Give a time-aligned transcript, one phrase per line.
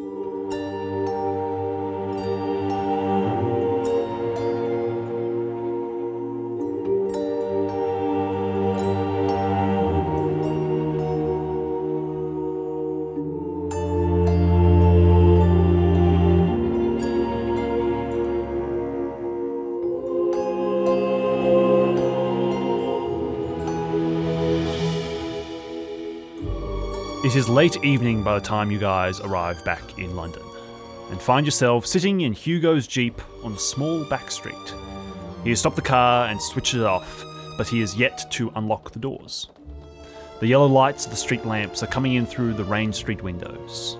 [0.00, 0.27] Ooh.
[27.28, 30.42] It is late evening by the time you guys arrive back in London
[31.10, 34.74] and find yourself sitting in Hugo's Jeep on a small back street.
[35.44, 37.22] He has stopped the car and switched it off,
[37.58, 39.50] but he has yet to unlock the doors.
[40.40, 43.98] The yellow lights of the street lamps are coming in through the Rain Street windows.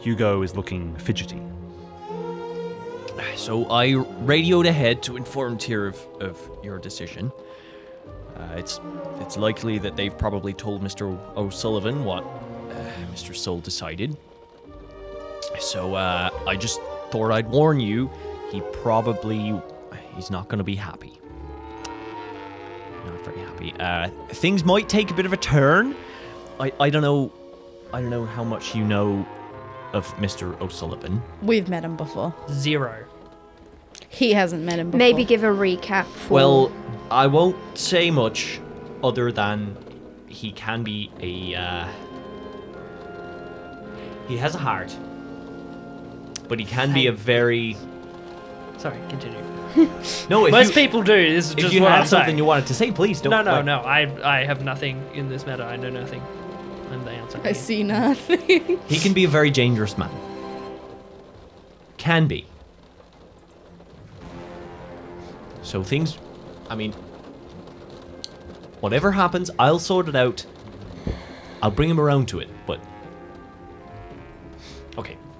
[0.00, 1.40] Hugo is looking fidgety.
[3.36, 7.30] So I radioed ahead to inform Tyr of, of your decision.
[8.40, 8.80] Uh, it's
[9.20, 11.18] it's likely that they've probably told Mr.
[11.36, 12.24] O'Sullivan what
[13.10, 13.34] Mr.
[13.34, 14.16] Soul decided.
[15.58, 18.10] So uh, I just thought I'd warn you.
[18.50, 19.60] He probably
[20.14, 21.18] he's not going to be happy.
[23.06, 23.72] Not very happy.
[23.78, 25.94] Uh, things might take a bit of a turn.
[26.58, 27.32] I I don't know.
[27.92, 29.26] I don't know how much you know
[29.92, 30.58] of Mr.
[30.60, 31.22] O'Sullivan.
[31.42, 32.34] We've met him before.
[32.50, 33.04] Zero.
[34.08, 34.98] He hasn't met him before.
[34.98, 36.34] Maybe give a recap for.
[36.34, 36.72] Well,
[37.10, 38.60] I won't say much
[39.02, 39.76] other than
[40.28, 41.54] he can be a.
[41.60, 41.88] Uh,
[44.30, 44.96] he has a heart,
[46.48, 47.76] but he can be a very.
[48.78, 49.38] Sorry, continue.
[50.28, 51.12] No, if Most you, people do.
[51.34, 52.38] This is if just you what had I'm something saying.
[52.38, 53.30] you wanted to say, please don't.
[53.30, 53.78] no, no, like- no.
[53.80, 55.62] I I have nothing in this matter.
[55.62, 56.20] I know nothing.
[56.90, 57.40] I'm the answer.
[57.44, 58.80] I see nothing.
[58.88, 60.10] He can be a very dangerous man.
[61.98, 62.46] Can be.
[65.62, 66.18] So things,
[66.68, 66.92] I mean,
[68.80, 70.44] whatever happens, I'll sort it out.
[71.62, 72.80] I'll bring him around to it, but.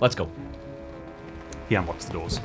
[0.00, 0.30] Let's go.
[1.68, 2.40] He unlocks the doors.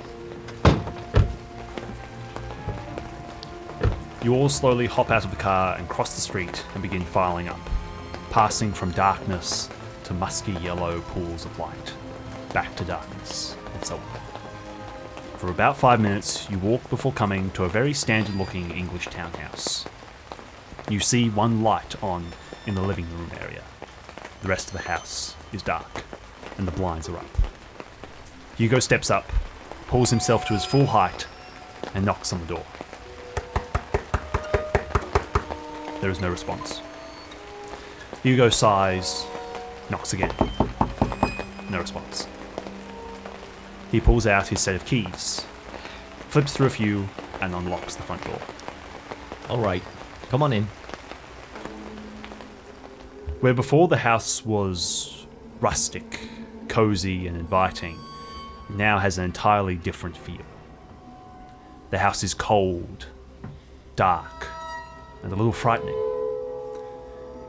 [4.21, 7.47] You all slowly hop out of the car and cross the street and begin filing
[7.47, 7.59] up,
[8.29, 9.69] passing from darkness
[10.03, 11.93] to musky yellow pools of light,
[12.51, 14.01] back to darkness, and so on.
[15.37, 19.85] For about five minutes, you walk before coming to a very standard looking English townhouse.
[20.89, 22.25] You see one light on
[22.65, 23.61] in the living room area.
[24.41, 26.03] The rest of the house is dark,
[26.57, 27.25] and the blinds are up.
[28.57, 29.29] Hugo steps up,
[29.87, 31.27] pulls himself to his full height,
[31.93, 32.65] and knocks on the door.
[36.01, 36.81] There is no response.
[38.23, 39.25] Hugo sighs,
[39.89, 40.33] knocks again.
[41.69, 42.27] No response.
[43.91, 45.45] He pulls out his set of keys,
[46.29, 47.07] flips through a few,
[47.41, 48.39] and unlocks the front door.
[49.49, 49.83] All right,
[50.29, 50.63] come on in.
[53.41, 55.27] Where before the house was
[55.59, 56.29] rustic,
[56.69, 57.97] cozy, and inviting,
[58.69, 60.45] now has an entirely different feel.
[61.91, 63.07] The house is cold,
[63.95, 64.47] dark,
[65.23, 65.95] and a little frightening.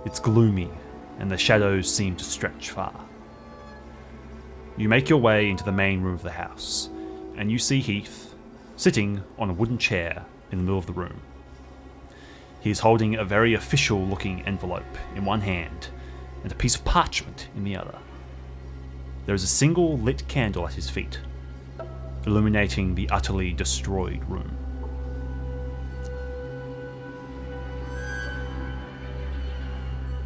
[0.05, 0.71] It's gloomy,
[1.19, 2.95] and the shadows seem to stretch far.
[4.77, 6.91] You make your way into the main room of the house,
[7.37, 8.35] and you see Heath
[8.77, 11.21] sitting on a wooden chair in the middle of the room.
[12.61, 14.85] He is holding a very official looking envelope
[15.15, 15.89] in one hand
[16.43, 17.99] and a piece of parchment in the other.
[19.27, 21.19] There is a single lit candle at his feet,
[22.27, 24.57] illuminating the utterly destroyed room.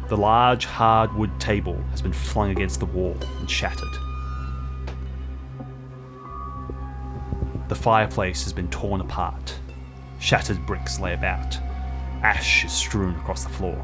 [0.07, 3.87] The large hardwood table has been flung against the wall and shattered.
[7.69, 9.57] The fireplace has been torn apart.
[10.19, 11.57] Shattered bricks lay about.
[12.21, 13.83] Ash is strewn across the floor.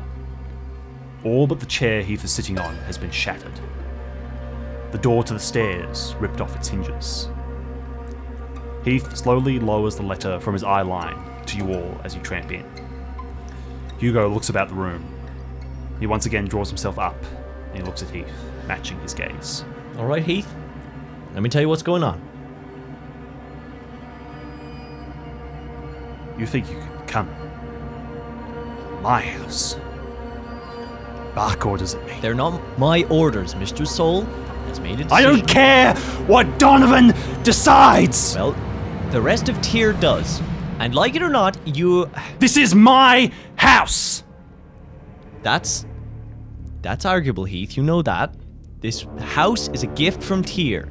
[1.23, 3.59] All but the chair Heath is sitting on has been shattered.
[4.91, 7.29] The door to the stairs ripped off its hinges.
[8.83, 12.51] Heath slowly lowers the letter from his eye line to you all as you tramp
[12.51, 12.65] in.
[13.97, 15.13] Hugo looks about the room.
[15.99, 17.21] He once again draws himself up
[17.69, 18.31] and he looks at Heath,
[18.65, 19.65] matching his gaze.
[19.97, 20.53] All right, Heath.
[21.33, 22.21] Let me tell you what's going on.
[26.37, 27.27] You think you could come?
[29.01, 29.75] My house.
[31.35, 32.17] Bark orders at me.
[32.21, 33.53] They're not my orders.
[33.55, 33.85] Mr.
[33.87, 34.25] Soul
[34.67, 35.11] has made a decision.
[35.11, 35.95] I don't care
[36.27, 38.35] what Donovan decides!
[38.35, 38.55] Well,
[39.11, 40.41] the rest of Tyr does.
[40.79, 42.09] And like it or not, you.
[42.39, 44.23] This is my house!
[45.41, 45.85] That's.
[46.81, 47.75] That's arguable, Heath.
[47.75, 48.35] You know that.
[48.79, 50.87] This house is a gift from Tyr.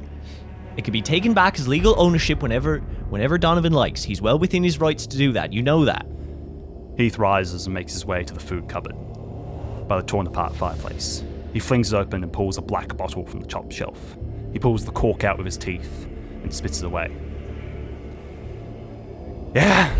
[0.75, 4.03] It can be taken back as legal ownership whenever whenever Donovan likes.
[4.03, 5.53] He's well within his rights to do that.
[5.53, 6.05] You know that.
[6.97, 8.95] Heath rises and makes his way to the food cupboard
[9.87, 11.23] by the torn apart fireplace.
[11.57, 14.15] He flings it open and pulls a black bottle from the top shelf
[14.53, 16.05] He pulls the cork out with his teeth
[16.43, 17.11] and spits it away.
[19.55, 19.91] Yeah,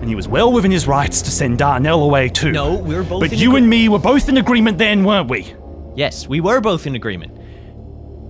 [0.00, 2.50] and he was well within his rights to send Darnell away too.
[2.50, 5.30] No, we were both But you agree- and me were both in agreement then, weren't
[5.30, 5.54] we?
[5.94, 7.38] Yes, we were both in agreement.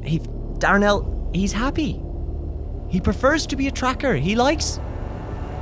[0.04, 0.20] He,
[0.58, 1.98] Darnell, he's happy.
[2.90, 4.16] He prefers to be a tracker.
[4.16, 4.76] He likes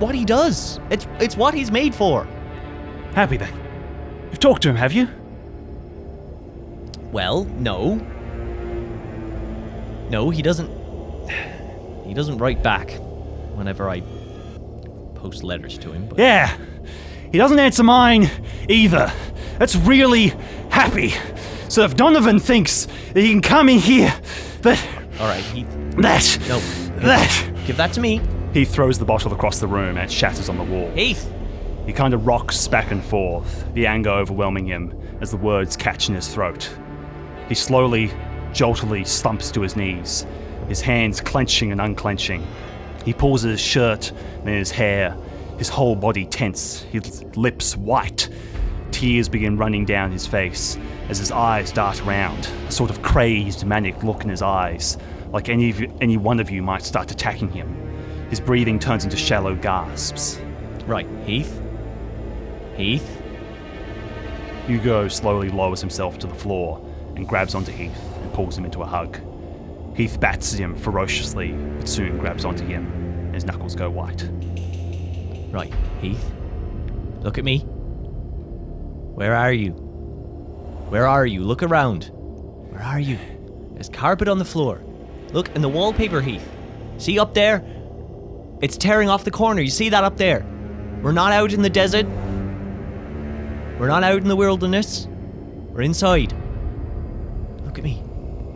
[0.01, 0.81] what he does.
[0.91, 2.27] It's it's what he's made for.
[3.15, 3.55] Happy then.
[4.31, 5.09] You've talked to him, have you?
[7.13, 7.97] Well, no.
[10.11, 10.71] No, he doesn't.
[12.07, 12.91] He doesn't write back
[13.55, 14.03] whenever I
[15.15, 16.09] post letters to him.
[16.09, 16.55] But Yeah.
[17.31, 18.29] He doesn't answer mine
[18.69, 19.11] either.
[19.59, 20.35] That's really
[20.69, 21.15] happy.
[21.69, 24.13] So if Donovan thinks that he can come in here,
[24.61, 24.85] that
[25.19, 25.69] all right, Heath,
[26.03, 26.59] that no,
[27.01, 28.21] that give that to me.
[28.53, 30.91] he throws the bottle across the room and it shatters on the wall.
[30.91, 31.33] Heath,
[31.87, 34.93] He kind of rocks back and forth, the anger overwhelming him
[35.23, 36.71] as the words catch in his throat.
[37.53, 38.11] He slowly,
[38.55, 40.27] joltily slumps to his knees,
[40.69, 42.47] his hands clenching and unclenching.
[43.05, 45.15] He pulls at his shirt and his hair,
[45.59, 48.31] his whole body tense, his lips white.
[48.91, 50.79] Tears begin running down his face
[51.11, 54.97] as his eyes dart around, a sort of crazed, manic look in his eyes,
[55.31, 57.69] like any, of you, any one of you might start attacking him.
[58.31, 60.41] His breathing turns into shallow gasps.
[60.87, 61.61] right, Heath,
[62.79, 63.23] Heath.
[64.67, 66.83] Hugo slowly lowers himself to the floor
[67.17, 69.19] and grabs onto Heath and pulls him into a hug.
[69.97, 74.29] Heath bats at him ferociously, but soon grabs onto him, and his knuckles go white.
[75.53, 76.33] Right, Heath.
[77.21, 77.59] Look at me.
[79.15, 79.73] Where are you?
[79.73, 81.43] Where are you?
[81.43, 82.11] Look around.
[82.71, 83.19] Where are you?
[83.75, 84.83] There's carpet on the floor.
[85.33, 86.49] Look, and the wallpaper, Heath.
[86.99, 87.63] See up there?
[88.63, 89.61] It's tearing off the corner.
[89.61, 90.47] You see that up there?
[91.03, 92.07] We're not out in the desert.
[93.79, 95.09] We're not out in the wilderness.
[95.71, 96.33] We're inside.
[97.73, 98.03] Look at me.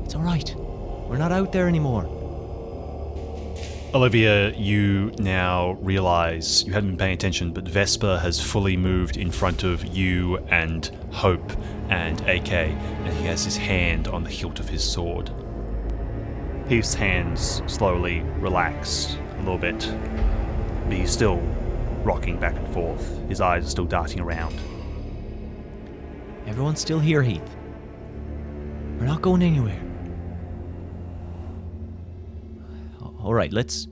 [0.05, 0.55] It's alright.
[1.09, 2.05] We're not out there anymore.
[3.95, 9.31] Olivia, you now realize you hadn't been paying attention, but Vesper has fully moved in
[9.31, 11.51] front of you and Hope
[11.89, 15.31] and AK, and he has his hand on the hilt of his sword.
[16.69, 19.91] Heath's hands slowly relax a little bit,
[20.85, 21.39] but he's still
[22.05, 23.27] rocking back and forth.
[23.31, 24.61] His eyes are still darting around.
[26.47, 27.56] Everyone's still here, Heath.
[28.99, 29.81] We're not going anywhere.
[33.21, 33.89] All right, let's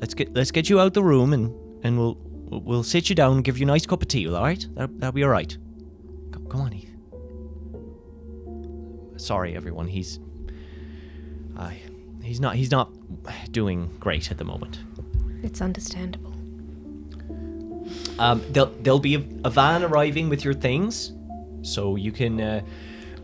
[0.00, 1.54] let's get let's get you out the room and
[1.84, 2.18] and we'll
[2.50, 4.28] we'll sit you down and give you a nice cup of tea.
[4.28, 4.66] All right?
[4.74, 5.56] That'll, that'll be all right.
[6.32, 6.94] Come, come on, Heath.
[9.16, 9.88] Sorry, everyone.
[9.88, 10.18] He's
[11.56, 11.70] uh,
[12.22, 12.90] he's not he's not
[13.52, 14.80] doing great at the moment.
[15.42, 16.34] It's understandable.
[18.18, 21.12] Um, there'll there'll be a, a van arriving with your things,
[21.62, 22.62] so you can uh,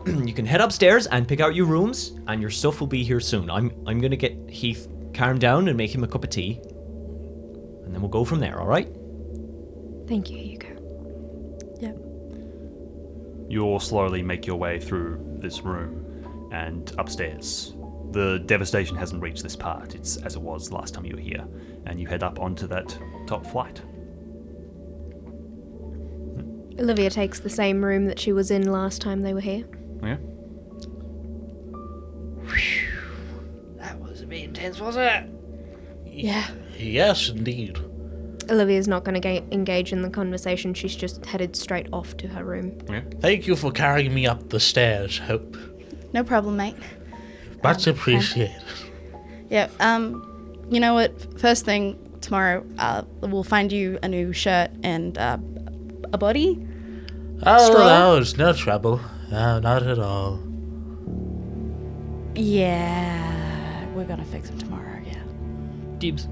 [0.25, 3.19] you can head upstairs and pick out your rooms, and your stuff will be here
[3.19, 3.49] soon.
[3.49, 6.59] I'm I'm gonna get Heath calmed down and make him a cup of tea,
[7.83, 8.59] and then we'll go from there.
[8.59, 8.87] All right?
[10.07, 10.67] Thank you, Hugo.
[11.81, 11.97] Yep.
[13.49, 17.73] You all slowly make your way through this room and upstairs.
[18.11, 21.45] The devastation hasn't reached this part, it's as it was last time you were here,
[21.87, 23.81] and you head up onto that top flight.
[26.79, 29.65] Olivia takes the same room that she was in last time they were here.
[30.03, 30.17] Yeah?
[33.77, 35.29] That was a bit intense, wasn't it?
[36.05, 36.47] Yeah.
[36.77, 37.77] Yes, indeed.
[38.49, 40.73] Olivia's not going to ga- engage in the conversation.
[40.73, 42.77] She's just headed straight off to her room.
[42.89, 43.01] Yeah.
[43.19, 45.57] Thank you for carrying me up the stairs, Hope.
[46.13, 46.75] No problem, mate.
[47.63, 48.61] Much appreciated.
[49.49, 49.69] Yeah.
[49.79, 51.39] Um, you know what?
[51.39, 55.37] First thing tomorrow, uh, we'll find you a new shirt and uh,
[56.13, 56.65] a body.
[57.43, 57.87] Oh, Straw?
[57.87, 59.01] no, it's no trouble.
[59.35, 60.39] No, not at all.
[62.35, 63.85] Yeah.
[63.93, 65.01] We're gonna fix it tomorrow.
[65.05, 65.21] Yeah.
[65.97, 66.29] Dibs.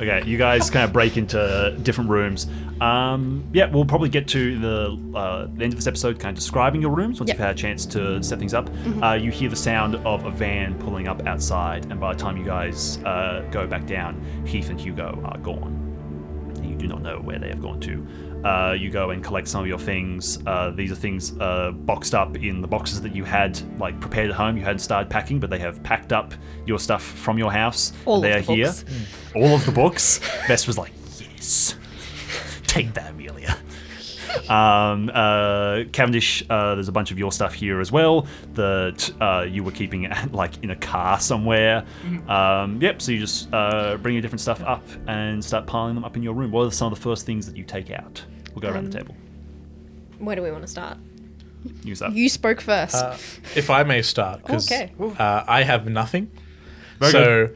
[0.00, 2.46] Okay, you guys kind of break into different rooms.
[2.80, 6.36] Um, yeah, we'll probably get to the, uh, the end of this episode, kind of
[6.42, 7.36] describing your rooms once Yep.
[7.36, 8.70] you've had a chance to set things up.
[9.02, 12.38] Uh, you hear the sound of a van pulling up outside, and by the time
[12.38, 15.89] you guys uh, go back down, Heath and Hugo are gone.
[16.80, 18.06] Do not know where they have gone to.
[18.42, 20.38] Uh, you go and collect some of your things.
[20.46, 24.30] Uh, these are things uh, boxed up in the boxes that you had like prepared
[24.30, 24.56] at home.
[24.56, 26.32] You hadn't started packing, but they have packed up
[26.64, 27.92] your stuff from your house.
[28.06, 28.66] All they of are the here.
[28.66, 28.84] books.
[29.34, 30.20] All of the books.
[30.48, 31.74] Best was like, yes,
[32.66, 33.58] take that, Amelia.
[34.48, 39.46] Um, uh, Cavendish, uh, there's a bunch of your stuff here as well that uh,
[39.48, 41.84] you were keeping like in a car somewhere.
[42.28, 46.04] Um, yep, so you just uh, bring your different stuff up and start piling them
[46.04, 46.50] up in your room.
[46.50, 48.24] What are some of the first things that you take out?
[48.54, 49.16] We'll go around the Um, table.
[50.18, 50.98] Where do we want to start?
[51.84, 52.12] use that.
[52.12, 52.94] You spoke first.
[52.94, 53.16] Uh,
[53.54, 54.92] if I may start, because Okay.
[54.98, 56.30] uh, I have nothing.
[56.98, 57.48] Very so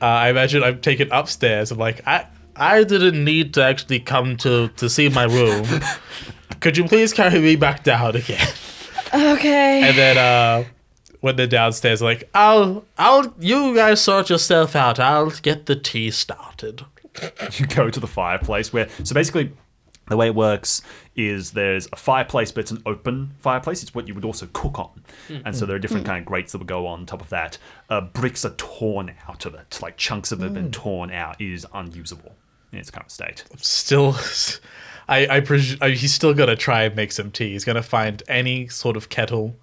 [0.00, 1.70] uh, I imagine I'm taken upstairs.
[1.72, 2.26] I'm like, I
[2.58, 5.66] I didn't need to actually come to to see my room.
[6.60, 8.48] Could you please carry me back down again?
[9.14, 9.82] okay.
[9.88, 10.64] And then uh,
[11.20, 14.98] when they're downstairs, like, I'll I'll you guys sort yourself out.
[14.98, 16.84] I'll get the tea started.
[17.54, 19.50] you go to the fireplace where so basically
[20.08, 20.82] the way it works
[21.16, 24.78] is there's a fireplace but it's an open fireplace it's what you would also cook
[24.78, 25.02] on
[25.44, 27.58] and so there are different kind of grates that would go on top of that
[27.90, 31.40] uh, bricks are torn out of it like chunks of it have been torn out
[31.40, 32.36] it is unusable
[32.72, 34.16] in its current state Still,
[35.08, 37.52] I I, presu- I he's still gonna try and make some tea.
[37.52, 39.56] He's gonna find any sort of kettle.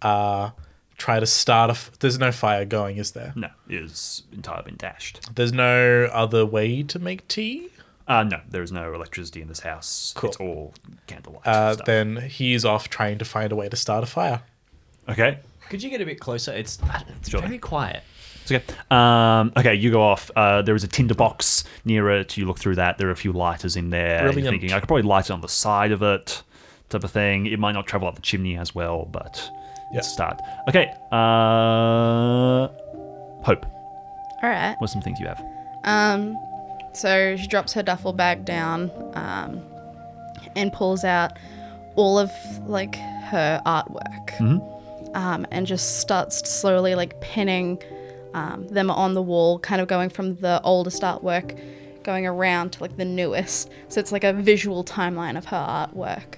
[0.00, 0.50] Uh,
[0.96, 1.72] try to start a.
[1.72, 3.32] F- There's no fire going, is there?
[3.36, 7.68] no it is entirely been dashed There's no other way to make tea.
[8.06, 10.28] uh, no there is no electricity in this house Cool.
[10.30, 10.74] it's all
[11.06, 11.86] candlelight Uh, stuff.
[11.86, 14.42] then he's off trying to find a way to start a fire.
[15.08, 16.52] okay Could you get a bit closer?
[16.52, 16.78] It's
[17.18, 17.42] it's Sure.
[17.42, 18.02] very quiet.
[18.50, 18.78] It's okay.
[18.90, 20.30] Um, okay, you go off.
[20.36, 22.36] Uh, there is a tinder box near it.
[22.36, 22.98] You look through that.
[22.98, 24.22] There are a few lighters in there.
[24.24, 26.42] You're thinking I could probably light it on the side of it,
[26.88, 27.46] type of thing.
[27.46, 29.50] It might not travel up the chimney as well, but
[29.92, 29.98] Yeah.
[29.98, 30.40] it's a start.
[30.68, 30.92] Okay.
[31.12, 32.68] Uh,
[33.44, 33.64] Hope.
[34.42, 34.74] All right.
[34.78, 35.42] What's some things you have?
[35.84, 36.36] Um,
[36.92, 39.62] so she drops her duffel bag down, um,
[40.56, 41.32] and pulls out
[41.96, 42.30] all of
[42.66, 44.58] like her artwork, Hmm.
[45.14, 47.78] um, and just starts slowly like pinning
[48.34, 51.58] um, them on the wall, kind of going from the oldest artwork,
[52.04, 53.70] going around to like the newest.
[53.88, 56.36] So it's like a visual timeline of her artwork.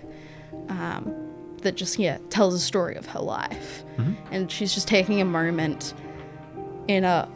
[0.68, 1.14] Um,
[1.62, 3.84] that just yeah tells a story of her life,
[4.30, 5.92] and she's just taking a moment
[6.88, 7.28] in a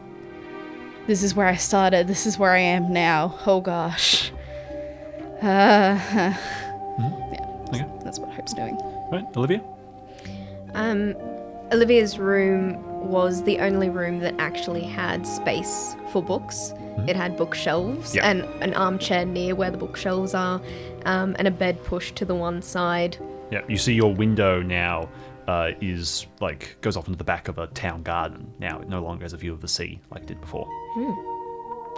[1.07, 2.07] this is where I started.
[2.07, 3.39] This is where I am now.
[3.47, 4.33] Oh gosh.
[5.43, 6.37] Uh, yeah,
[7.69, 7.85] Okay.
[8.03, 8.77] that's what Hope's doing.
[9.13, 9.63] Right, Olivia.
[10.75, 11.15] Um,
[11.73, 16.73] Olivia's room was the only room that actually had space for books.
[17.09, 18.29] It had bookshelves Yeah.
[18.31, 20.61] and an armchair near where the bookshelves are,
[21.05, 23.17] um, and a bed pushed to the one side.
[23.51, 25.09] Yeah, you see your window now
[25.47, 28.51] uh, is like goes off into the back of a town garden.
[28.59, 30.67] Now it no longer has a view of the sea like it did before.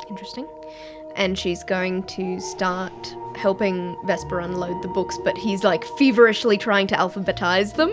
[0.08, 0.46] Interesting.
[1.14, 6.86] And she's going to start helping Vesper unload the books, but he's like feverishly trying
[6.88, 7.92] to alphabetize them.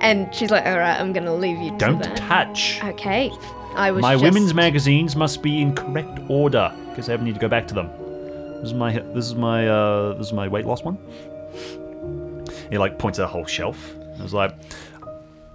[0.00, 2.80] And she's like, "All right, I'm gonna leave you to Don't that." touch.
[2.84, 3.30] Okay,
[3.74, 4.24] I was My just...
[4.24, 7.74] women's magazines must be in correct order because I have need to go back to
[7.74, 7.90] them.
[8.60, 10.98] This is my this is my uh, this is my weight loss one.
[12.70, 13.94] He like points at a whole shelf.
[14.18, 14.52] I was like,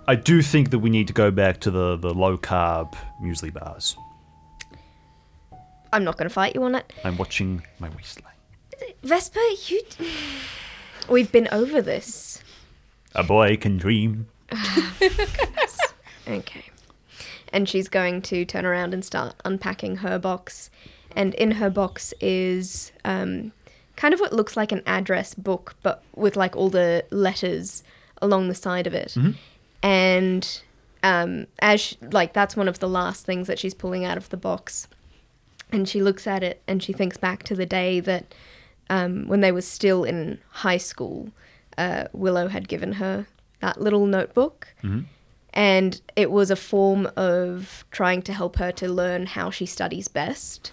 [0.07, 3.53] I do think that we need to go back to the the low carb muesli
[3.53, 3.97] bars.
[5.91, 6.91] I'm not gonna fight you on it.
[7.03, 8.33] I'm watching my waistline.
[9.03, 9.81] Vesper, you.
[11.09, 12.41] We've been over this.
[13.13, 14.27] A boy can dream.
[16.27, 16.65] Okay.
[17.51, 20.69] And she's going to turn around and start unpacking her box.
[21.15, 23.51] And in her box is um,
[23.95, 27.83] kind of what looks like an address book, but with like all the letters
[28.21, 29.15] along the side of it.
[29.83, 30.61] And
[31.03, 34.29] um, as she, like that's one of the last things that she's pulling out of
[34.29, 34.87] the box.
[35.71, 38.33] And she looks at it and she thinks back to the day that
[38.89, 41.29] um, when they were still in high school,
[41.77, 43.27] uh, Willow had given her
[43.63, 44.59] that little notebook
[45.53, 50.07] and it was a form of trying to help her to learn how she studies
[50.07, 50.71] best.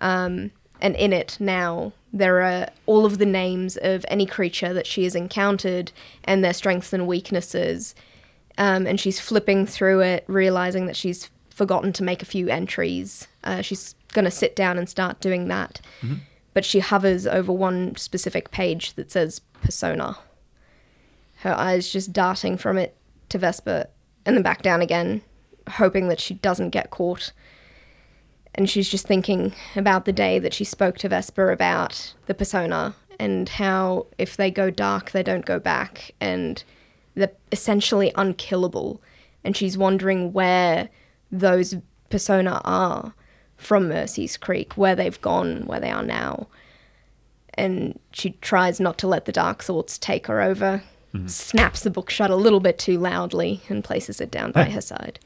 [0.00, 0.50] Um,
[0.80, 5.04] and in it now, there are all of the names of any creature that she
[5.04, 5.92] has encountered
[6.24, 7.94] and their strengths and weaknesses.
[8.58, 13.28] Um, and she's flipping through it, realizing that she's forgotten to make a few entries.
[13.44, 15.80] Uh, she's going to sit down and start doing that.
[16.52, 20.18] But she hovers over one specific page that says persona
[21.36, 22.96] her eyes just darting from it
[23.28, 23.86] to Vesper
[24.24, 25.22] and then back down again,
[25.70, 27.32] hoping that she doesn't get caught.
[28.54, 32.94] And she's just thinking about the day that she spoke to Vesper about the persona
[33.18, 36.62] and how if they go dark, they don't go back, and
[37.14, 39.00] they're essentially unkillable.
[39.44, 40.90] And she's wondering where
[41.30, 41.76] those
[42.10, 43.14] persona are
[43.56, 46.48] from Mercy's Creek, where they've gone, where they are now
[47.56, 50.82] and she tries not to let the dark thoughts take her over.
[51.26, 54.80] Snaps the book shut a little bit too loudly and places it down by her
[54.82, 55.18] side.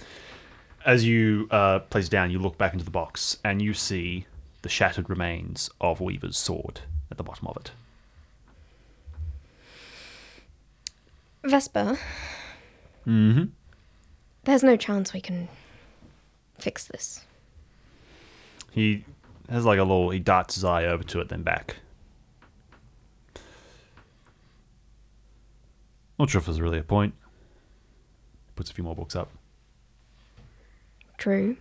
[0.87, 4.27] As you uh, place it down, you look back into the box and you see
[4.63, 7.71] the shattered remains of Weaver's sword at the bottom of it.
[11.45, 11.99] Vesper,
[13.07, 13.45] Mm-hmm.
[14.45, 15.49] there's no chance we can
[16.59, 17.25] fix this.
[18.71, 19.05] He
[19.49, 20.11] has like a little.
[20.11, 21.77] He darts his eye over to it, then back.
[26.21, 27.15] Not sure if there's really a point.
[28.55, 29.31] Puts a few more books up.
[31.17, 31.57] True.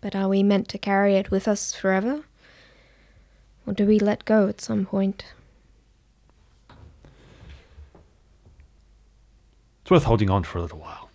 [0.00, 2.24] But are we meant to carry it with us forever?
[3.64, 5.26] Or do we let go at some point?
[9.82, 11.08] It's worth holding on for a little while.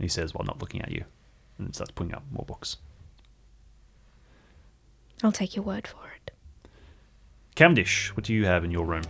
[0.00, 1.04] He says while not looking at you,
[1.58, 2.78] and starts pulling up more books.
[5.22, 6.30] I'll take your word for it.
[7.54, 9.02] Cavendish, what do you have in your room?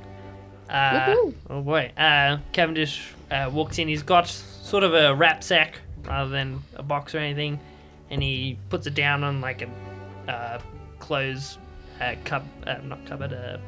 [0.70, 1.14] Uh,
[1.50, 1.92] oh boy.
[1.96, 3.88] Uh, Cavendish uh, walks in.
[3.88, 7.58] He's got sort of a wrap sack rather than a box or anything,
[8.10, 10.60] and he puts it down on like a uh,
[10.98, 11.58] clothes
[12.00, 13.60] uh, cub, uh, not cupboard, a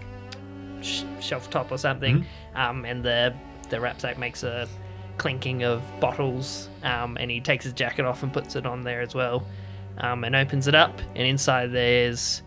[0.81, 2.25] sh- shelf top or something.
[2.55, 3.35] Um, and the
[3.69, 4.69] the wrap sack makes a
[5.19, 6.69] clinking of bottles.
[6.83, 9.45] Um, and he takes his jacket off and puts it on there as well.
[9.99, 12.43] Um, and opens it up, and inside there's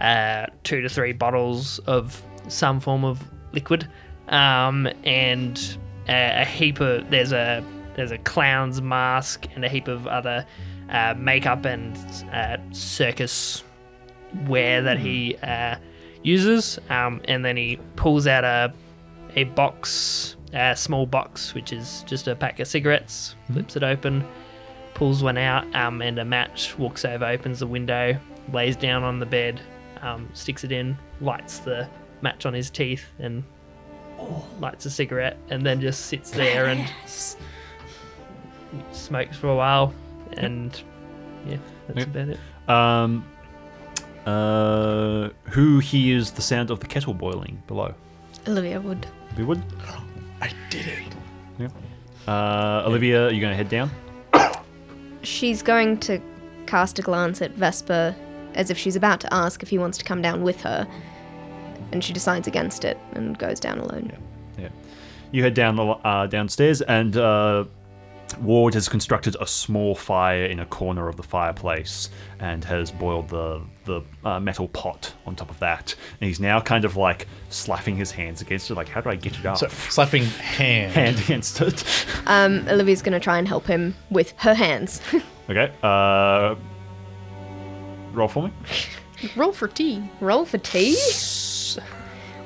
[0.00, 3.22] uh, two to three bottles of some form of
[3.56, 3.88] liquid,
[4.28, 7.64] um, and a, a heap of there's a
[7.96, 10.46] there's a clown's mask and a heap of other
[10.90, 11.96] uh, makeup and
[12.32, 13.64] uh, circus
[14.46, 15.76] wear that he uh,
[16.22, 18.72] uses, um, and then he pulls out a
[19.34, 23.34] a box, a small box, which is just a pack of cigarettes.
[23.52, 24.24] Flips it open,
[24.94, 26.78] pulls one out, um, and a match.
[26.78, 28.18] Walks over, opens the window,
[28.52, 29.60] lays down on the bed,
[30.00, 31.88] um, sticks it in, lights the
[32.22, 33.44] match on his teeth, and
[34.60, 36.88] lights a cigarette, and then just sits there and
[38.92, 39.94] smokes for a while.
[40.34, 40.80] And
[41.46, 41.56] yeah,
[41.86, 42.08] that's Yep.
[42.08, 42.38] about it.
[42.68, 43.24] Um,
[44.26, 47.94] uh, who hears the sound of the kettle boiling below?
[48.48, 49.06] Olivia would.
[49.36, 49.62] You would?
[50.40, 51.02] I did it.
[51.58, 51.68] Yeah.
[52.26, 53.90] Uh, Olivia, are you going to head down?
[55.22, 56.20] She's going to
[56.66, 58.14] cast a glance at Vesper
[58.54, 60.86] as if she's about to ask if he wants to come down with her.
[61.92, 64.12] And she decides against it and goes down alone.
[64.58, 64.64] Yeah.
[64.64, 64.68] yeah.
[65.32, 67.64] You head down the uh, downstairs, and uh,
[68.40, 73.28] Ward has constructed a small fire in a corner of the fireplace and has boiled
[73.28, 75.94] the the uh, metal pot on top of that.
[76.20, 79.14] And he's now kind of like slapping his hands against it, like, how do I
[79.14, 79.58] get it up?
[79.58, 80.92] So slapping hand.
[80.92, 81.84] Hand against it.
[82.26, 85.00] Um, Olivia's going to try and help him with her hands.
[85.50, 85.72] okay.
[85.82, 86.56] Uh,
[88.12, 88.52] roll for me.
[89.36, 90.02] Roll for tea.
[90.20, 90.96] Roll for tea?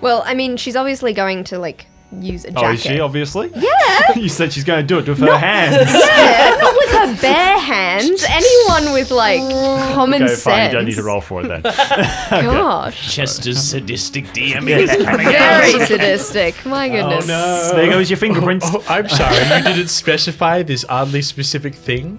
[0.01, 1.87] Well, I mean, she's obviously going to, like,
[2.19, 2.67] use a jacket.
[2.67, 3.51] Oh, is she obviously?
[3.55, 4.13] Yeah.
[4.17, 5.77] you said she's going to do it with her hands.
[6.11, 8.25] Yeah, not with her bare hands.
[8.29, 9.39] Anyone with, like,
[9.95, 10.43] common okay, sense.
[10.43, 10.67] fine.
[10.71, 11.63] You don't need to roll for it then.
[11.63, 13.15] Gosh.
[13.15, 15.63] Chester's sadistic DMing is coming out.
[15.73, 16.65] Very sadistic.
[16.67, 17.25] My goodness.
[17.31, 17.77] Oh, no.
[17.77, 18.67] There goes your fingerprints.
[18.69, 19.37] Oh, I'm sorry.
[19.59, 22.19] you didn't specify this oddly specific thing.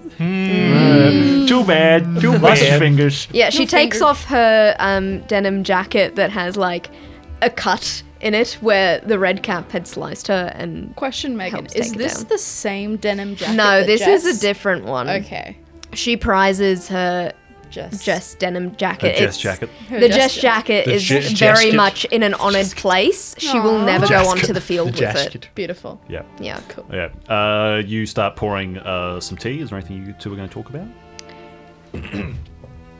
[1.46, 2.04] Too bad.
[2.20, 2.78] Too Lost your bad.
[2.78, 3.28] fingers.
[3.32, 4.02] Yeah, she No takes fingers.
[4.02, 6.88] off her um, denim jacket that has like
[7.42, 11.52] a cut in it where the red cap had sliced her and Question, Megan.
[11.66, 12.26] Helps Is take it this down.
[12.28, 13.54] the same denim jacket?
[13.56, 15.56] no that this is Jess- a different one Okay.
[15.92, 17.32] she prizes her
[17.70, 18.04] Jess.
[18.04, 19.70] Jess denim jacket A Jess It's- jacket.
[19.88, 20.84] Her the Jess Jess jacket.
[20.84, 21.74] jacket The is Jess very jacket.
[21.76, 23.84] much in an honored place she will Aw.
[23.86, 25.48] never go onto the field The with it.
[25.54, 25.98] Beautiful.
[26.08, 26.22] Yeah.
[26.38, 26.86] yeah Cool.
[26.92, 27.08] Yeah.
[27.34, 29.60] Uh, you start pouring uh, some tea.
[29.60, 30.86] Is there anything you two are going to talk about?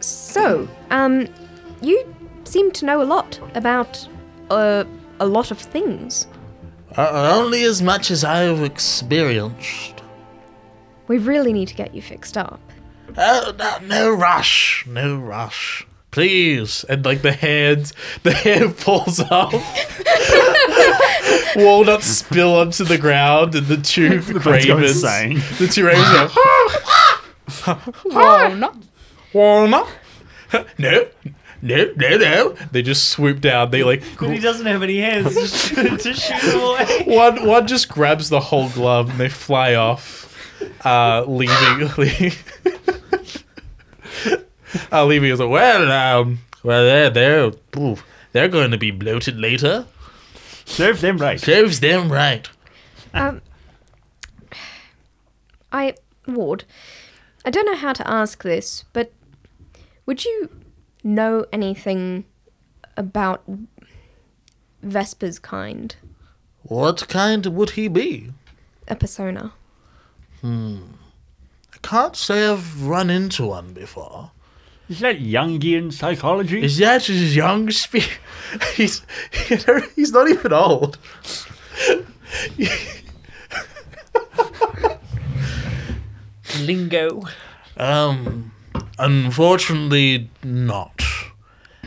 [0.00, 1.26] so um
[1.80, 4.06] you seem to know a lot about
[4.52, 4.84] uh,
[5.20, 6.26] a lot of things
[6.96, 10.02] Uh, only as much as I've experienced.
[11.08, 12.60] we really need to get you fixed up
[13.16, 15.86] Oh, no, no rush, no rush.
[16.12, 16.84] Please.
[16.88, 19.52] And like the hand, the hand falls off.
[21.56, 25.02] Walnuts spill onto the ground, and the two birds go ravens.
[25.04, 25.42] insane.
[25.58, 26.28] The two ravens go.
[28.12, 28.72] Oh, no.
[29.34, 29.88] Walnut.
[30.78, 31.06] No,
[31.62, 32.56] no, no, no.
[32.72, 33.70] They just swoop down.
[33.70, 37.04] They like He doesn't have any hands just to shoot him away.
[37.06, 40.36] one one just grabs the whole glove and they fly off,
[40.84, 41.90] uh, leaving.
[41.96, 42.32] leaving
[44.90, 45.38] uh, leaving us.
[45.38, 47.96] Well, um, well, they're they're ooh,
[48.32, 49.86] they're going to be bloated later.
[50.64, 51.40] Serve them right.
[51.40, 52.48] Serves them right.
[53.14, 53.42] Um,
[55.70, 55.94] I,
[56.26, 56.64] Ward,
[57.44, 59.12] I don't know how to ask this, but
[60.06, 60.48] would you
[61.02, 62.24] know anything
[62.96, 63.42] about
[64.82, 65.94] Vesper's kind?
[66.62, 68.32] What kind would he be?
[68.88, 69.52] A persona?
[70.40, 70.82] Hmm.
[71.72, 74.30] I can't say I've run into one before.
[74.88, 76.62] Is that Jungian psychology?
[76.62, 78.18] Is that his young spe-
[78.74, 79.02] He's
[79.96, 80.98] he's not even old.
[86.60, 87.22] Lingo.
[87.76, 88.52] Um,
[88.98, 91.02] unfortunately, not.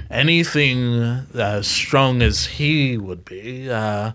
[0.09, 4.11] Anything as strong as he would be, uh,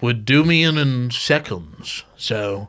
[0.00, 2.68] would do me in in seconds, so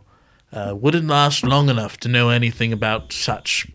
[0.51, 3.67] uh, wouldn't last long enough to know anything about such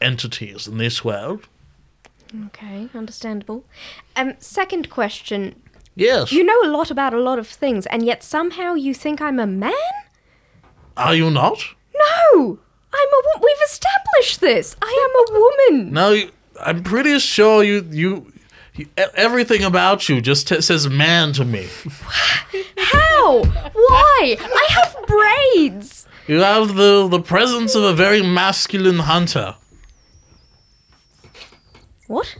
[0.00, 1.46] entities in this world.
[2.46, 3.64] Okay, understandable.
[4.16, 5.54] Um, second question.
[5.94, 6.32] Yes.
[6.32, 9.38] You know a lot about a lot of things, and yet somehow you think I'm
[9.38, 9.72] a man?
[10.96, 11.58] Are you not?
[11.94, 12.58] No!
[12.94, 14.76] I'm a wo- We've established this!
[14.80, 15.92] I am a woman!
[15.92, 16.30] No, you,
[16.60, 18.32] I'm pretty sure you you.
[18.74, 21.66] you- e- Everything about you just t- says man to me.
[22.78, 23.42] How?
[23.44, 24.36] Why?
[24.40, 26.06] I have braids!
[26.26, 29.56] You have the, the presence of a very masculine hunter.
[32.06, 32.36] What?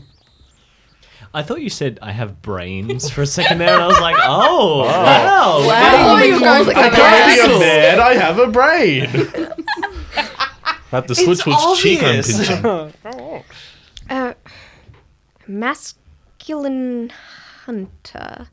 [1.33, 4.15] I thought you said I have brains for a second there, and I was like,
[4.23, 4.85] oh,
[5.67, 6.17] wow.
[6.23, 7.49] You guys are coming Already out.
[7.55, 9.09] a man, I have a brain.
[10.95, 12.47] have to switch which cheek I'm obvious.
[12.47, 13.43] pinching.
[14.07, 14.33] Uh,
[15.47, 17.11] masculine
[17.65, 18.47] hunter.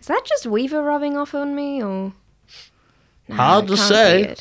[0.00, 2.12] Is that just Weaver rubbing off on me, or?
[3.28, 4.34] No, Hard it to say.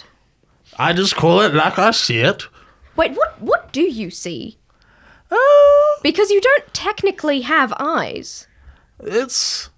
[0.80, 2.44] I just call it like I see it.
[2.96, 3.40] Wait, what?
[3.42, 4.58] What do you see?
[5.30, 5.38] Uh,
[6.02, 8.48] Because you don't technically have eyes.
[9.04, 9.70] it's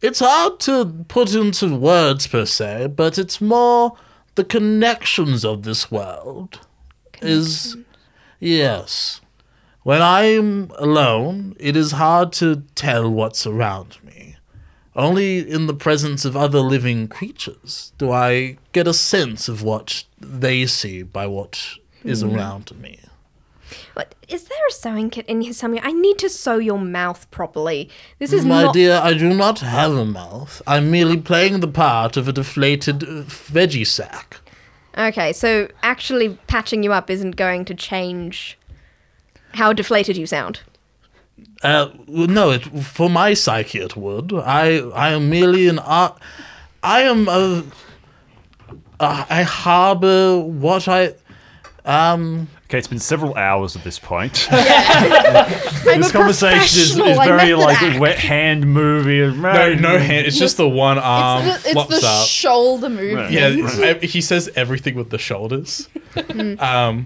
[0.00, 3.96] it's hard to put into words per se, but it's more
[4.34, 6.60] the connections of this world
[7.20, 7.76] is
[8.40, 9.20] yes.
[9.82, 14.36] When I'm alone, it is hard to tell what's around me.
[14.94, 20.04] Only in the presence of other living creatures do I get a sense of what
[20.20, 22.34] they see by what is mm.
[22.34, 23.00] around me.
[23.94, 25.80] But is there a sewing kit in here somewhere?
[25.84, 27.88] I need to sew your mouth properly.
[28.18, 28.74] This is My not.
[28.74, 30.60] dear, I do not have a mouth.
[30.66, 34.38] I'm merely playing the part of a deflated uh, veggie sack.
[34.96, 38.58] Okay, so actually patching you up isn't going to change
[39.54, 40.60] how deflated you sound.
[41.62, 44.32] Uh, no, it, for my psyche it would.
[44.32, 46.18] I, I am merely an art.
[46.82, 47.64] I am a.
[49.00, 51.14] Uh, I harbor what I.
[51.84, 52.48] Um.
[52.72, 54.48] Okay, it's been several hours at this point.
[54.50, 58.00] I'm this conversation is, is professional, I very method like act.
[58.00, 59.18] wet hand movie.
[59.36, 60.26] No, no hand.
[60.26, 62.26] It's just the one arm It's the, it's flops the up.
[62.26, 63.30] shoulder movement.
[63.30, 63.48] yeah,
[64.02, 65.86] I- he says everything with the shoulders.
[66.16, 66.98] um, Yeah.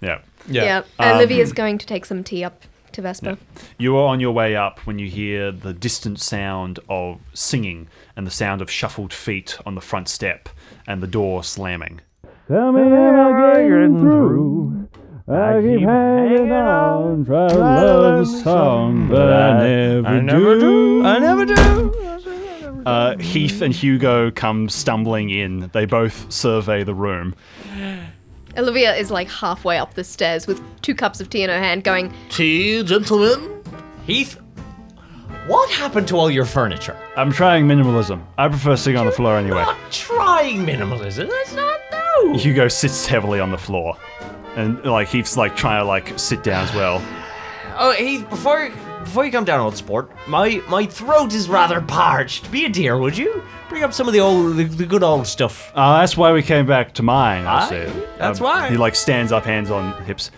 [0.00, 0.22] yeah.
[0.48, 0.82] Yeah.
[0.98, 3.38] Olivia's going to take some tea up to Vesper.
[3.78, 8.26] You are on your way up when you hear the distant sound of singing and
[8.26, 10.48] the sound of shuffled feet on the front step
[10.84, 12.00] and the door slamming.
[12.48, 14.88] Tell me am I getting through?
[15.28, 21.04] I keep hanging on, try to love the song, but I never, do.
[21.04, 22.82] I never do.
[22.84, 25.70] Uh, Heath and Hugo come stumbling in.
[25.72, 27.36] They both survey the room.
[28.56, 31.84] Olivia is like halfway up the stairs with two cups of tea in her hand,
[31.84, 33.62] going, Tea, gentlemen?
[34.04, 34.40] Heath,
[35.46, 36.96] what happened to all your furniture?
[37.16, 38.24] I'm trying minimalism.
[38.36, 39.62] I prefer sitting on the floor anyway.
[39.62, 41.30] Not trying minimalism.
[41.30, 42.36] That's not no.
[42.36, 43.96] Hugo sits heavily on the floor.
[44.56, 47.02] And like he's like trying to like sit down as well.
[47.74, 48.68] Oh, Heath, before
[49.02, 52.52] before you come down, old sport, my my throat is rather parched.
[52.52, 53.42] Be a dear, would you?
[53.70, 55.72] Bring up some of the old, the, the good old stuff.
[55.74, 58.08] Uh, that's why we came back to mine, I Aye, said.
[58.18, 58.68] that's why.
[58.68, 60.30] He like stands up, hands on hips.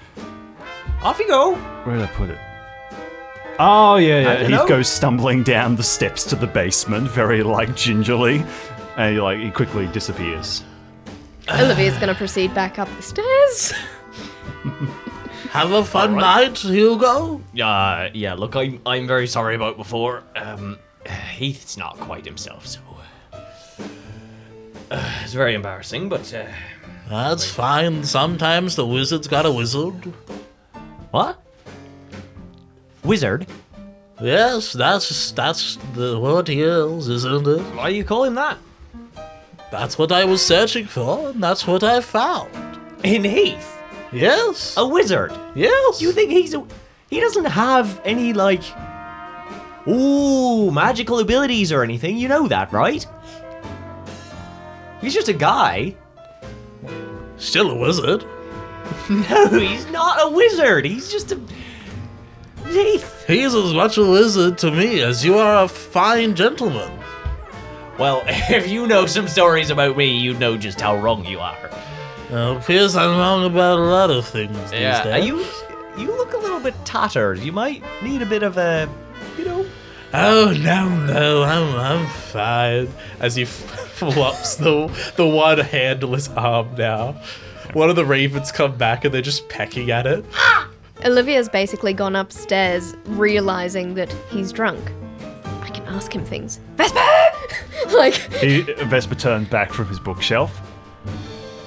[1.03, 1.57] Off you go.
[1.57, 2.38] Where did I put it?
[3.59, 4.35] Oh yeah, yeah.
[4.37, 4.68] don't He know.
[4.68, 8.44] goes stumbling down the steps to the basement, very like gingerly,
[8.96, 10.62] and he like he quickly disappears.
[11.50, 13.72] Olivia's going to proceed back up the stairs.
[15.50, 17.40] Have a fun night, Hugo?
[17.62, 18.35] Uh, yeah.
[18.35, 20.22] Look, I'm I'm very sorry about before.
[20.37, 20.79] Um,
[21.37, 22.81] Heath's not quite himself, so
[24.90, 26.09] uh, it's very embarrassing.
[26.09, 26.46] But uh,
[27.09, 28.05] That's fine.
[28.05, 30.12] Sometimes the wizard's got a wizard.
[31.11, 31.38] what?
[33.05, 33.46] Wizard?
[34.20, 37.61] Yes, that's that's the what he is, isn't it?
[37.77, 38.57] Why do you call him that?
[39.70, 42.48] That's what I was searching for, and that's what I found.
[43.03, 43.73] In Heath,
[44.14, 44.77] Yes.
[44.77, 45.33] a wizard.
[45.55, 46.00] yes.
[46.00, 46.64] You think he's a.
[47.11, 48.62] He doesn't have any, like.
[49.87, 52.16] Ooh, magical abilities or anything.
[52.16, 53.07] You know that, right?
[55.00, 55.94] He's just a guy.
[57.37, 58.24] still a wizard?
[59.11, 60.85] No, he's not a wizard.
[60.87, 61.40] He's just a.
[62.68, 63.24] Heath.
[63.27, 66.90] He's as much a wizard to me as you are a fine gentleman.
[67.98, 71.70] Well, if you know some stories about me, you know just how wrong you are.
[72.35, 75.25] Uh, appears I'm wrong about a lot of things these Yeah, days.
[75.27, 75.44] you
[75.97, 77.38] you look a little bit tattered.
[77.38, 78.88] You might need a bit of a,
[79.38, 79.64] you know.
[80.12, 82.88] Oh no, no, I'm I'm fine.
[83.20, 87.12] As he flops the the one handless arm now.
[87.73, 90.25] One of the ravens come back and they're just pecking at it.
[91.05, 94.81] Olivia's basically gone upstairs, realizing that he's drunk.
[95.61, 96.59] I can ask him things.
[96.77, 97.01] Vesper!
[97.97, 100.51] like, He Vesper turned back from his bookshelf.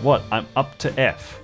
[0.01, 0.23] What?
[0.31, 1.39] I'm up to F.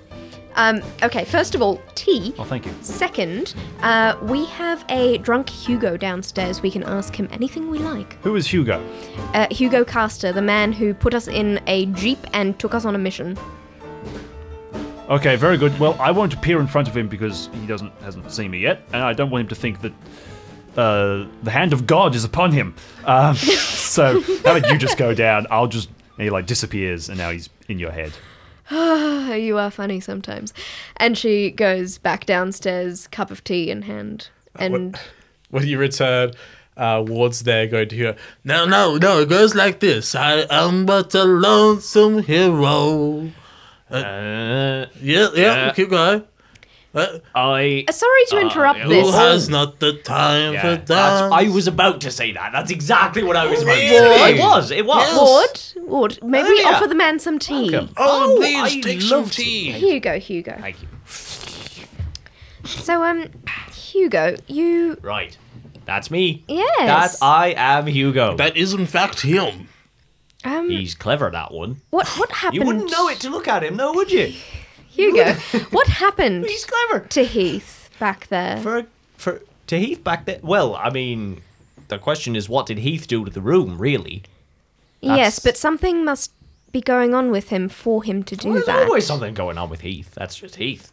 [0.54, 2.32] um, okay, first of all, tea.
[2.38, 2.72] Oh, thank you.
[2.82, 6.62] Second, uh, we have a drunk Hugo downstairs.
[6.62, 8.14] We can ask him anything we like.
[8.22, 8.84] Who is Hugo?
[9.34, 12.94] Uh, Hugo Caster, the man who put us in a jeep and took us on
[12.94, 13.36] a mission.
[15.08, 15.78] Okay, very good.
[15.78, 18.82] Well, I won't appear in front of him because he doesn't hasn't seen me yet,
[18.92, 19.92] and I don't want him to think that
[20.76, 22.74] uh, the hand of God is upon him.
[23.04, 25.46] Um, so how about you just go down?
[25.50, 28.12] I'll just and he like disappears, and now he's in your head.
[28.70, 30.52] you are funny sometimes.
[30.96, 34.28] And she goes back downstairs, cup of tea in hand.
[34.56, 34.98] And
[35.50, 36.32] When you return,
[36.76, 39.20] uh, Ward's there going to hear, No, no, no.
[39.20, 40.14] It goes like this.
[40.14, 43.30] I am but a lonesome hero.
[43.90, 45.28] Uh, Yeah, yeah.
[45.34, 45.72] Yeah.
[45.72, 46.24] Keep going.
[46.94, 47.84] Uh, I.
[47.88, 51.32] Uh, sorry to interrupt who who has not the time Yeah, for that's, dance?
[51.34, 52.52] I was about to say that.
[52.52, 54.16] That's exactly what I was about to Really?
[54.18, 54.34] say.
[54.36, 54.70] It was.
[54.70, 55.16] It was.
[55.76, 56.68] Ward, Ward, maybe Oh, yeah.
[56.76, 57.70] offer the man some tea.
[57.72, 57.94] Welcome.
[57.96, 59.72] Oh, Oh, please I take some love tea.
[59.72, 60.56] Here you go, Hugo.
[60.60, 60.88] Thank you.
[62.64, 63.26] So, um,
[63.72, 64.96] Hugo, you.
[65.02, 65.36] Right.
[65.84, 66.44] That's me.
[66.48, 67.18] Yes.
[67.18, 68.36] That I am Hugo.
[68.36, 69.68] That is in fact him.
[70.44, 71.82] um, He's clever, that one.
[71.90, 72.60] what what happened?
[72.62, 74.32] You wouldn't know it to look at him, though, would you?
[74.94, 75.34] Hugo,
[75.70, 77.06] what happened He's clever.
[77.08, 78.58] to Heath back there?
[78.58, 80.38] For for to Heath back there.
[80.42, 81.40] Well, I mean,
[81.88, 84.22] the question is, what did Heath do to the room, really?
[85.00, 86.32] yes, but something must
[86.72, 88.86] be going on with him for him to do Well, there's that.
[88.86, 90.12] always something going on with Heath.
[90.14, 90.92] That's just Heath.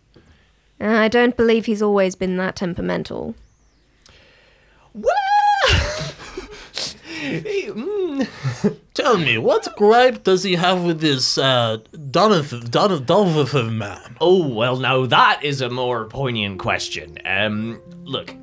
[0.80, 3.36] Uh, I don't believe he's always been that temperamental.
[7.22, 8.28] Mm.
[8.94, 11.78] Tell me, what gripe does he have with this uh,
[12.10, 14.18] Donovan, Don- Donovan man?
[14.20, 17.18] Oh well, now that is a more poignant question.
[17.26, 18.34] Um, look,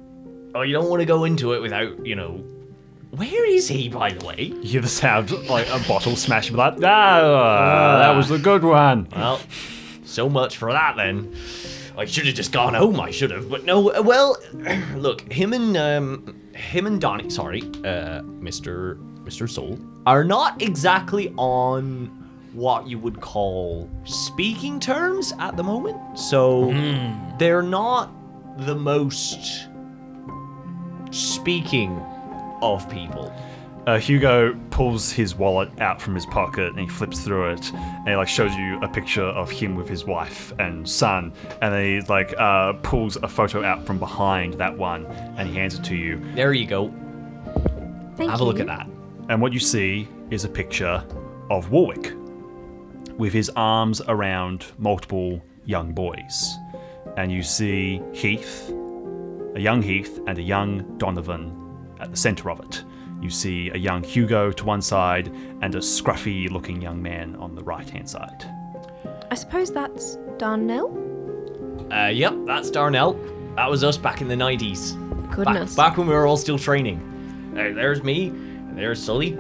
[0.55, 2.43] you don't want to go into it without, you know,
[3.11, 4.53] where is he, by the way?
[4.63, 9.09] You hear the sound like a bottle smashing, like ah, that was the good one.
[9.15, 9.41] Well,
[10.05, 11.35] so much for that then.
[11.99, 13.01] I should have just gone home.
[13.01, 13.91] I should have, but no.
[13.91, 14.37] uh, Well,
[14.97, 21.35] look, him and um, him and Donnie, sorry, uh, Mister Mister Soul, are not exactly
[21.37, 22.07] on
[22.53, 26.19] what you would call speaking terms at the moment.
[26.19, 26.71] So
[27.39, 28.13] they're not
[28.65, 29.67] the most
[31.11, 32.01] speaking
[32.63, 33.33] of people.
[33.89, 38.07] Uh, Hugo pulls his wallet out from his pocket and he flips through it and
[38.09, 41.85] he like shows you a picture of him with his wife and son and then
[41.85, 45.07] he like uh, pulls a photo out from behind that one
[45.39, 46.89] and he hands it to you There you go.
[48.17, 48.45] Thank Have you.
[48.45, 48.87] a look at that.
[49.31, 51.03] and what you see is a picture
[51.49, 52.13] of Warwick
[53.17, 56.57] with his arms around multiple young boys
[57.17, 58.69] and you see Heath
[59.55, 62.85] a young Heath and a young Donovan at the center of it.
[63.21, 65.29] You see a young Hugo to one side
[65.61, 68.45] and a scruffy looking young man on the right hand side.
[69.31, 70.97] I suppose that's Darnell?
[71.93, 73.15] Uh, yep, that's Darnell.
[73.57, 74.95] That was us back in the 90s.
[75.31, 75.75] Goodness.
[75.75, 77.53] Back, back when we were all still training.
[77.55, 79.33] There, there's me, and there's Sully.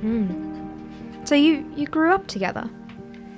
[0.00, 1.24] Hmm.
[1.24, 2.68] So you, you grew up together?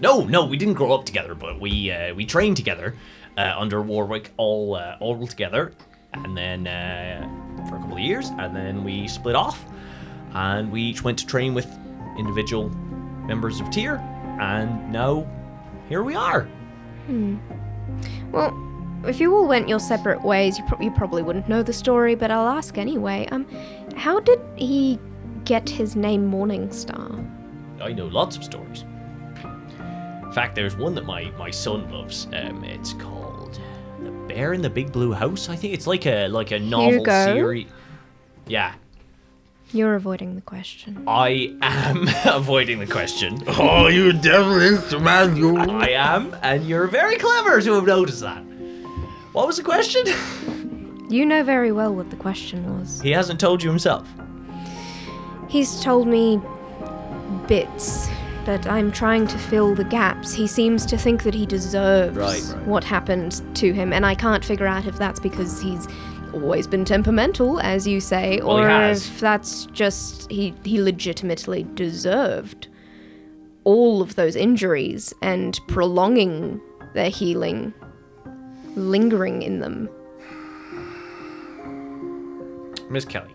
[0.01, 2.95] No, no, we didn't grow up together, but we uh, we trained together
[3.37, 5.73] uh, under Warwick, all uh, all together,
[6.13, 7.29] and then uh,
[7.67, 9.65] for a couple of years, and then we split off,
[10.35, 11.67] and we each went to train with
[12.19, 12.69] individual
[13.27, 13.97] members of Tyr,
[14.41, 15.27] and now
[15.89, 16.49] here we are.
[18.33, 18.55] Well,
[19.05, 22.15] if you all went your separate ways, you, pro- you probably wouldn't know the story,
[22.15, 23.27] but I'll ask anyway.
[23.31, 23.47] Um,
[23.97, 24.99] how did he
[25.45, 27.25] get his name Morningstar?
[27.81, 28.85] I know lots of stories.
[30.23, 32.27] In fact, there's one that my, my son loves.
[32.33, 33.18] Um, it's called
[34.39, 35.49] The Bear in the Big Blue House.
[35.49, 37.25] I think it's like a like a novel Hugo?
[37.35, 37.67] series.
[38.47, 38.75] Yeah,
[39.73, 41.03] You're avoiding the question.
[41.09, 43.43] I am avoiding the question.
[43.49, 45.59] Oh, you devilish man, you.
[45.59, 48.39] I am, and you're very clever to have noticed that.
[49.33, 50.05] What was the question?
[51.11, 53.01] You know very well what the question was.
[53.01, 54.07] He hasn't told you himself.
[55.49, 56.41] He's told me
[57.49, 58.09] bits,
[58.49, 60.33] but I'm trying to fill the gaps.
[60.33, 62.67] He seems to think that he deserves Right, right.
[62.67, 65.87] what happened to him, and I can't figure out if that's because he's
[66.33, 72.69] always been temperamental, as you say, Well, or if that's just he he legitimately deserved
[73.65, 76.59] all of those injuries and prolonging
[76.95, 77.75] their healing,
[78.77, 79.91] lingering in them.
[82.89, 83.29] Miss Kelly.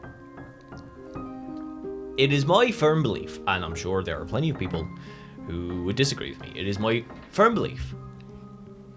[2.15, 4.87] It is my firm belief, and I'm sure there are plenty of people
[5.47, 6.53] who would disagree with me.
[6.55, 7.95] It is my firm belief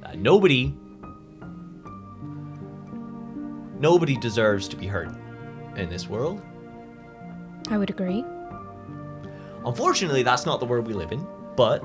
[0.00, 0.74] that nobody,
[3.81, 5.09] nobody deserves to be hurt
[5.76, 6.42] in this world.
[7.70, 8.22] I would agree.
[9.64, 11.26] Unfortunately, that's not the world we live in,
[11.57, 11.83] but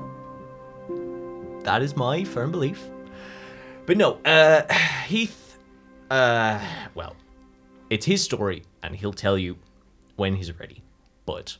[1.64, 2.90] that is my firm belief.
[3.86, 4.70] But no, uh,
[5.06, 5.58] Heath,
[6.10, 6.60] uh,
[6.94, 7.16] well,
[7.88, 9.56] it's his story, and he'll tell you
[10.16, 10.81] when he's ready.
[11.24, 11.56] But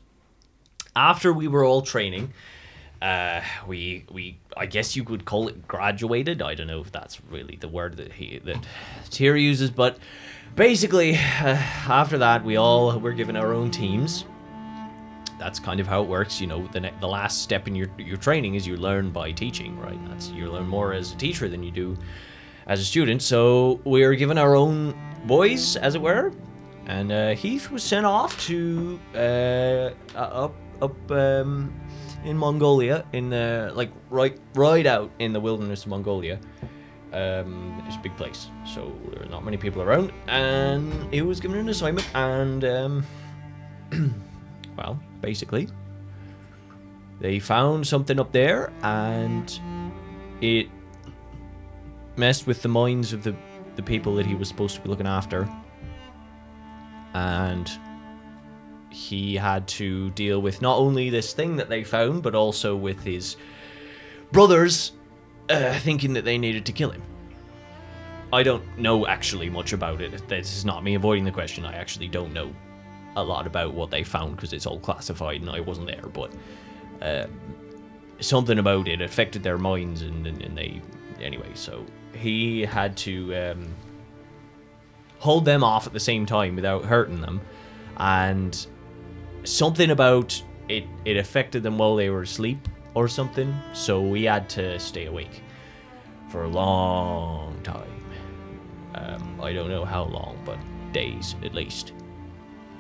[0.95, 2.33] after we were all training,
[3.01, 6.41] uh, we we I guess you could call it graduated.
[6.43, 8.65] I don't know if that's really the word that he that
[9.11, 9.99] Tyr uses, but
[10.55, 14.25] basically, uh, after that, we all were given our own teams.
[15.39, 16.41] That's kind of how it works.
[16.41, 19.33] You know, the ne- the last step in your your training is you learn by
[19.33, 19.99] teaching, right?
[20.09, 21.99] That's you learn more as a teacher than you do
[22.67, 23.23] as a student.
[23.23, 24.95] So we were given our own
[25.27, 26.33] boys, as it were,
[26.87, 31.73] and uh, Heath was sent off to uh, up up um,
[32.25, 36.39] in Mongolia, in uh, like right right out in the wilderness of Mongolia.
[37.13, 41.41] Um, it's a big place, so there are not many people around, and he was
[41.41, 43.07] given an assignment, and um,
[44.79, 45.69] well, basically,
[47.21, 49.61] they found something up there, and
[50.41, 50.69] it
[52.17, 53.37] messed with the minds of the
[53.77, 55.49] the people that he was supposed to be looking after,
[57.15, 57.71] and
[58.91, 63.03] he had to deal with not only this thing that they found, but also with
[63.03, 63.37] his
[64.33, 64.93] brothers
[65.49, 67.03] uh, thinking that they needed to kill him.
[68.33, 70.27] I don't know actually much about it.
[70.29, 71.67] This is not me avoiding the question.
[71.67, 72.53] I actually don't know
[73.17, 76.07] a lot about what they found because it's all classified and I wasn't there.
[76.07, 76.33] But
[77.03, 77.27] uh,
[78.21, 80.81] something about it affected their minds and, and, and they.
[81.21, 83.75] Anyway, so he had to um,
[85.23, 87.41] hold them off at the same time without hurting them.
[87.97, 88.67] And
[89.45, 94.49] something about it it affected them while they were asleep or something so we had
[94.49, 95.43] to stay awake
[96.29, 97.89] for a long time.
[98.95, 100.59] Um, i don't know how long but
[100.93, 101.93] days at least.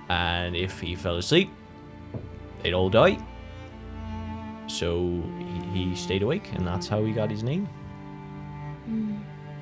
[0.09, 1.51] And if he fell asleep
[2.63, 3.19] they'd all die.
[4.67, 7.69] So he, he stayed awake and that's how he got his name.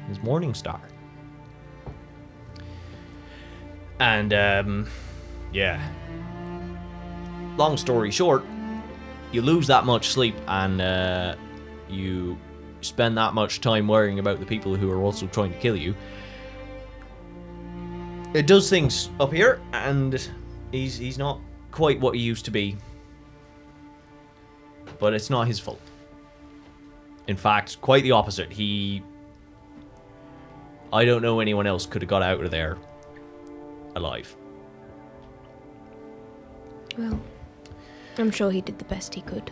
[0.09, 0.81] His morning star
[4.01, 4.89] and um
[5.53, 5.81] yeah
[7.61, 8.43] long story short,
[9.33, 11.35] you lose that much sleep and uh,
[11.89, 12.39] you
[12.81, 15.95] spend that much time worrying about the people who are also trying to kill you.
[18.33, 20.31] It does things up here, and
[20.73, 22.77] he's he's not quite what he used to be.
[24.99, 25.81] But it's not his fault.
[27.27, 28.53] In fact, quite the opposite.
[28.53, 29.03] He.
[30.93, 32.79] I don't know anyone else could have got out of there
[33.97, 34.37] alive.
[36.99, 37.21] Well,
[38.19, 39.51] I'm sure he did the best he could.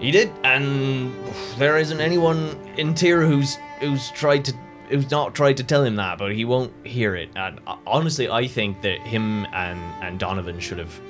[0.00, 1.12] He did, and
[1.56, 4.52] there isn't anyone in Tyr who's who's tried to
[4.88, 7.30] who's not tried to tell him that, but he won't hear it.
[7.34, 11.00] And uh, honestly, I think that him and and Donovan should have.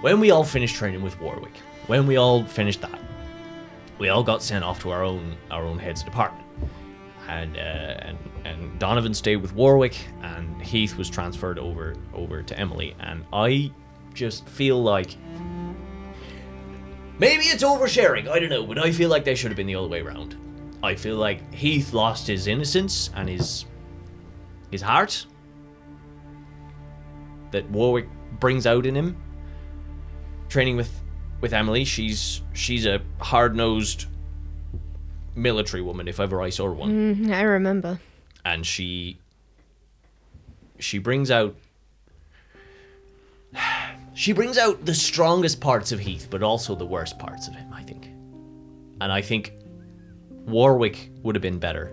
[0.00, 2.98] When we all finished training with Warwick, when we all finished that,
[3.98, 6.46] we all got sent off to our own our own heads of department,
[7.28, 12.58] and uh, and and Donovan stayed with Warwick, and Heath was transferred over over to
[12.58, 13.72] Emily, and I
[14.14, 15.16] just feel like
[17.20, 19.74] Maybe it's oversharing, I don't know, but I feel like they should have been the
[19.74, 20.36] other way around.
[20.84, 23.64] I feel like Heath lost his innocence and his
[24.70, 25.26] his heart
[27.50, 28.06] that Warwick
[28.38, 29.16] brings out in him.
[30.48, 31.00] Training with
[31.40, 34.06] with Emily, she's she's a hard-nosed
[35.34, 38.00] military woman if ever I saw one Mm, I remember.
[38.52, 39.18] And she
[40.78, 41.54] she brings out
[44.14, 47.72] she brings out the strongest parts of Heath, but also the worst parts of him,
[47.72, 48.06] I think.
[49.00, 49.52] And I think
[50.28, 51.92] Warwick would have been better.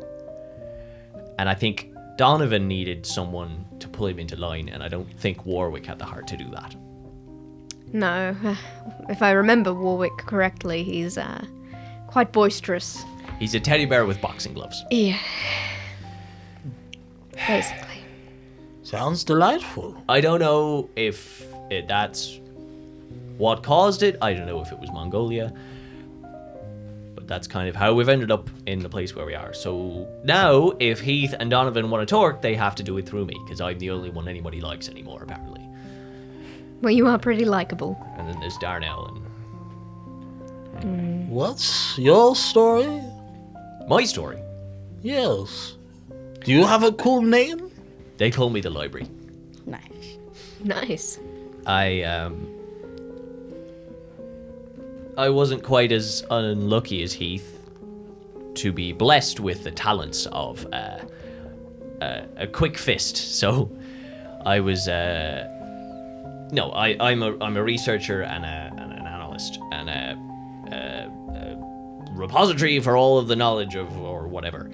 [1.37, 5.45] And I think Donovan needed someone to pull him into line, and I don't think
[5.45, 6.75] Warwick had the heart to do that.
[7.93, 8.35] No,
[9.09, 11.45] if I remember Warwick correctly, he's uh,
[12.07, 13.03] quite boisterous.
[13.39, 14.83] He's a teddy bear with boxing gloves.
[14.89, 15.19] Yeah.
[17.35, 17.99] Basically.
[18.83, 20.01] Sounds delightful.
[20.07, 22.39] I don't know if it, that's
[23.37, 24.17] what caused it.
[24.21, 25.53] I don't know if it was Mongolia.
[27.15, 29.53] But that's kind of how we've ended up in the place where we are.
[29.53, 33.25] So now, if Heath and Donovan want to talk, they have to do it through
[33.25, 35.61] me, because I'm the only one anybody likes anymore, apparently.
[36.81, 37.97] Well, you are pretty likable.
[38.17, 39.21] And then there's Darnell and.
[41.29, 43.01] What's your story?
[43.87, 44.41] my story.
[45.01, 45.74] Yes.
[46.45, 47.71] Do you have a cool name?
[48.17, 49.09] They call me the library.
[49.65, 50.17] Nice.
[50.63, 51.19] Nice.
[51.65, 52.47] I um
[55.17, 57.59] I wasn't quite as unlucky as Heath
[58.55, 60.99] to be blessed with the talents of uh,
[61.99, 63.17] uh, a quick fist.
[63.35, 63.71] So
[64.45, 65.47] I was uh,
[66.51, 70.15] no, I, I'm a I'm a researcher and, a, and an analyst and a,
[70.71, 74.69] a, a repository for all of the knowledge of or whatever.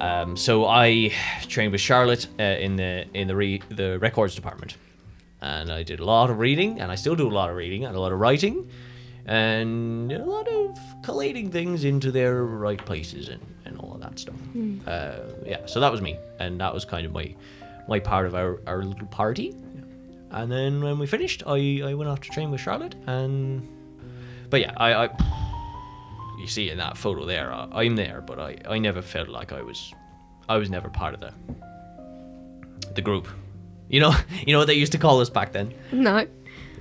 [0.00, 1.12] Um, so I
[1.48, 4.76] trained with Charlotte uh, in the in the re, the records department,
[5.40, 7.84] and I did a lot of reading, and I still do a lot of reading
[7.84, 8.68] and a lot of writing,
[9.24, 14.18] and a lot of collating things into their right places and, and all of that
[14.18, 14.34] stuff.
[14.86, 17.34] Uh, yeah, so that was me, and that was kind of my
[17.88, 19.54] my part of our, our little party.
[20.30, 23.66] And then when we finished, I, I went off to train with Charlotte, and
[24.50, 25.08] but yeah, I, I
[26.46, 29.52] you see in that photo there, I, I'm there, but I, I never felt like
[29.52, 29.92] I was
[30.48, 31.32] I was never part of the
[32.94, 33.26] the group.
[33.88, 34.14] You know,
[34.46, 35.74] you know what they used to call us back then?
[35.92, 36.26] No.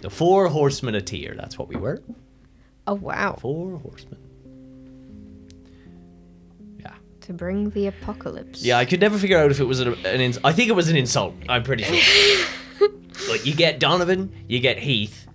[0.02, 1.34] The four horsemen of Tyr.
[1.36, 2.02] That's what we were.
[2.86, 3.38] Oh wow.
[3.40, 4.20] Four horsemen.
[6.80, 6.94] Yeah.
[7.22, 8.64] To bring the apocalypse.
[8.64, 10.74] Yeah, I could never figure out if it was an, an ins- I think it
[10.76, 11.34] was an insult.
[11.50, 12.48] I'm pretty sure.
[13.28, 15.26] But you get Donovan, you get Heath,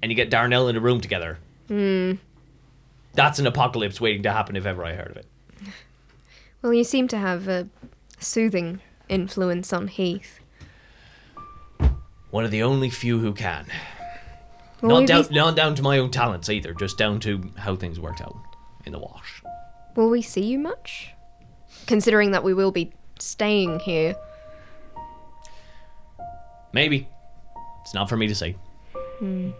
[0.00, 1.38] and you get Darnell in a room together.
[1.68, 2.12] Hmm.
[3.16, 5.26] That's an apocalypse waiting to happen if ever I heard of it.
[6.62, 7.68] Well, you seem to have a
[8.18, 10.40] soothing influence on Heath.
[12.30, 13.66] One of the only few who can.
[14.82, 17.50] Will not we down, be- not down to my own talents either, just down to
[17.56, 18.36] how things worked out
[18.84, 19.42] in the wash.
[19.94, 21.14] Will we see you much?
[21.86, 24.14] Considering that we will be staying here.
[26.72, 27.08] Maybe.
[27.82, 28.56] It's not for me to say.
[29.18, 29.50] Hmm.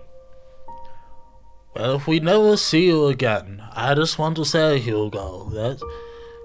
[1.76, 5.78] Well, if we never see you again, I just want to say, Hugo, that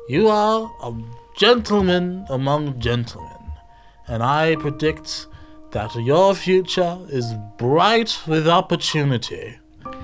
[0.09, 0.93] you are a
[1.38, 3.53] gentleman among gentlemen.
[4.07, 5.27] And I predict
[5.71, 9.57] that your future is bright with opportunity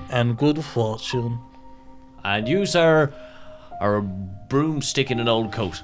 [0.08, 1.40] and good fortune.
[2.24, 3.12] And you, sir,
[3.82, 5.82] are a broomstick in an old coat.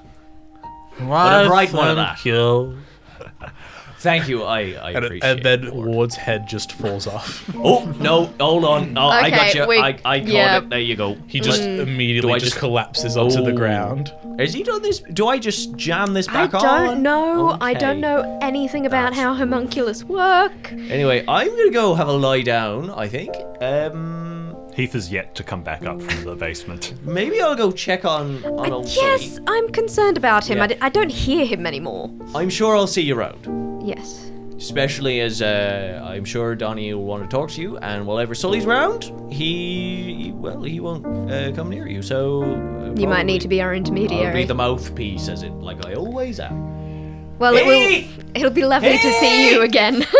[0.96, 2.24] Why, bright one of that.
[2.24, 2.78] you.
[4.04, 5.74] Thank you, I, I And, appreciate and then it.
[5.74, 5.88] Lord.
[5.88, 7.42] Ward's head just falls off.
[7.66, 8.96] Oh, no, hold on.
[8.98, 9.66] Oh, I got you.
[9.66, 10.58] we- I, I caught yeah.
[10.58, 10.68] it.
[10.68, 11.16] There you go.
[11.26, 13.56] He just Do immediately just, just- collapses onto the Oh.
[13.56, 14.12] ground.
[14.38, 14.98] Has he done this?
[15.00, 16.64] Do I just jam this back on?
[16.64, 17.56] I don't know.
[17.60, 20.72] I don't know anything about That's- how homunculus work.
[20.72, 22.90] Anyway, I'm gonna go have a lie down.
[22.90, 23.32] I think.
[23.60, 24.43] Um,
[24.74, 26.94] Heath is yet to come back up from the basement.
[27.04, 29.44] maybe I'll go check on on Uh, old yes, Sully.
[29.46, 30.58] I'm concerned about him.
[30.58, 30.64] Yeah.
[30.64, 32.10] I, d- I don't hear him anymore.
[32.34, 33.82] I'm sure I'll see you around.
[33.86, 34.20] Yes.
[34.56, 38.64] Especially as uh, I'm sure Donnie will want to talk to you, and whenever Sully's
[38.66, 42.02] round, he well he won't uh, come near you.
[42.02, 44.32] So uh, You might need to be our I'll intermediary.
[44.32, 47.38] be the mouthpiece, as it like I always am.
[47.38, 47.88] well, it will.
[47.88, 48.24] Heath!
[48.34, 49.68] It'll be lovely to see you Heath!
[49.70, 50.04] again.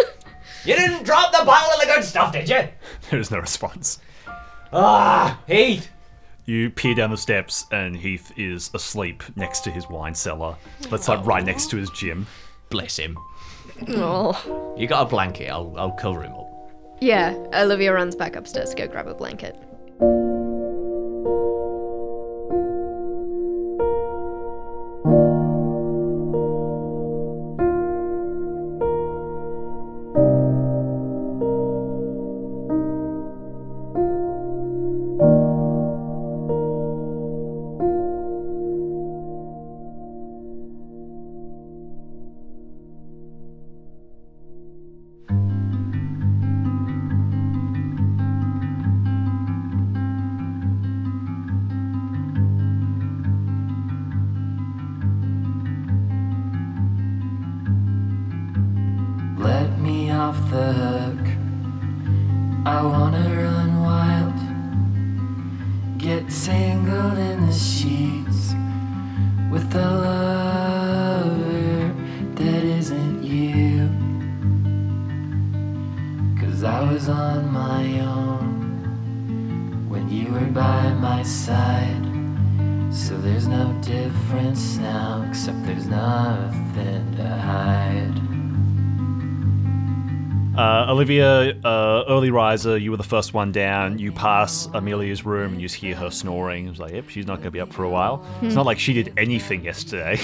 [0.67, 2.63] You didn't drop the bottle of the good stuff, did you?
[3.11, 3.99] There's no response.
[4.75, 5.89] Ah, Heath.
[6.47, 10.57] You peer down the steps, and Heath is asleep next to his wine cellar.
[10.91, 12.27] That's like right next to his gym.
[12.71, 13.17] Bless him.
[13.89, 14.75] oh.
[14.77, 15.49] You got a blanket?
[15.49, 16.51] I'll I'll cover him up.
[17.01, 17.35] Yeah.
[17.55, 19.57] Olivia runs back upstairs to go grab a blanket.
[91.21, 93.99] Olivia, uh, early riser, you were the first one down.
[93.99, 96.69] You pass Amelia's room and you just hear her snoring.
[96.69, 98.27] It's like, yep, she's not going to be up for a while.
[98.43, 100.21] It's not like she did anything yesterday.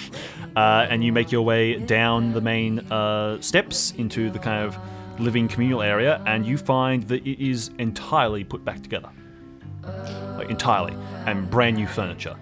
[0.56, 4.78] uh, and you make your way down the main uh, steps into the kind of
[5.20, 9.10] living communal area, and you find that it is entirely put back together.
[10.38, 10.94] Like, entirely.
[11.26, 12.36] And brand new furniture.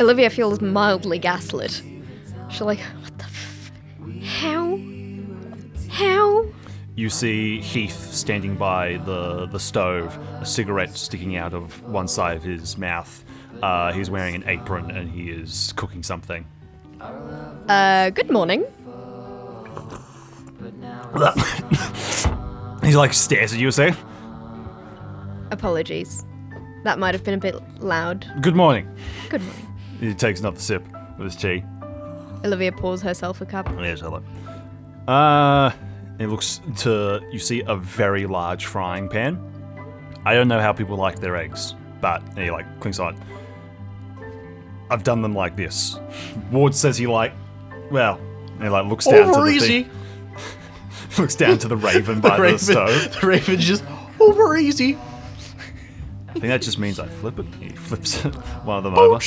[0.00, 1.82] Olivia feels mildly gaslit.
[2.48, 3.72] She's like, what the f?
[4.22, 4.78] How?
[6.94, 12.36] You see Heath standing by the, the stove, a cigarette sticking out of one side
[12.36, 13.24] of his mouth.
[13.62, 16.46] Uh, he's wearing an apron and he is cooking something.
[17.00, 18.64] Uh, good morning.
[22.82, 23.94] He like stares at you and say,
[25.52, 26.24] Apologies.
[26.82, 28.26] That might have been a bit loud.
[28.40, 28.88] Good morning.
[29.28, 29.68] Good morning.
[30.00, 30.84] He takes another sip
[31.16, 31.62] of his tea.
[32.44, 33.68] Olivia pours herself a cup.
[33.78, 34.20] Yes, hello.
[35.06, 35.70] Uh,
[36.22, 39.40] it looks to you see a very large frying pan.
[40.24, 43.18] I don't know how people like their eggs, but he like clinks on.
[44.90, 45.98] I've done them like this.
[46.50, 47.32] Ward says he like,
[47.90, 48.20] well,
[48.60, 49.82] he like looks down Over to the easy.
[49.84, 49.90] thing,
[51.18, 53.16] looks down to the raven by the, Raven, stove.
[53.20, 53.84] the Raven just
[54.20, 54.98] over easy.
[56.28, 57.46] I think that just means I flip it.
[57.60, 59.22] He flips it, one of them over.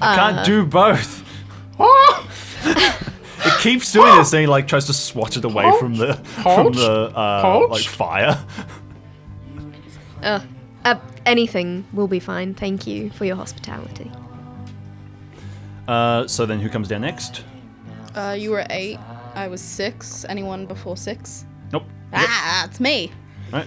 [0.00, 0.44] I can't uh.
[0.44, 1.24] do both.
[3.46, 6.72] It keeps doing this, and he like tries to swat it away from the from
[6.72, 7.70] the uh, Pouch?
[7.70, 8.44] like fire.
[10.22, 10.40] Uh,
[10.84, 12.54] uh, anything will be fine.
[12.54, 14.10] Thank you for your hospitality.
[15.86, 17.44] Uh, so then, who comes down next?
[18.14, 18.98] Uh, you were eight.
[19.34, 20.24] I was six.
[20.28, 21.44] Anyone before six?
[21.72, 21.84] Nope.
[22.12, 23.12] Ah, it's me.
[23.52, 23.66] Right.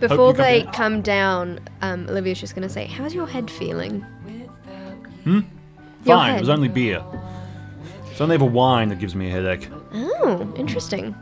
[0.00, 0.72] Before you come they down.
[0.72, 4.00] come down, um, Olivia's just going to say, How's your head feeling?
[5.22, 5.40] Hmm?
[6.04, 6.30] Your Fine.
[6.30, 6.40] It head.
[6.40, 7.02] was only beer.
[8.14, 9.68] It's have a wine that gives me a headache.
[9.92, 11.16] Oh, interesting.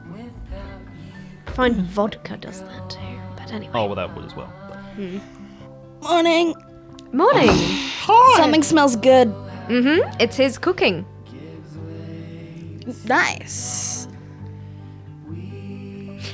[1.47, 2.99] I find vodka does that too.
[3.34, 3.72] But anyway.
[3.74, 4.53] Oh well, that would as well.
[6.03, 6.55] Morning.
[7.11, 7.49] Morning.
[8.36, 9.28] Something smells good.
[9.68, 10.20] mm-hmm.
[10.20, 11.07] It's his cooking.
[13.07, 14.07] Nice.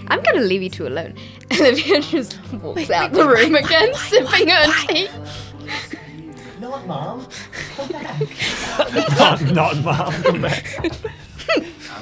[0.08, 1.14] I'm going to leave you two alone.
[1.52, 5.08] Olivia just walks out the room again, sipping her tea.
[6.68, 7.26] not, mom.
[7.76, 10.12] come not mom.
[10.22, 10.64] Come back.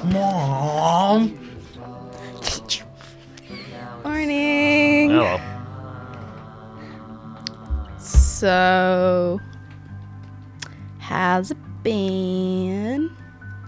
[0.05, 1.39] Mom.
[4.03, 5.09] Morning.
[5.09, 5.39] Hello.
[7.99, 9.39] So,
[10.99, 13.09] how's it been?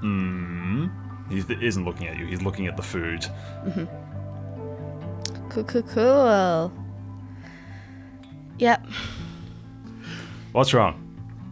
[0.01, 0.87] Hmm.
[1.29, 2.25] He isn't looking at you.
[2.25, 3.21] He's looking at the food.
[3.65, 3.85] Mm-hmm.
[5.49, 6.71] Cool, cool, cool.
[8.59, 8.85] Yep.
[10.51, 10.95] What's wrong?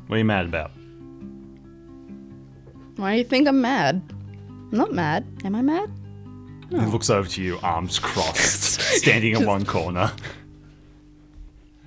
[0.08, 0.72] What are you mad about?
[2.95, 4.02] Why do you think I'm mad?
[4.72, 5.26] I'm not mad.
[5.45, 5.91] Am I mad?
[6.70, 10.12] He looks over to you, arms crossed, standing in one corner.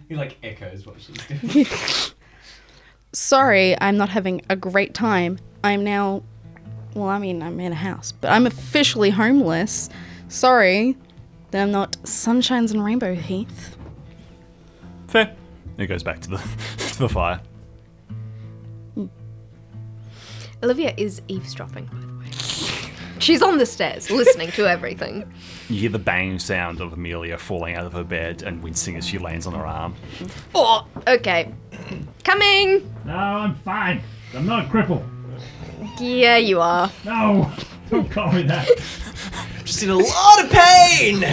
[0.09, 1.17] He like echoes what she's
[1.53, 1.67] doing.
[3.13, 5.39] Sorry, I'm not having a great time.
[5.65, 6.23] I'm now.
[6.95, 9.89] Well, I mean, I'm in a house, but I'm officially homeless.
[10.29, 10.97] Sorry
[11.51, 13.77] that I'm not Sunshines and Rainbow Heath.
[15.09, 15.37] Fair.
[15.77, 17.41] It goes back to the to the fire.
[20.63, 22.27] Olivia is eavesdropping, by the way.
[23.19, 25.31] She's on the stairs, listening to everything.
[25.69, 29.07] You hear the bang sound of Amelia falling out of her bed and wincing as
[29.07, 29.95] she lands on her arm.
[30.55, 31.53] Oh, okay.
[32.25, 32.95] Coming!
[33.05, 34.03] No, I'm fine.
[34.35, 35.05] I'm not crippled.
[35.99, 36.91] Yeah, you are.
[37.05, 37.51] No,
[37.91, 38.69] don't call me that.
[39.35, 41.25] I'm Just in a lot of pain.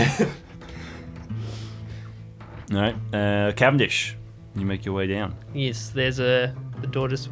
[2.73, 4.17] All right, uh, Cavendish,
[4.57, 5.35] you make your way down.
[5.53, 7.29] Yes, there's a the door just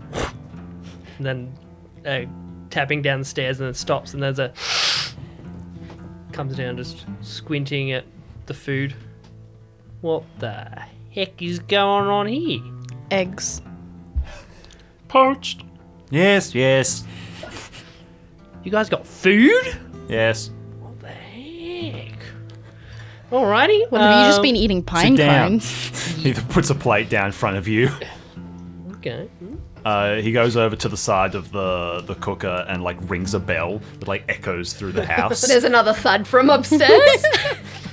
[1.17, 1.57] and then
[2.05, 2.21] uh,
[2.69, 4.53] tapping down the stairs and then stops and there's a
[6.31, 8.03] comes down just squinting at
[8.47, 8.93] the food.
[10.01, 10.67] What the
[11.11, 12.61] heck is going on here?
[13.11, 13.61] Eggs.
[15.07, 15.63] Poached.
[16.11, 17.03] Yes, yes,
[18.63, 19.77] You guys got food?
[20.09, 20.51] yes.
[20.79, 22.14] What the heck?
[23.35, 23.91] Alrighty.
[23.91, 25.49] What have you just um, been eating pine Sit down.
[25.49, 26.15] cones?
[26.25, 27.89] He puts a plate down in front of you.
[28.93, 29.29] Okay.
[29.83, 33.39] Uh, he goes over to the side of the the cooker and like rings a
[33.39, 35.41] bell that like echoes through the house.
[35.47, 37.23] There's another thud from upstairs.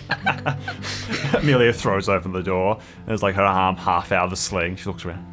[1.34, 2.76] Amelia throws open the door.
[2.99, 4.76] And there's like her arm half out of the sling.
[4.76, 5.26] She looks around.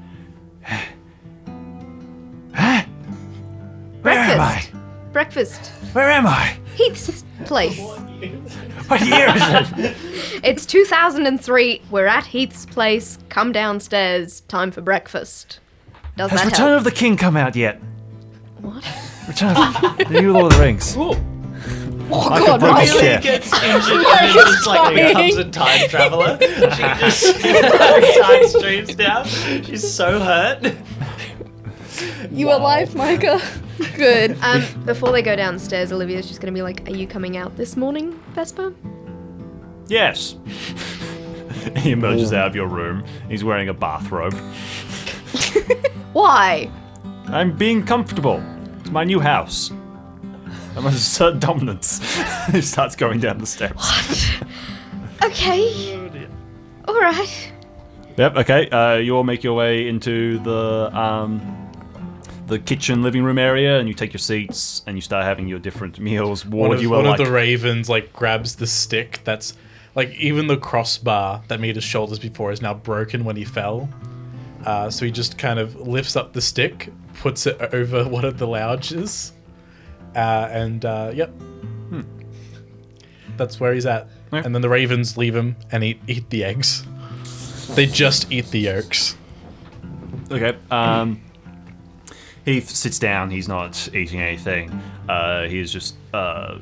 [4.02, 4.64] Where am I?
[5.12, 5.12] Breakfast.
[5.14, 5.68] Breakfast.
[5.94, 6.58] Where am I?
[6.76, 7.80] Heath's place.
[8.90, 9.96] What year is it?
[10.44, 11.82] It's 2003.
[11.92, 13.20] We're at Heath's place.
[13.30, 14.42] Come downstairs.
[14.48, 15.60] Time for breakfast.
[16.18, 16.78] Does Has that Return help?
[16.80, 17.80] of the King come out yet?
[18.62, 18.84] What?
[19.28, 20.96] Return of the new Lord of the Rings.
[20.98, 21.12] Oh,
[22.32, 22.88] I could God, break Riley.
[22.88, 23.22] his chair.
[23.22, 26.38] gets injured and then just like becomes a time traveler.
[26.42, 26.48] She
[27.00, 27.42] just
[28.22, 29.26] time streams down.
[29.28, 30.76] She's so hurt.
[32.32, 33.42] You alive, Micah?
[33.96, 34.38] Good.
[34.42, 37.76] Um, before they go downstairs, Olivia's just gonna be like, "Are you coming out this
[37.78, 38.74] morning, Vesper?"
[39.88, 40.36] Yes.
[41.78, 43.04] he emerges out of your room.
[43.30, 44.34] He's wearing a bathrobe.
[46.14, 46.70] Why?
[47.28, 48.44] I'm being comfortable.
[48.80, 49.72] It's my new house.
[50.76, 52.00] I must assert dominance.
[52.52, 53.76] he starts going down the steps.
[53.76, 55.32] What?
[55.32, 56.28] Okay.
[56.88, 57.52] All right.
[58.18, 58.36] Yep.
[58.38, 58.70] Okay.
[58.70, 61.59] Uh, you all make your way into the um,
[62.50, 65.60] the kitchen living room area, and you take your seats and you start having your
[65.60, 66.46] different meals.
[66.46, 69.54] One, of, you one like, of the ravens like grabs the stick that's
[69.96, 73.88] like even the crossbar that made his shoulders before is now broken when he fell.
[74.66, 78.38] Uh, so he just kind of lifts up the stick, puts it over one of
[78.38, 79.32] the lounges,
[80.16, 81.32] uh, and uh, yep,
[83.38, 84.10] that's where he's at.
[84.34, 84.42] Yeah.
[84.44, 86.86] And then the ravens leave him and eat eat the eggs.
[87.76, 89.16] They just eat the yolks.
[90.30, 90.58] Okay.
[90.70, 91.22] Um,
[92.46, 93.30] Heath sits down.
[93.30, 94.72] He's not eating anything.
[95.08, 96.60] Uh, he is just uh,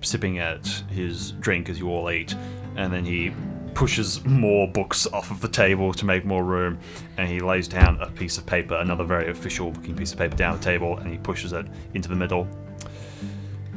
[0.00, 2.34] sipping at his drink as you all eat,
[2.76, 3.32] and then he
[3.74, 6.78] pushes more books off of the table to make more room,
[7.18, 10.56] and he lays down a piece of paper, another very official-looking piece of paper, down
[10.56, 12.48] the table, and he pushes it into the middle.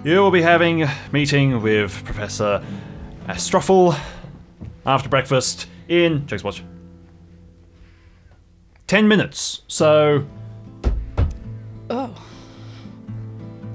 [0.04, 2.64] You will be having a meeting with Professor
[3.28, 4.00] Astrophel
[4.86, 6.26] after breakfast in.
[6.28, 6.64] Checks watch.
[8.88, 9.64] 10 minutes.
[9.68, 10.26] So,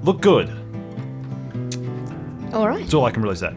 [0.05, 0.49] look good.
[2.53, 2.81] All right.
[2.81, 3.53] That's all I can really say.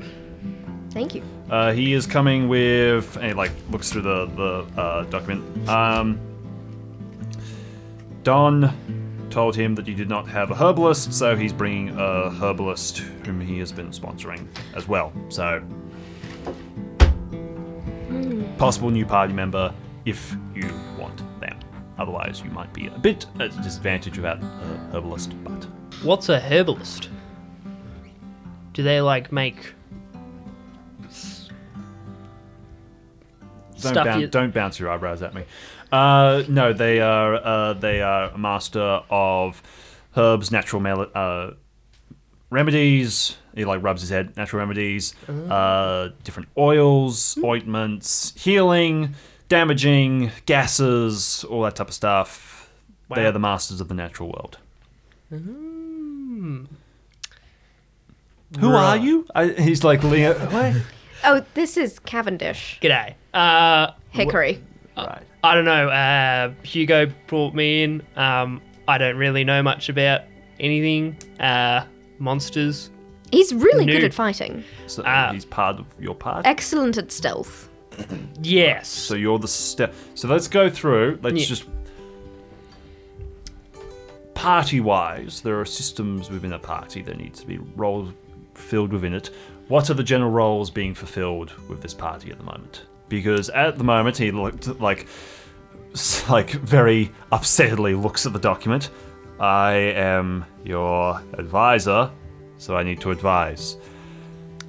[0.91, 1.21] Thank you.
[1.49, 3.15] Uh, he is coming with.
[3.17, 5.69] And he, like, looks through the, the uh, document.
[5.69, 6.19] Um,
[8.23, 8.73] Don
[9.29, 13.39] told him that you did not have a herbalist, so he's bringing a herbalist whom
[13.39, 15.13] he has been sponsoring as well.
[15.29, 15.61] So,
[18.57, 19.73] possible new party member
[20.05, 20.67] if you
[20.97, 21.59] want them.
[21.97, 25.67] Otherwise, you might be a bit at a disadvantage without a herbalist, but.
[26.03, 27.09] What's a herbalist?
[28.73, 29.73] Do they like make
[33.81, 35.43] Don't, stuff boun- you- don't bounce your eyebrows at me.
[35.91, 39.61] Uh, no, they are uh, they are a master of
[40.15, 41.51] herbs, natural mel- uh,
[42.49, 43.37] remedies.
[43.55, 44.35] He like rubs his head.
[44.37, 49.15] Natural remedies, uh, different oils, ointments, healing,
[49.49, 52.69] damaging, gases, all that type of stuff.
[53.13, 54.57] They are the masters of the natural world.
[58.59, 59.25] Who are you?
[59.35, 60.33] I, he's like Leo.
[60.49, 60.75] What?
[61.23, 62.79] Oh, this is Cavendish.
[62.81, 63.15] G'day.
[63.33, 64.63] Uh, Hickory.
[64.95, 65.23] Right.
[65.43, 65.89] I don't know.
[65.89, 68.01] Uh, Hugo brought me in.
[68.15, 70.21] Um, I don't really know much about
[70.59, 71.17] anything.
[71.39, 71.85] Uh,
[72.19, 72.89] monsters.
[73.31, 74.63] He's really good at fighting.
[74.87, 75.31] So Ah.
[75.33, 76.47] he's part of your party.
[76.47, 77.69] Excellent at stealth.
[78.41, 78.87] Yes.
[78.87, 79.93] So you're the step.
[80.15, 81.19] So let's go through.
[81.21, 81.45] Let's Yeah.
[81.45, 81.65] just
[84.37, 87.01] party wise, there are systems within a party.
[87.01, 88.13] that need to be roles
[88.53, 89.31] filled within it.
[89.67, 92.83] What are the general roles being fulfilled with this party at the moment?
[93.09, 95.07] Because at the moment he looked like
[96.29, 98.89] like very upsettedly looks at the document.
[99.39, 102.11] I am your advisor,
[102.57, 103.77] so I need to advise.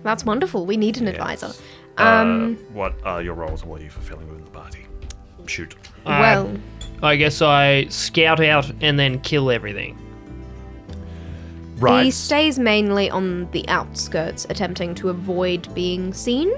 [0.03, 0.65] That's wonderful.
[0.67, 1.15] We need an Yes.
[1.17, 1.53] advisor.
[1.99, 3.65] Uh, Um, what are your roles?
[3.65, 4.87] What are you fulfilling within the party?
[5.47, 5.75] Shoot.
[6.07, 6.57] Uh, well,
[7.03, 9.97] I guess I scout out and then kill everything.
[11.79, 12.07] Right.
[12.07, 16.51] he stays mainly on the outskirts, attempting to avoid being seen.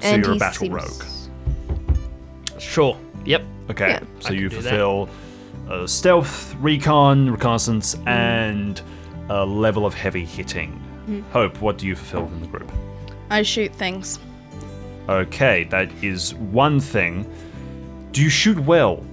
[0.00, 2.60] So and you're a he battle seems- rogue.
[2.60, 2.98] Sure.
[3.24, 3.42] Yep.
[3.70, 4.00] Okay, Yeah.
[4.18, 4.70] so I you can do that.
[4.70, 5.08] fulfill
[5.70, 8.80] uh, stealth, recon, reconnaissance, and
[9.28, 10.70] a level of heavy hitting.
[11.06, 11.20] Hmm.
[11.32, 12.70] Hope, what do you fulfill in the group?
[13.30, 14.18] I shoot things.
[15.08, 17.32] Okay, that is one thing.
[18.10, 19.04] Do you shoot well?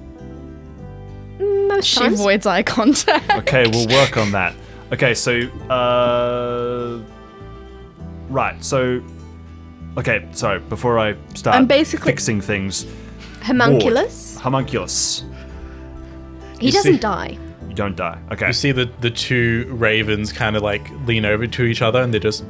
[1.39, 2.19] Most She times.
[2.19, 3.29] avoids eye contact.
[3.31, 4.53] Okay, we'll work on that.
[4.91, 6.99] Okay, so uh,
[8.29, 9.01] right, so
[9.97, 10.59] okay, sorry.
[10.59, 12.85] Before I start I'm basically- fixing things,
[13.41, 14.33] Homunculus.
[14.35, 15.23] Ward, homunculus,
[16.59, 17.37] He You doesn't see- die.
[17.69, 18.17] you don't die.
[18.31, 22.01] Okay, You see the the two ravens kind of like lean over to each other
[22.01, 22.43] and they just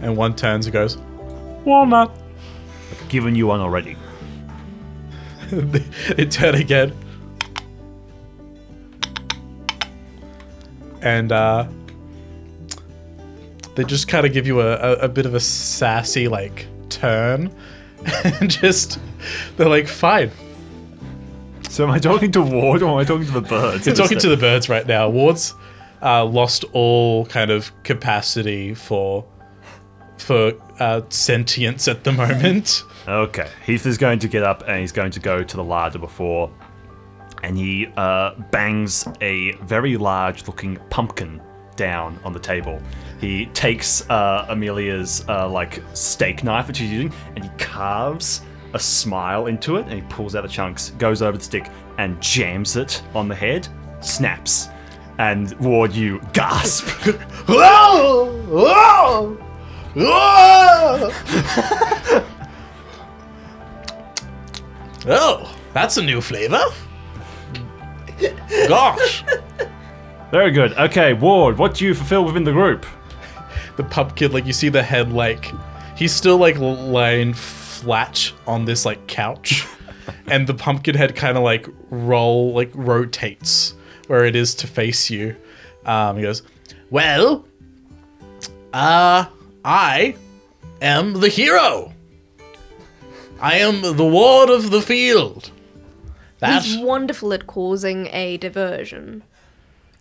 [0.00, 0.96] and one turns and goes
[1.64, 2.10] walnut.
[2.90, 3.96] I've given you one already.
[6.16, 6.94] they, turn again.
[11.02, 11.66] And uh
[13.74, 17.54] they just kind of give you a, a, a bit of a sassy like turn
[18.24, 18.98] and just
[19.56, 20.30] they're like fine
[21.68, 23.86] So am I talking to Ward or am I talking to the birds?
[23.86, 25.08] You're talking to the birds right now.
[25.08, 25.54] Ward's
[26.02, 29.24] uh, lost all kind of capacity for
[30.20, 32.84] for uh, sentience at the moment.
[33.08, 35.98] Okay, Heath is going to get up and he's going to go to the larder
[35.98, 36.50] before,
[37.42, 41.42] and he uh, bangs a very large-looking pumpkin
[41.76, 42.80] down on the table.
[43.20, 48.42] He takes uh, Amelia's uh, like steak knife that she's using, and he carves
[48.74, 51.68] a smile into it, and he pulls out the chunks, goes over the stick,
[51.98, 53.66] and jams it on the head.
[54.00, 54.68] Snaps,
[55.18, 56.86] and Ward, you gasp.
[65.06, 66.60] Oh, that's a new flavor.
[68.68, 69.24] Gosh.
[70.30, 70.74] Very good.
[70.74, 72.86] Okay, Ward, what do you fulfill within the group?
[73.76, 75.54] the pumpkin like you see the head like
[75.96, 79.66] he's still like lying flat on this like couch
[80.26, 83.72] and the pumpkin head kind of like roll like rotates
[84.06, 85.34] where it is to face you
[85.86, 86.42] um he goes
[86.90, 87.46] Well,
[88.74, 89.26] uh,
[89.64, 90.14] I
[90.80, 91.92] am the hero.
[93.40, 95.50] I am the ward of the field.
[96.40, 99.22] That He's wonderful at causing a diversion.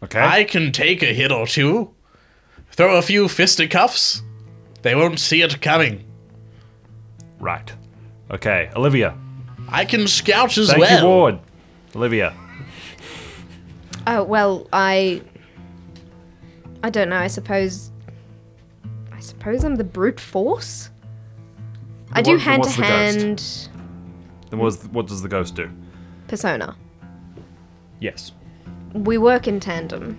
[0.04, 0.22] Okay.
[0.22, 1.92] I can take a hit or two.
[2.72, 4.22] Throw a few fisticuffs.
[4.82, 6.06] They won't see it coming.
[7.40, 7.74] right.
[8.32, 9.18] Okay, Olivia.
[9.70, 11.00] I can scout as Thank well.
[11.02, 11.40] you, Ward.
[11.96, 12.34] Olivia.
[14.06, 15.22] Oh well, I.
[16.84, 17.18] I don't know.
[17.18, 17.92] I suppose.
[19.20, 20.92] I suppose I'm the brute force.
[22.14, 23.70] I do What- hand to the hand.
[24.50, 25.70] Then what's, what does the ghost do?
[26.30, 26.76] persona.
[28.00, 28.32] Yes.
[28.94, 30.18] We work in tandem.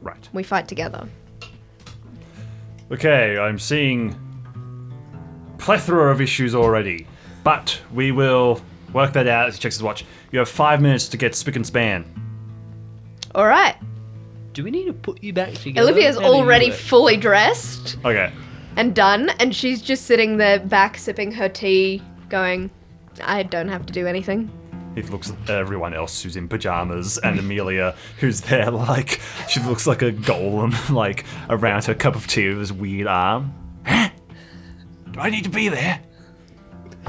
[0.00, 0.28] Right.
[0.32, 1.08] We fight together.
[2.92, 4.14] Okay, I'm seeing
[5.56, 7.06] plethora of issues already,
[7.42, 8.60] but we will
[8.92, 10.04] work that out as he checks his watch.
[10.30, 12.04] You have five minutes to get spick and span.
[13.34, 13.74] All right.
[14.58, 15.86] Do we need to put you back together?
[15.88, 16.78] Olivia's How do you already work?
[16.80, 18.32] fully dressed Okay.
[18.74, 22.68] and done, and she's just sitting there back sipping her tea, going,
[23.22, 24.50] "I don't have to do anything."
[24.96, 29.86] He looks at everyone else who's in pajamas and Amelia who's there like she looks
[29.86, 33.54] like a golem like around her cup of tea with this weird arm.
[33.86, 34.08] Huh?
[35.12, 36.00] Do I need to be there?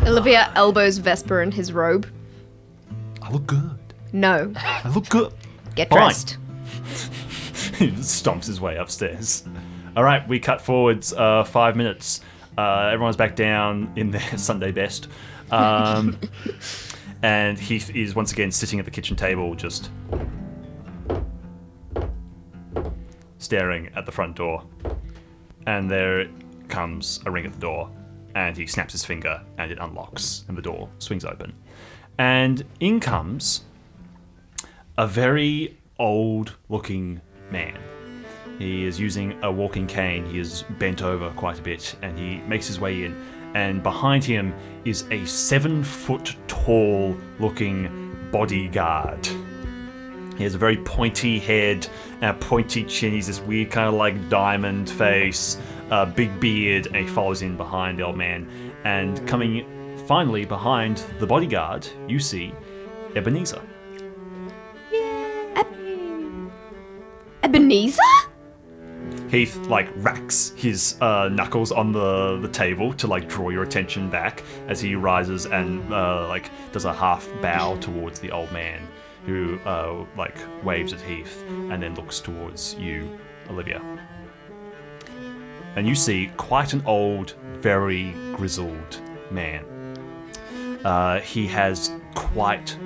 [0.06, 2.06] Olivia elbows Vesper in his robe.
[3.24, 3.80] I look good.
[4.14, 5.34] No, I look good.
[5.74, 5.97] get Fine.
[5.97, 6.38] dressed.
[8.02, 9.44] stomps his way upstairs.
[9.96, 12.20] All right, we cut forwards uh, five minutes.
[12.58, 15.08] Uh, everyone's back down in their Sunday best.
[15.50, 16.20] Um,
[17.24, 19.92] and Heath is once again sitting at the kitchen table, just
[23.38, 24.66] staring at the front door.
[25.66, 26.28] And there
[26.68, 27.90] comes a ring at the door,
[28.36, 31.54] and he snaps his finger, and it unlocks, and the door swings open.
[32.18, 33.62] And in comes
[34.98, 37.22] a very old looking
[37.52, 37.78] man.
[38.58, 40.26] He is using a walking cane.
[40.26, 43.16] He is bent over quite a bit and he makes his way in.
[43.56, 44.54] And behind him
[44.86, 49.28] is a seven foot tall looking bodyguard.
[50.38, 51.88] He has a very pointy head
[52.22, 53.12] and a pointy chin.
[53.12, 55.58] He's this weird kind of like diamond face,
[55.89, 58.50] a big beard, and he follows in behind the old man.
[58.84, 59.66] And coming
[60.06, 62.54] finally behind the bodyguard, you see
[63.16, 63.62] Ebenezer.
[67.44, 68.02] Ebenezer?
[69.30, 74.10] Heath like racks his uh, knuckles on the, the table to like draw your attention
[74.10, 78.88] back as he rises and uh, like does a half bow towards the old man
[79.26, 83.20] who uh, like waves at Heath and then looks towards you,
[83.50, 83.82] Olivia.
[85.76, 89.00] And you see quite an old, very grizzled
[89.32, 89.66] man.
[90.84, 92.78] Uh, he has quite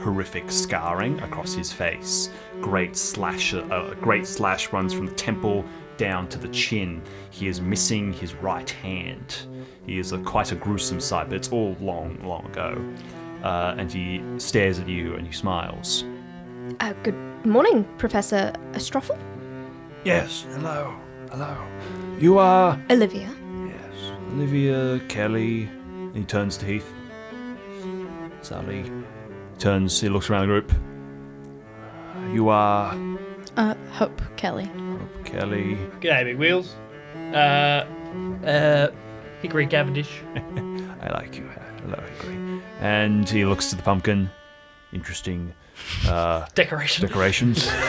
[0.00, 2.30] horrific scarring across his face.
[2.60, 5.64] Great slash, uh, a great slash runs from the temple
[5.96, 7.02] down to the chin.
[7.30, 9.36] He is missing his right hand.
[9.86, 12.82] He is a, quite a gruesome sight, but it's all long, long ago.
[13.42, 16.04] Uh, and he stares at you and he smiles.
[16.80, 17.14] Uh, good
[17.46, 19.18] morning, Professor Astrophel.
[20.04, 20.94] Yes, hello,
[21.30, 21.56] hello.
[22.18, 23.30] You are Olivia.
[23.66, 25.64] yes, Olivia Kelly.
[25.64, 26.92] And he turns to Heath.
[28.42, 28.90] Sally
[29.58, 30.00] turns.
[30.00, 30.72] He looks around the group.
[32.32, 32.94] You are
[33.56, 34.64] Uh, Hope Kelly.
[34.66, 35.76] Hope Kelly.
[36.00, 36.74] G'day, big wheels.
[37.32, 37.86] Uh,
[38.44, 38.88] uh,
[39.42, 40.20] Hickory Cavendish.
[40.36, 41.48] I like you.
[41.82, 42.36] Hello, Hickory.
[42.80, 44.30] And he looks to the pumpkin.
[44.92, 45.54] Interesting
[46.06, 47.06] uh, Decoration.
[47.06, 47.70] decorations.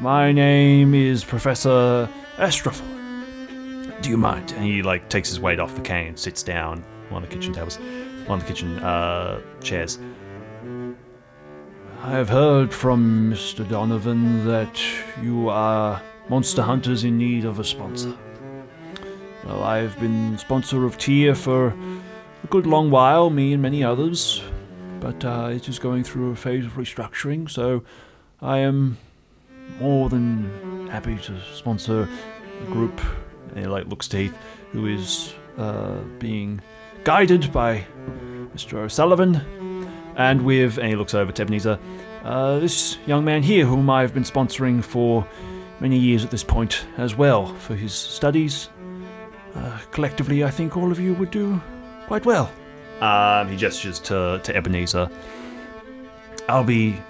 [0.00, 2.84] My name is Professor Astrophel.
[4.02, 4.52] Do you mind?
[4.52, 7.78] And he like takes his weight off the cane sits down on the kitchen tables,
[8.28, 9.98] on the kitchen uh, chairs.
[12.04, 13.66] I have heard from Mr.
[13.66, 14.78] Donovan that
[15.22, 18.14] you are monster hunters in need of a sponsor.
[19.46, 24.42] Well, I've been sponsor of Tyr for a good long while, me and many others,
[25.00, 27.82] but uh, it is going through a phase of restructuring, so
[28.42, 28.98] I am
[29.80, 32.06] more than happy to sponsor
[32.60, 33.00] a group.
[33.54, 34.36] And like looks to Heath,
[34.72, 36.60] who is uh, being
[37.02, 37.86] guided by
[38.54, 38.74] Mr.
[38.74, 39.40] O'Sullivan,
[40.16, 41.78] and with, and he looks over to Ebenezer,
[42.22, 45.26] uh, this young man here, whom I've been sponsoring for
[45.80, 48.70] many years at this point as well, for his studies.
[49.54, 51.60] Uh, collectively, I think all of you would do
[52.06, 52.50] quite well.
[53.00, 55.10] Um, he gestures to, to Ebenezer.
[56.48, 57.00] I'll be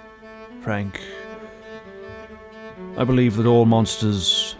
[0.61, 1.01] frank.
[2.97, 4.55] I believe that all monsters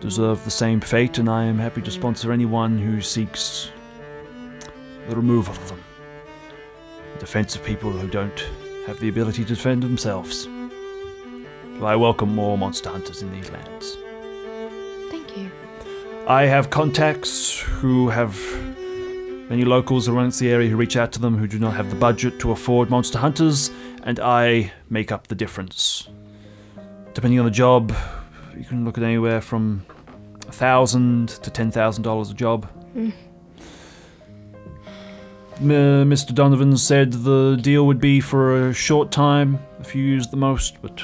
[0.00, 3.70] deserve the same fate, and I am happy to sponsor anyone who seeks
[5.08, 5.82] the removal of them.
[7.22, 8.44] Defense of people who don't
[8.84, 10.48] have the ability to defend themselves.
[11.78, 13.96] So I welcome more monster hunters in these lands.
[15.08, 15.48] Thank you.
[16.26, 18.36] I have contacts who have
[19.48, 21.96] many locals around the area who reach out to them who do not have the
[21.96, 23.70] budget to afford monster hunters,
[24.02, 26.08] and I make up the difference.
[27.14, 27.94] Depending on the job,
[28.58, 29.86] you can look at anywhere from
[30.48, 32.68] a thousand to ten thousand dollars a job.
[32.96, 33.12] Mm.
[35.62, 36.34] M- Mr.
[36.34, 40.82] Donovan said the deal would be for a short time, a few years the most,
[40.82, 41.00] but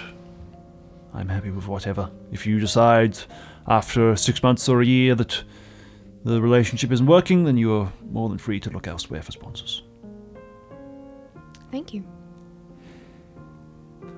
[1.15, 2.11] I'm happy with whatever.
[2.33, 3.17] If you decide
[3.69, 5.45] after six months or a year that
[6.25, 9.83] the relationship isn't working, then you are more than free to look elsewhere for sponsors.
[11.71, 12.05] Thank you.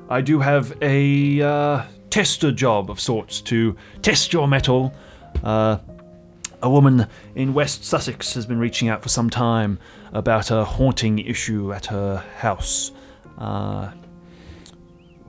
[0.09, 4.95] I do have a uh, tester job of sorts to test your mettle.
[5.45, 5.79] Uh,
[6.63, 9.79] a woman in West Sussex has been reaching out for some time
[10.13, 12.93] about a haunting issue at her house.
[13.39, 13.91] Uh,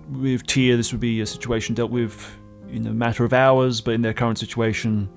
[0.10, 2.30] with Tyr, this would be a situation dealt with
[2.70, 5.10] in a matter of hours, but in their current situation,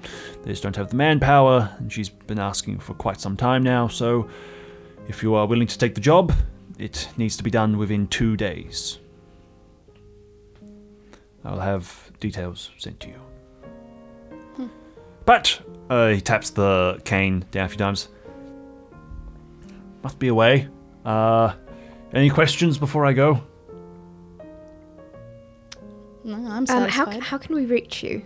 [0.43, 3.89] they just don't have the manpower, and she's been asking for quite some time now.
[3.89, 4.29] So,
[5.09, 6.33] if you are willing to take the job,
[6.79, 8.99] it needs to be done within two days.
[11.45, 14.71] I'll have details sent to you.
[15.25, 18.09] But uh, he taps the cane down a few times.
[20.05, 20.69] Must be away.
[21.05, 21.55] Uh,
[22.13, 23.43] any questions before I go?
[26.23, 27.23] No, I'm Um, how, satisfied.
[27.23, 28.23] how can we reach you?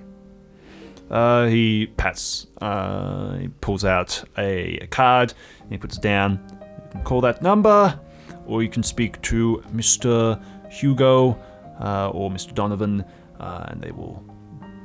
[1.10, 2.46] Uh, he pats.
[2.60, 6.38] Uh, he pulls out a, a card and he puts it down.
[6.84, 7.98] You can call that number,
[8.46, 10.40] or you can speak to Mr.
[10.70, 11.38] Hugo
[11.80, 12.54] uh, or Mr.
[12.54, 13.04] Donovan,
[13.40, 14.22] uh, and they will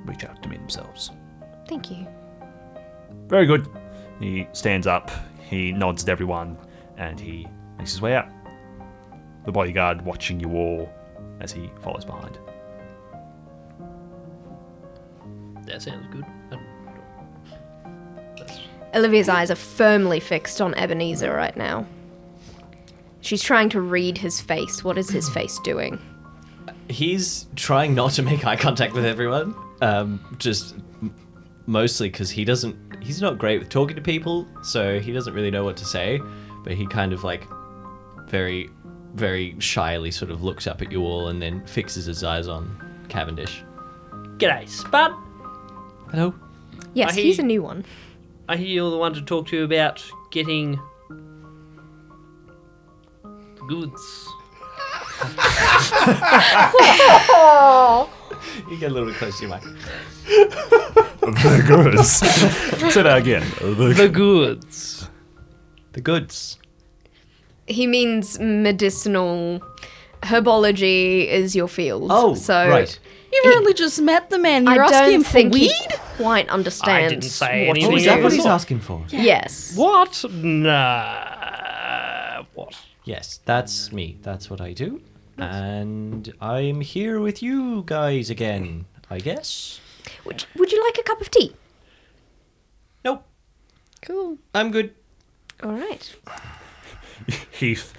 [0.05, 1.11] reach out to me themselves.
[1.67, 2.07] Thank you.
[3.27, 3.67] Very good.
[4.19, 5.11] He stands up,
[5.49, 6.57] he nods at everyone,
[6.97, 8.27] and he makes his way out.
[9.45, 10.89] The bodyguard watching you all
[11.39, 12.37] as he follows behind.
[15.65, 16.25] That sounds good.
[16.51, 16.65] Um,
[18.95, 21.85] Olivia's eyes are firmly fixed on Ebenezer right now.
[23.21, 24.83] She's trying to read his face.
[24.83, 25.99] What is his face doing?
[26.89, 29.55] He's trying not to make eye contact with everyone.
[29.81, 30.75] Um, just
[31.65, 32.75] mostly because he doesn't.
[33.01, 36.19] He's not great with talking to people, so he doesn't really know what to say.
[36.63, 37.47] But he kind of like
[38.27, 38.69] very,
[39.13, 43.05] very shyly sort of looks up at you all and then fixes his eyes on
[43.09, 43.63] Cavendish.
[44.37, 45.11] G'day, Spud.
[46.09, 46.33] Hello.
[46.93, 47.85] Yes, I he's a new one.
[48.47, 50.79] I hear you're the one to talk to about getting
[53.23, 54.29] the goods.
[58.69, 59.63] You get a little bit close to your mic.
[61.23, 62.11] The goods.
[62.93, 63.43] Say that again.
[63.61, 65.02] The goods.
[65.93, 66.57] The goods.
[67.67, 69.61] He means medicinal.
[70.23, 72.07] Herbology is your field.
[72.13, 72.99] Oh, so right.
[73.31, 74.67] You've only just met the man.
[74.67, 75.71] I You're asking don't him for think weed?
[75.71, 75.87] he
[76.17, 77.31] quite understands.
[77.31, 77.93] say what anything.
[77.93, 78.37] Oh, he is that what is.
[78.37, 79.03] he's asking for?
[79.09, 79.75] Yes.
[79.75, 80.23] What?
[80.31, 82.43] Nah.
[82.53, 82.75] What?
[83.05, 84.17] Yes, that's me.
[84.21, 85.01] That's what I do.
[85.37, 89.79] And I'm here with you guys again, I guess.
[90.25, 91.55] Would, would you like a cup of tea?
[93.03, 93.25] Nope,
[94.01, 94.37] Cool.
[94.53, 94.93] I'm good.
[95.61, 96.15] All right.
[97.51, 97.93] Heath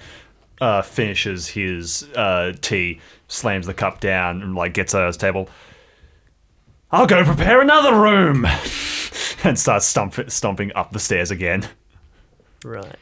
[0.61, 5.49] uh, finishes his uh, tea, slams the cup down, and like gets at his table.
[6.91, 8.45] I'll go prepare another room,
[9.45, 11.69] and starts stomp- stomping up the stairs again.
[12.65, 12.97] Right.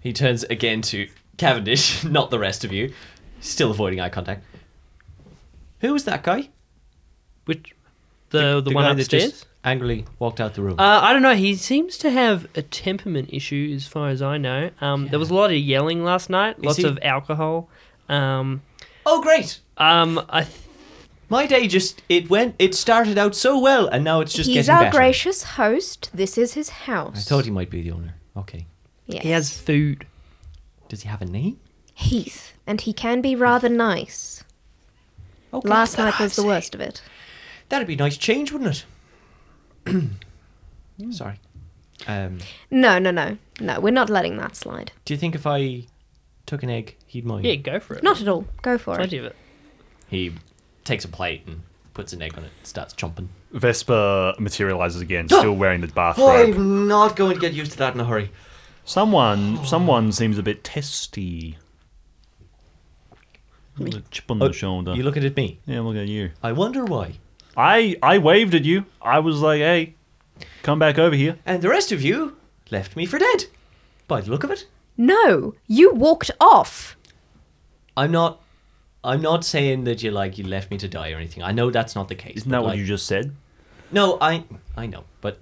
[0.00, 2.92] He turns again to Cavendish, not the rest of you.
[3.40, 4.44] Still avoiding eye contact.
[5.80, 6.48] Who was that guy?
[7.44, 7.74] Which
[8.30, 9.22] the the, one guy upstairs?
[9.24, 10.78] that just angrily walked out the room.
[10.78, 11.34] Uh, I don't know.
[11.34, 14.70] He seems to have a temperament issue, as far as I know.
[14.80, 17.68] Um, There was a lot of yelling last night, lots he- of alcohol.
[18.08, 18.62] Um,
[19.06, 19.60] oh, great!
[19.78, 20.54] um, I th-
[21.30, 22.54] My day just it went.
[22.58, 24.96] It started out so well, and now it's just He's getting our better.
[24.98, 26.10] gracious host.
[26.12, 27.16] This is his house.
[27.16, 28.14] I thought he might be the owner.
[28.36, 28.66] Okay.
[29.06, 29.22] Yes.
[29.22, 30.06] he has food.
[30.88, 31.58] Does he have a name?
[31.94, 34.44] Heath, and he can be rather nice.
[35.52, 35.68] Okay.
[35.68, 37.00] Last night was the worst of it.
[37.70, 38.84] That'd be a nice change, wouldn't it?
[41.10, 41.38] Sorry.
[42.06, 42.38] Um,
[42.70, 43.80] No, no, no, no.
[43.80, 44.92] We're not letting that slide.
[45.04, 45.84] do you think if I
[46.46, 47.44] took an egg, he'd mind?
[47.46, 48.02] Yeah, go for it.
[48.02, 48.46] Not at all.
[48.62, 49.20] Go for plenty it.
[49.20, 49.36] of it.
[50.08, 50.34] He
[50.84, 51.62] takes a plate and
[51.94, 53.28] puts an egg on it, and starts chomping.
[53.52, 56.54] Vesper materializes again, still wearing the bathrobe.
[56.56, 58.30] I'm not going to get used to that in a hurry.
[58.84, 61.56] Someone, someone seems a bit testy.
[63.80, 64.94] A chip on the Oh, shoulder.
[64.94, 65.58] You looking at me?
[65.66, 66.30] yeah, look at you.
[66.42, 67.14] I wonder why.
[67.56, 68.86] I I waved at you.
[69.02, 69.94] I was like, hey,
[70.62, 71.38] come back over here.
[71.46, 72.36] And the rest of you
[72.70, 73.46] left me for dead.
[74.08, 74.66] By the look of it.
[74.96, 76.96] No, you walked off.
[77.96, 78.42] I'm not
[79.02, 81.42] I'm not saying that you like you left me to die or anything.
[81.42, 82.36] I know that's not the case.
[82.38, 83.34] Isn't but, that what like- you just said?
[83.92, 84.44] No, I
[84.76, 85.38] I know, but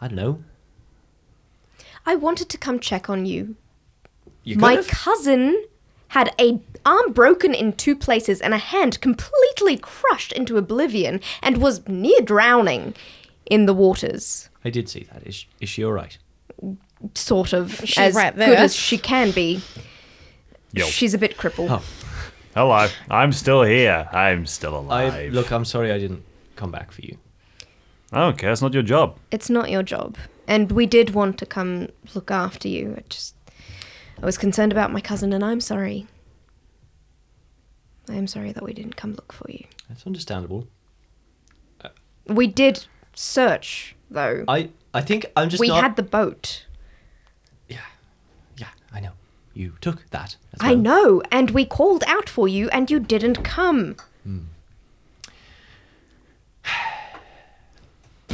[0.00, 0.42] I don't know.
[2.06, 3.56] I wanted to come check on you.
[4.42, 4.94] You My could have.
[4.98, 5.64] cousin
[6.10, 11.58] had a arm broken in two places and a hand completely crushed into oblivion and
[11.58, 12.94] was near drowning
[13.46, 14.48] in the waters.
[14.64, 15.26] I did see that.
[15.26, 16.16] Is is she all right?
[17.14, 18.56] Sort of She's as right good there.
[18.56, 19.62] as she can be.
[20.72, 20.84] Yo.
[20.84, 21.70] She's a bit crippled.
[21.70, 21.82] Oh.
[22.54, 22.88] Hello.
[23.08, 24.08] I'm still here.
[24.12, 25.14] I'm still alive.
[25.14, 25.52] I look.
[25.52, 26.22] I'm sorry I didn't
[26.56, 27.16] come back for you.
[28.12, 28.50] I don't care.
[28.50, 29.16] It's not your job.
[29.30, 30.16] It's not your job.
[30.48, 32.94] And we did want to come look after you.
[32.98, 33.34] I just
[34.22, 36.06] I was concerned about my cousin and I'm sorry.
[38.08, 39.64] I am sorry that we didn't come look for you.
[39.88, 40.66] That's understandable.
[41.82, 41.88] Uh,
[42.26, 44.44] we did search though.
[44.46, 45.82] I I think I'm just we not.
[45.82, 46.66] had the boat.
[47.68, 47.78] Yeah,
[48.58, 48.68] yeah.
[48.92, 49.12] I know.
[49.54, 50.36] You took that.
[50.52, 53.96] as I know, and we called out for you and you didn't come.
[54.24, 54.38] Hmm.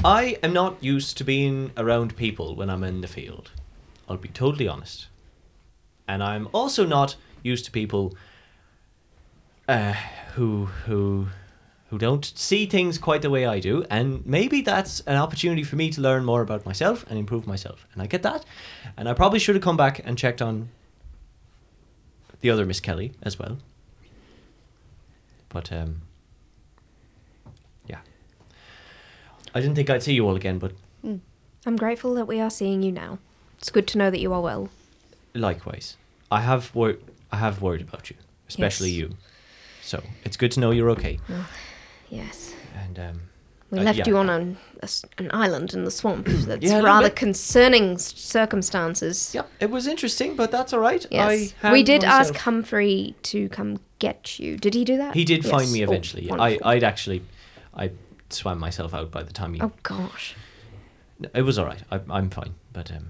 [0.05, 3.53] I am not used to being around people when I'm in the field.
[4.09, 5.07] I'll be totally honest.
[6.09, 8.17] And I'm also not used to people
[9.69, 9.95] uh,
[10.35, 11.29] who who
[11.91, 13.85] who don't see things quite the way I do.
[13.91, 17.87] And maybe that's an opportunity for me to learn more about myself and improve myself.
[17.93, 18.45] And I get that.
[18.97, 20.69] And I probably should have come back and checked on
[22.41, 23.59] the other Miss Kelly as well.
[25.49, 26.03] But um,
[27.87, 28.01] yeah.
[29.55, 30.73] I didn't think I'd see you all again, but
[31.65, 33.19] I'm grateful that we are seeing you now.
[33.59, 34.71] It's good to know that you are well.
[35.39, 35.97] Likewise,
[36.31, 36.99] I have wor-
[37.33, 38.17] I have worried about you,
[38.49, 38.99] especially Yes.
[39.11, 39.17] you.
[39.83, 41.19] So it's good to know you're okay.
[42.11, 42.55] Yes.
[42.75, 43.21] And um,
[43.71, 44.05] We uh, left yeah.
[44.09, 46.27] you on an, a an island in the swamp.
[46.49, 49.33] That's Yeah, rather concerning circumstances.
[49.35, 51.05] Yeah, it was interesting, but that's all right.
[51.11, 51.55] Yes.
[51.63, 54.57] I we did ask Humphrey to come get you.
[54.57, 55.15] Did he do that?
[55.15, 55.73] He did find Yes.
[55.73, 56.31] me Oh, eventually.
[56.31, 57.23] I, I'd actually,
[57.75, 57.91] I
[58.31, 59.61] swam myself out by the time he.
[59.61, 60.35] Oh gosh.
[61.35, 61.83] It was all right.
[61.91, 63.07] I, I'm fine, but um,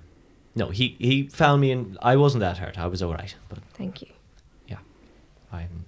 [0.56, 2.78] no, he he found me and I wasn't that hurt.
[2.78, 4.08] I was all right, but Thank you.
[4.66, 4.78] yeah,
[5.52, 5.84] I'm.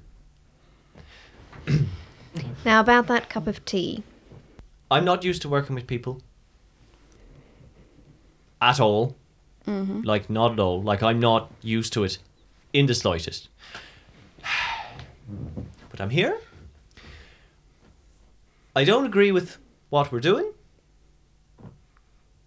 [2.64, 4.04] Now about that cup of tea.
[4.90, 6.22] I'm not used to working with people.
[8.60, 9.16] At all.
[9.66, 10.00] Mm-hmm.
[10.00, 10.82] Like, not at all.
[10.82, 12.18] Like, I'm not used to it
[12.72, 13.48] in the slightest.
[15.90, 16.38] But I'm here.
[18.76, 19.58] I don't agree with
[19.90, 20.52] what we're doing.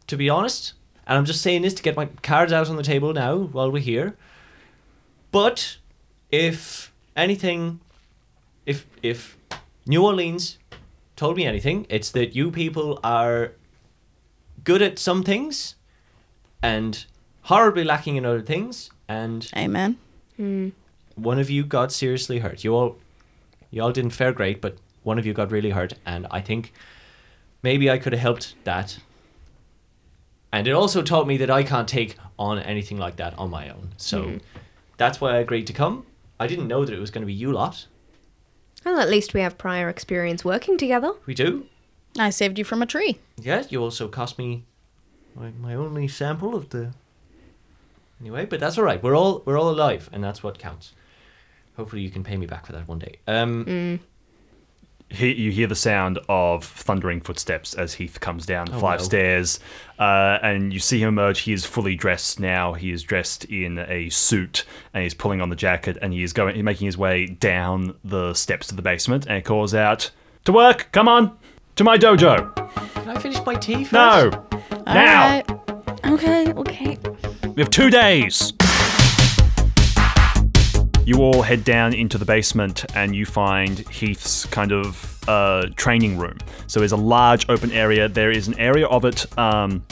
[0.07, 0.73] To be honest.
[1.11, 3.69] And I'm just saying this to get my cards out on the table now while
[3.69, 4.15] we're here.
[5.33, 5.75] But
[6.31, 7.81] if anything
[8.65, 9.37] if if
[9.85, 10.57] New Orleans
[11.17, 13.51] told me anything, it's that you people are
[14.63, 15.75] good at some things
[16.63, 17.05] and
[17.41, 19.97] horribly lacking in other things and Amen.
[20.37, 20.69] Hmm.
[21.15, 22.63] one of you got seriously hurt.
[22.63, 22.95] You all
[23.69, 26.71] you all didn't fare great, but one of you got really hurt and I think
[27.61, 28.99] maybe I could have helped that.
[30.51, 33.69] And it also taught me that I can't take on anything like that on my
[33.69, 33.93] own.
[33.97, 34.39] So
[34.97, 36.05] that's why I agreed to come.
[36.39, 37.87] I didn't know that it was going to be you lot.
[38.83, 41.13] Well, at least we have prior experience working together.
[41.25, 41.67] We do.
[42.17, 43.19] I saved you from a tree.
[43.39, 44.65] Yeah, you also cost me
[45.35, 46.93] my, my only sample of the.
[48.19, 49.01] Anyway, but that's all right.
[49.01, 50.93] We're all we're all alive, and that's what counts.
[51.77, 53.17] Hopefully, you can pay me back for that one day.
[53.27, 53.99] Um,
[55.11, 58.99] he, you hear the sound of thundering footsteps as Heath comes down the Oh, five
[58.99, 59.03] no.
[59.05, 59.59] stairs,
[59.99, 61.41] uh, and you see him emerge.
[61.41, 62.73] He is fully dressed now.
[62.73, 66.33] He is dressed in a suit, and he's pulling on the jacket, and he is
[66.33, 70.11] going, he's making his way down the steps to the basement, and he calls out,
[70.45, 70.87] "To work!
[70.91, 71.37] Come on,
[71.75, 72.53] to my dojo!
[72.93, 73.93] can I finish my tea first?
[73.93, 74.47] No,
[74.85, 75.41] now!
[75.41, 75.49] Alright.
[76.05, 76.97] Okay, okay.
[77.55, 78.53] We have two days.
[81.11, 86.17] You all head down into the basement and you find Heath's kind of uh, training
[86.17, 86.37] room.
[86.67, 88.07] So there's a large open area.
[88.07, 89.37] There is an area of it.
[89.37, 89.83] Um,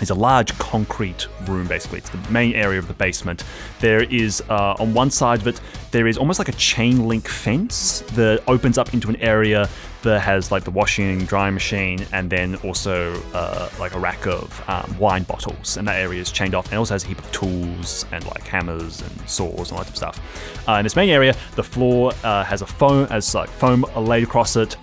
[0.00, 1.98] it's a large concrete room, basically.
[1.98, 3.44] It's the main area of the basement.
[3.80, 5.60] There is, uh, on one side of it,
[5.90, 9.68] there is almost like a chain link fence that opens up into an area
[10.02, 14.62] that has like the washing, drying machine, and then also uh, like a rack of
[14.68, 15.76] um, wine bottles.
[15.76, 18.46] And that area is chained off, and also has a heap of tools and like
[18.46, 20.68] hammers and saws and all that of stuff.
[20.68, 24.22] Uh, in this main area, the floor uh, has a foam, has like foam laid
[24.22, 24.76] across it.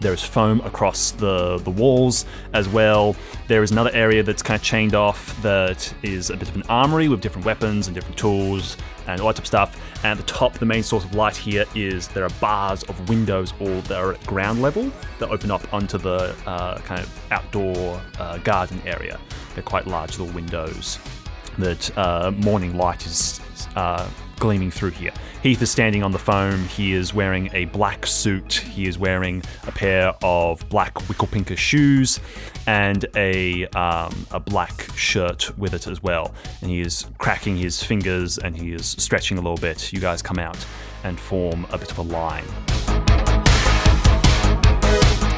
[0.00, 3.14] There is foam across the, the walls as well.
[3.46, 6.64] There is another area that's kind of chained off that is a bit of an
[6.68, 8.76] armory with different weapons and different tools
[9.06, 9.80] and all that type of stuff.
[10.04, 13.08] And at the top, the main source of light here is there are bars of
[13.08, 17.26] windows all that are at ground level that open up onto the uh, kind of
[17.30, 19.20] outdoor uh, garden area.
[19.54, 20.98] They're quite large little windows
[21.58, 23.40] that uh, morning light is
[23.76, 24.08] uh,
[24.42, 25.12] gleaming through here.
[25.44, 26.64] Heath is standing on the foam.
[26.64, 28.54] He is wearing a black suit.
[28.54, 32.18] He is wearing a pair of black Winklepicker shoes
[32.66, 36.34] and a um, a black shirt with it as well.
[36.60, 39.92] And he is cracking his fingers and he is stretching a little bit.
[39.92, 40.58] You guys come out
[41.04, 42.44] and form a bit of a line.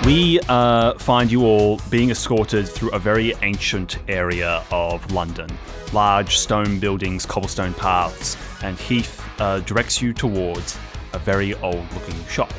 [0.06, 5.48] We uh, find you all being escorted through a very ancient area of London.
[5.92, 10.78] Large stone buildings, cobblestone paths, and Heath uh, directs you towards
[11.12, 12.52] a very old looking shop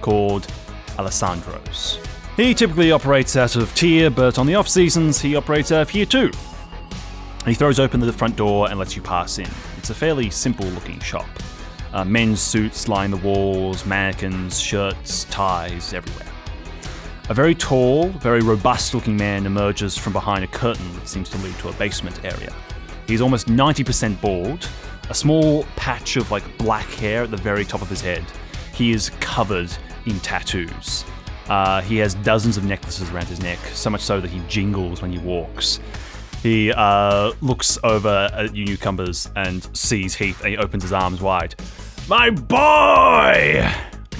[0.00, 0.46] called
[0.98, 1.98] Alessandro's.
[2.36, 5.88] He typically operates out of Tyr, but on the off seasons, he operates out of
[5.88, 6.30] here too.
[7.46, 9.48] He throws open the front door and lets you pass in.
[9.78, 11.26] It's a fairly simple looking shop.
[11.92, 16.28] Uh, men's suits line the walls, mannequins, shirts, ties everywhere.
[17.28, 21.38] A very tall, very robust looking man emerges from behind a curtain that seems to
[21.38, 22.52] lead to a basement area.
[23.06, 24.68] He's almost 90% bald,
[25.08, 28.24] a small patch of like black hair at the very top of his head.
[28.74, 29.72] He is covered
[30.06, 31.04] in tattoos.
[31.48, 35.00] Uh, he has dozens of necklaces around his neck, so much so that he jingles
[35.02, 35.80] when he walks.
[36.42, 41.20] He uh, looks over at you newcomers and sees Heath, and he opens his arms
[41.20, 41.54] wide.
[42.08, 43.68] My boy!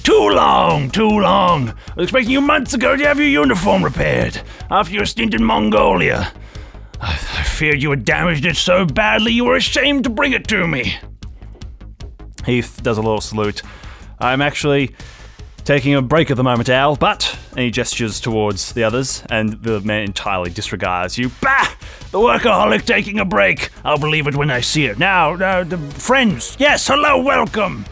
[0.03, 1.71] Too long, too long.
[1.71, 5.43] I was expecting you months ago to have your uniform repaired after your stint in
[5.43, 6.33] Mongolia.
[7.01, 10.47] I, I feared you had damaged it so badly you were ashamed to bring it
[10.49, 10.97] to me.
[12.45, 13.63] Heath does a little salute.
[14.19, 14.95] I'm actually
[15.65, 17.37] taking a break at the moment, Al, but.
[17.51, 21.31] And he gestures towards the others, and the man entirely disregards you.
[21.41, 21.73] Bah!
[22.13, 23.71] The workaholic taking a break.
[23.85, 24.99] I'll believe it when I see it.
[24.99, 26.57] Now, uh, the friends.
[26.59, 27.85] Yes, hello, welcome.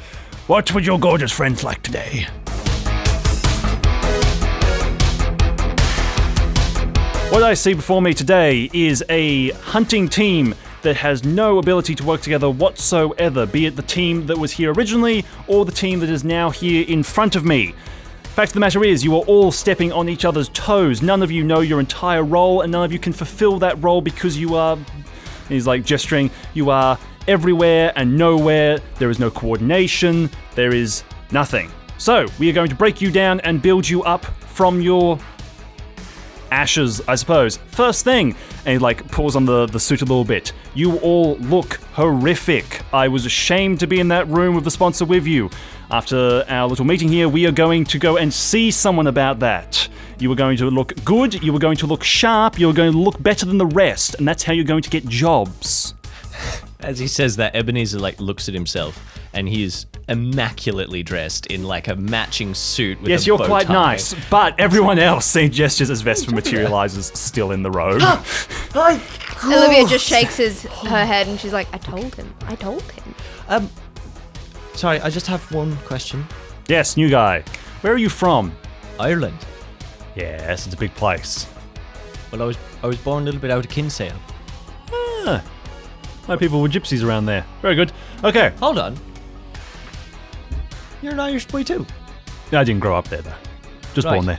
[0.47, 2.27] What would your gorgeous friends like today?
[7.35, 12.05] What I see before me today is a hunting team that has no ability to
[12.05, 16.09] work together whatsoever, be it the team that was here originally or the team that
[16.09, 17.75] is now here in front of me.
[18.23, 21.03] Fact of the matter is, you are all stepping on each other's toes.
[21.03, 24.01] None of you know your entire role, and none of you can fulfill that role
[24.01, 24.79] because you are.
[25.49, 28.79] He's like gesturing, you are everywhere and nowhere.
[29.01, 30.31] There is no coordination.
[30.55, 31.73] There is nothing.
[31.99, 35.19] So, we are going to break you down and build you up from your
[36.55, 37.57] ashes, I suppose.
[37.67, 40.53] First thing, and he like pulls on the, the suit a little bit.
[40.75, 42.83] You all look horrific.
[42.93, 45.51] I was ashamed to be in that room with the sponsor with you.
[45.91, 49.89] After our little meeting here, we are going to go and see someone about that.
[50.19, 52.93] You were going to look good, you were going to look sharp, you are going
[52.93, 55.95] to look better than the rest, and that's how you're going to get jobs.
[56.81, 58.95] As he says that, Ebenezer like looks at himself,
[59.33, 63.01] and he is immaculately dressed in like a matching suit.
[63.01, 63.73] With Yes, a you're bow quite tie.
[63.73, 68.01] nice, but everyone else seeing gestures as Vesper materializes still in the robe.
[69.45, 72.33] Olivia just shakes his her head and she's like, I told him.
[72.47, 73.15] I told him.
[73.49, 73.71] Um,
[74.75, 76.27] sorry, I just have one question.
[76.69, 77.43] yes, new guy.
[77.83, 78.57] Where are you from?
[78.99, 79.39] Ireland.
[80.17, 81.47] Yes, it's a big place.
[82.31, 84.17] Well, I was I was born a little bit out of Kinsale.
[84.93, 85.43] Ah,
[86.29, 87.45] my people were gypsies around there.
[87.63, 87.93] Very good.
[88.23, 88.97] Okay, Hold on.
[91.05, 91.85] You're an Irish boy too.
[92.51, 93.35] I didn't grow up there though.
[93.93, 94.15] Just Right.
[94.15, 94.39] born there.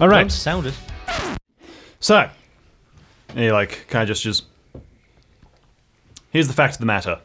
[0.00, 0.20] All right.
[0.20, 0.74] Don't sound it.
[1.98, 2.30] So,
[3.34, 4.44] he like kind of just just.
[6.30, 7.18] Here's the fact of the matter.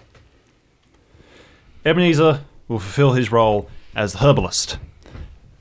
[1.86, 4.80] Ebenezer will fulfill his role as the herbalist.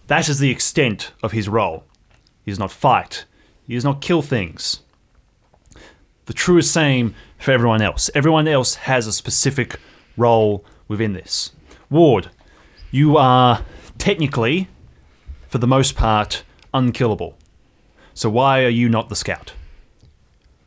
[0.07, 1.85] That is the extent of his role.
[2.47, 3.27] He does not fight.
[3.67, 4.81] He does not kill things.
[6.25, 8.09] The true is same for everyone else.
[8.15, 9.79] Everyone else has a specific
[10.17, 11.53] role within this.
[11.91, 12.31] Ward,
[12.91, 13.65] you are
[13.99, 14.69] technically,
[15.49, 16.43] for the most part,
[16.73, 17.37] unkillable.
[18.15, 19.53] So why are you not the scout?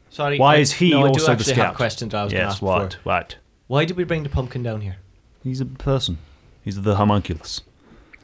[0.10, 0.38] Sorry.
[0.38, 1.66] Why I- is he no, I do also the actually scout?
[1.68, 2.94] Have questions I was going to yes, ask what?
[2.94, 3.00] for.
[3.04, 3.36] What?
[3.68, 4.98] Why did we bring the pumpkin down here?
[5.44, 6.18] He's a person.
[6.64, 7.62] He's the homunculus.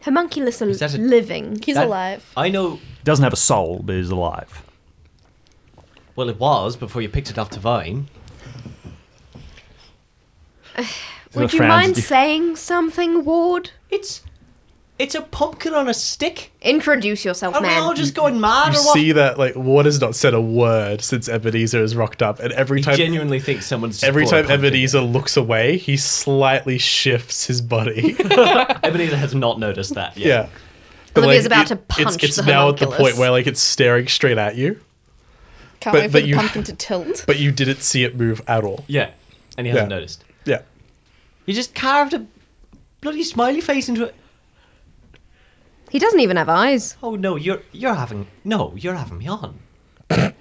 [0.03, 1.59] Homunculus are Is a- living.
[1.65, 2.31] He's That- alive.
[2.37, 2.75] I know.
[2.75, 4.63] He doesn't have a soul, but he's alive.
[6.15, 8.09] Well, it was before you picked it off the vine.
[11.33, 13.71] Would you mind saying something, Ward?
[13.89, 14.21] It's
[14.99, 16.51] it's a pumpkin on a stick.
[16.61, 17.83] Introduce yourself, Are we man.
[17.83, 18.93] all just going mad You or what?
[18.95, 22.51] see that like Ward has not said a word since Ebenezer has rocked up, and
[22.53, 24.65] every I time genuinely think someone's just every brought a time pumpkin.
[24.65, 28.15] Ebenezer looks away, he slightly shifts his body.
[28.83, 30.27] Ebenezer has not noticed that yet.
[30.27, 30.49] yeah.
[31.13, 33.11] But, Olivia's like, about it- to punch It's, it's the now at the homunculus.
[33.13, 34.79] point where like it's staring straight at you,
[35.79, 37.23] Can't But- wait for but the you- pumpkin to tilt.
[37.27, 38.83] but you didn't see it move at all.
[38.87, 39.11] Yeah,
[39.57, 39.95] and he hasn't Yeah.
[39.95, 40.23] noticed.
[40.45, 40.61] Yeah.
[41.45, 42.25] You just carved a
[43.01, 44.15] bloody smiley face into it.
[45.89, 46.97] He doesn't even have eyes.
[47.01, 49.59] Oh no, you're you're having no, you're having me on.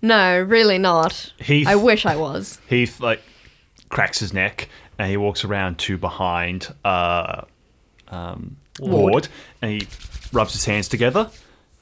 [0.00, 1.32] No, really not.
[1.38, 2.58] Heath, I wish I was.
[2.68, 3.20] Heath like
[3.88, 4.68] cracks his neck
[4.98, 7.42] and he walks around to behind uh,
[8.08, 9.28] um, Ward.
[9.60, 9.88] and he
[10.32, 11.30] rubs his hands together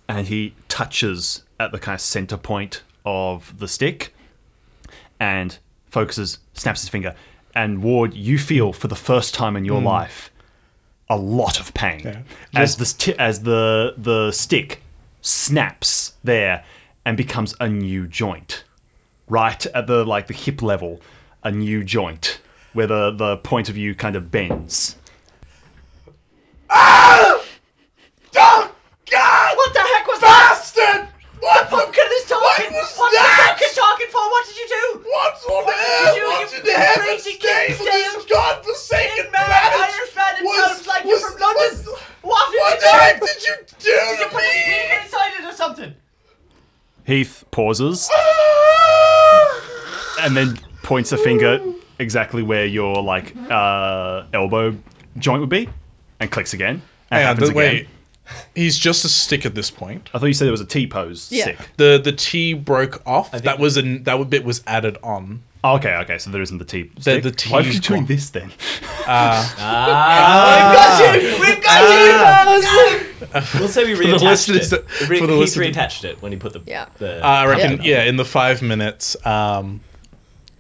[0.09, 4.15] and he touches at the kind of center point of the stick
[5.20, 5.59] and
[5.89, 7.15] focuses, snaps his finger.
[7.57, 10.31] And Ward, you feel for the first time in your life
[11.09, 12.19] a lot of pain Yeah.
[12.55, 14.83] as the sti- as the the stick
[15.23, 16.65] snaps there
[17.05, 18.65] and becomes a new joint
[19.28, 21.01] right at the like the hip level
[21.43, 22.41] a new joint
[22.74, 24.97] where the the point of view kind of bends
[26.69, 27.41] Ah!
[28.35, 28.70] God!
[29.57, 31.09] What the heck was Bastard!
[31.41, 32.73] What the pumpkin is talking?
[32.73, 33.76] What was What's the pumpkin talking
[34.17, 34.25] for?
[34.33, 34.85] What did you do?
[35.05, 36.71] What's on What did you do?
[36.73, 41.85] You crazy kid, this godforsaken man, Irishman, it sounds like you're from London.
[42.23, 43.27] What did you do?
[43.27, 45.95] did you do Did you put the speaker inside it or something?
[47.05, 48.11] heath pauses
[50.23, 51.61] and then points a finger
[52.01, 54.77] exactly where your like uh elbow
[55.19, 55.69] joint would be
[56.19, 56.83] and clicks again
[57.13, 57.75] and Hang on, happens the, again.
[57.75, 57.89] wait.
[58.55, 60.09] He's just a stick at this point.
[60.15, 61.44] i thought you said there was a t-pose Yeah.
[61.44, 63.31] stick The the T broke off.
[63.31, 65.43] think- That was an that bit was added on.
[65.65, 67.23] Oh, okay okay so there isn't the t stick.
[67.24, 68.07] the why are you T's doing gone.
[68.07, 68.53] this then
[69.07, 69.62] We've
[70.77, 71.40] got you!
[71.40, 73.07] We've got you!
[73.59, 74.86] We'll say we the reattached listeners it.
[74.89, 76.86] that- Re- for the Heath listeners- reattached it when he put the Yeah.
[76.98, 77.24] the.
[77.24, 77.98] Uh, I reckon Yeah.
[77.98, 78.05] yeah.
[78.05, 79.81] In the five minutes, um,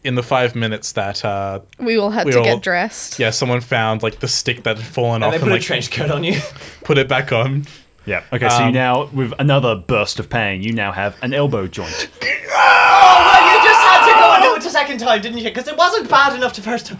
[0.06, 3.18] in the five minutes that uh, We all had We to all- get dressed.
[3.18, 5.54] yeah, someone found like the stick that had fallen and off they and put a
[5.56, 6.40] like trench coat on you.
[6.84, 7.66] put it back on.
[8.06, 11.34] yeah okay so you Um, now with another burst of pain you now have an
[11.34, 12.08] elbow joint
[12.58, 15.44] Oh, you just had to go and do it a second time, didn't you?
[15.44, 16.98] Because it wasn't bad enough the first time.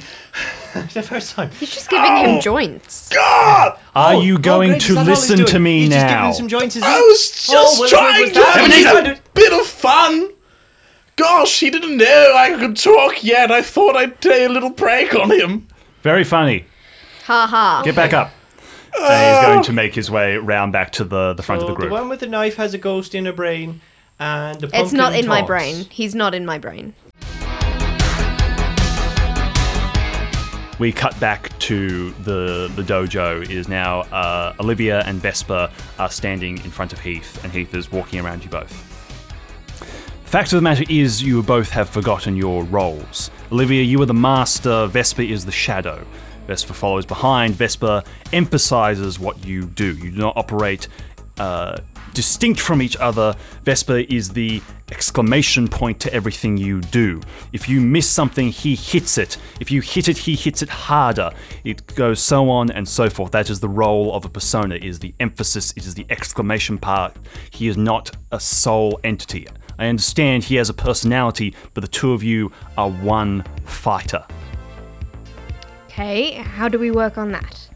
[0.94, 1.50] the first time.
[1.58, 3.08] He's just giving him joints.
[3.08, 3.78] God!
[3.94, 5.96] are Oh, you oh, going great, to that all he's listen to me he's now
[5.96, 6.88] Just giving him some joints, is he?
[6.90, 10.28] I was just Oh, well, trying was to have a bit of fun.
[11.16, 13.50] Gosh, he didn't know I could talk yet.
[13.50, 15.66] I thought I'd play a little prank on him.
[16.02, 16.66] very funny
[17.24, 17.82] Ha ha.
[17.84, 18.30] Get back up.
[18.98, 21.72] And he's going to make his way round back to the, the front So of
[21.72, 21.88] the group.
[21.90, 23.80] The one with the knife has a ghost in her brain,
[24.20, 25.46] and the It's not pumpkin in my talks.
[25.48, 25.86] brain.
[25.90, 26.94] He's not in my brain.
[30.78, 33.42] we cut back to the the dojo.
[33.42, 37.74] It is now uh, Olivia and Vesper are standing in front of Heath, and Heath
[37.74, 38.85] is walking around you both.
[40.36, 43.30] Fact of the matter is, you both have forgotten your roles.
[43.50, 44.86] Olivia, you are the master.
[44.86, 46.06] Vesper is the shadow.
[46.46, 47.54] Vesper follows behind.
[47.54, 48.02] Vesper
[48.34, 49.96] emphasizes what you do.
[49.96, 50.88] You do not operate
[51.38, 51.78] uh,
[52.12, 53.34] distinct from each other.
[53.64, 54.60] Vesper is the
[54.92, 57.18] exclamation point to everything you do.
[57.54, 59.38] If you miss something, he hits it.
[59.58, 61.30] If you hit it, he hits it harder.
[61.64, 63.32] It goes so on and so forth.
[63.32, 64.74] That is the role of a persona.
[64.74, 65.72] It is the emphasis.
[65.78, 67.16] It is the exclamation part.
[67.50, 69.46] He is not a sole entity.
[69.78, 74.24] I understand he has a personality, but the two of you are one fighter.
[75.86, 77.68] Okay, how do we work on that?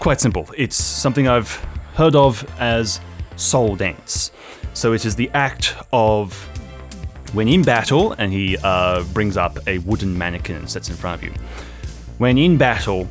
[0.00, 0.48] Quite simple.
[0.56, 1.54] It's something I've
[1.94, 3.00] heard of as
[3.36, 4.30] soul dance.
[4.74, 6.34] So it is the act of
[7.32, 11.22] when in battle, and he uh, brings up a wooden mannequin and sets in front
[11.22, 11.34] of you.
[12.18, 13.08] When in battle,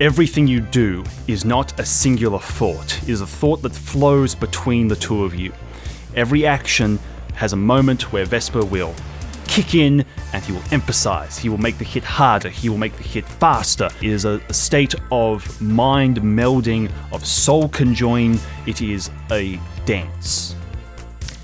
[0.00, 4.88] everything you do is not a singular thought, it is a thought that flows between
[4.88, 5.52] the two of you.
[6.14, 6.98] Every action
[7.34, 8.94] has a moment where Vesper will
[9.50, 11.36] kick in and he will emphasize.
[11.36, 12.48] He will make the hit harder.
[12.48, 13.88] He will make the hit faster.
[14.00, 18.38] It is a, state of mind melding, of soul conjoin.
[18.66, 20.54] It is a dance.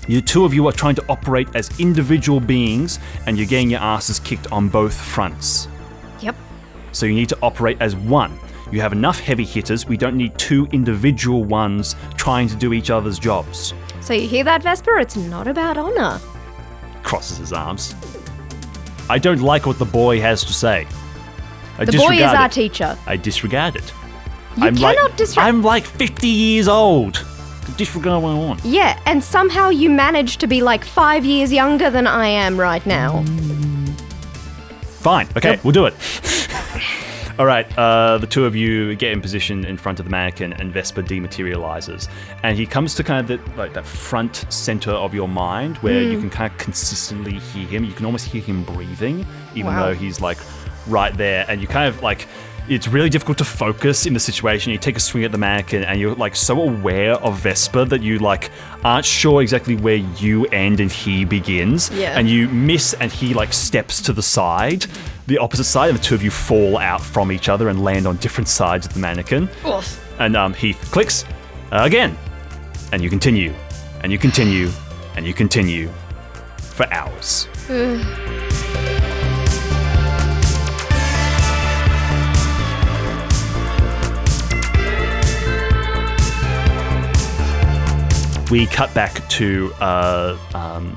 [0.07, 3.81] The two of you are trying to operate as individual beings, and you're getting your
[3.81, 5.67] asses kicked on both fronts.
[6.21, 6.35] Yep.
[6.93, 8.39] So you need to operate as one.
[8.71, 9.85] You have enough heavy hitters.
[9.85, 13.73] We don't need two individual ones trying to do each other's jobs.
[14.07, 14.99] So you hear that, Vesper?
[14.99, 16.21] It's not about honor.
[17.03, 17.93] Crosses his arms.
[19.09, 20.87] I don't like what the boy has to say.
[21.77, 22.53] I The boy is our it.
[22.53, 22.97] teacher.
[23.05, 23.91] I disregard it.
[24.55, 25.47] You I'm cannot like, disregard.
[25.49, 27.25] I'm like 50 years old.
[27.75, 28.63] Disregard what I want.
[28.63, 32.85] Yeah, and somehow you manage to be like five years younger than I am right
[32.85, 33.23] now.
[35.01, 35.27] Fine.
[35.35, 35.95] Okay, we'll do it.
[37.39, 40.53] All right, uh, the two of you get in position in front of the mannequin,
[40.53, 42.09] and Vesper dematerializes,
[42.41, 46.01] and he comes to kind of the, like that front center of your mind, where
[46.01, 47.83] you can kind of consistently hear him.
[47.83, 49.23] You can almost hear him breathing,
[49.53, 49.85] even Wow.
[49.87, 50.39] though he's like
[50.87, 52.27] right there, and you kind of like
[52.69, 54.71] it's really difficult to focus in the situation.
[54.71, 58.01] You take a swing at the mannequin, and you're like so aware of Vesper that
[58.01, 58.51] you like
[58.83, 61.89] aren't sure exactly where you end and he begins.
[61.91, 62.17] Yeah.
[62.17, 64.85] And you miss, and he like steps to the side,
[65.27, 68.07] the opposite side, and the two of you fall out from each other and land
[68.07, 69.49] on different sides of the mannequin.
[70.19, 71.23] And um, Heath clicks
[71.71, 72.17] uh, again,
[72.91, 73.53] and you continue,
[74.01, 74.69] and you continue,
[75.15, 75.89] and you continue
[76.57, 77.47] for hours.
[88.49, 90.95] we cut back to uh, um,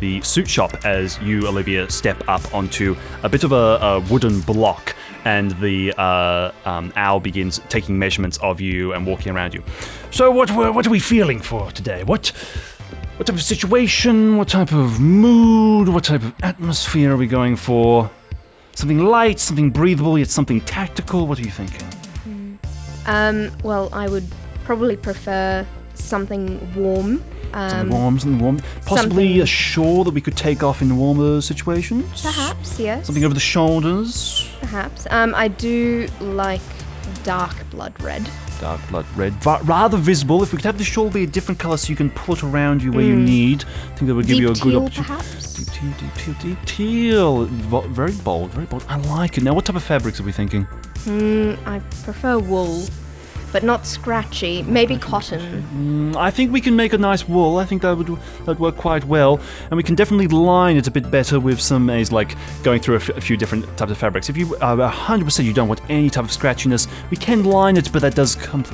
[0.00, 4.40] the suit shop as you, Olivia, step up onto a bit of a, a wooden
[4.40, 4.94] block,
[5.24, 9.62] and the uh, um, owl begins taking measurements of you and walking around you.
[10.10, 12.04] So, what what are we feeling for today?
[12.04, 12.28] What
[13.16, 14.36] what type of situation?
[14.36, 15.88] What type of mood?
[15.88, 18.10] What type of atmosphere are we going for?
[18.74, 21.26] Something light, something breathable, yet something tactical.
[21.26, 21.88] What are you thinking?
[23.06, 24.26] Um, well, I would
[24.64, 25.66] probably prefer
[25.98, 27.22] something warm.
[27.52, 28.60] Something Um, warm, something warm.
[28.84, 32.22] Possibly something- a shawl that we could take off in warmer situations.
[32.22, 33.06] perhaps, yes.
[33.06, 34.48] Something over the shoulders.
[34.60, 35.06] Perhaps.
[35.10, 36.60] Um, I do like
[37.24, 38.28] dark blood red.
[38.60, 39.32] Dark blood red.
[39.42, 40.42] Va- rather visible.
[40.42, 42.42] If we could have the shawl be a different color so you can pull it
[42.42, 44.82] around you where you need, I think that would give Deep you a good teal,
[44.82, 45.02] opportunity.
[45.14, 45.54] perhaps.
[45.54, 47.44] Deep teal, deep teal, deep teal.
[47.94, 48.84] Very bold, very bold.
[48.88, 49.44] I like it.
[49.44, 50.66] Now, what type of fabrics are we thinking?
[51.06, 52.82] Mm, I prefer wool,
[53.52, 54.62] but not scratchy.
[54.62, 55.62] Maybe cotton.
[55.74, 57.58] Mm, I think we can make a nice wool.
[57.58, 60.86] I think that would that would work quite well, and we can definitely line it
[60.86, 63.90] a bit better with some is like going through a, f- a few different types
[63.90, 64.28] of fabrics.
[64.28, 67.76] If you are hundred percent you don't want any type of scratchiness, we can line
[67.76, 68.64] it, but that does come.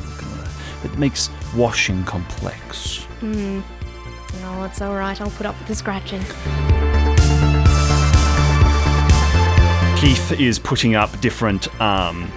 [0.84, 3.06] It makes washing complex.
[3.22, 5.20] No, it's alright.
[5.20, 6.20] I'll put up with the scratching.
[9.98, 12.30] Heath is putting up different um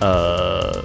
[0.00, 0.82] uh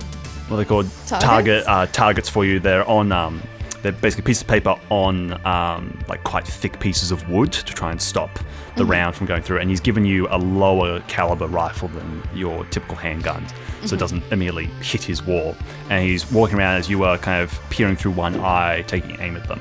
[0.48, 1.24] what are they called Targets?
[1.26, 2.60] target uh, targets for you.
[2.60, 3.42] They're on um
[3.82, 7.92] they're basically pieces of paper on um like quite thick pieces of wood to try
[7.92, 8.40] and stop
[8.76, 9.60] the round from going through.
[9.60, 13.54] And he's given you a lower caliber rifle than your typical handguns,
[13.86, 15.56] so it doesn't immediately hit his wall.
[15.90, 19.36] And he's walking around as you are kind of peering through one eye, taking aim
[19.36, 19.60] at them.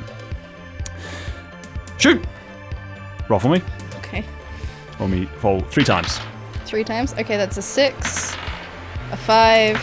[1.98, 2.24] Shoot!
[3.28, 3.62] Roll for me.
[3.98, 4.24] Okay.
[4.98, 6.18] Roll me roll three times.
[6.64, 7.12] Three times.
[7.14, 8.34] Okay, that's a six,
[9.12, 9.78] a five,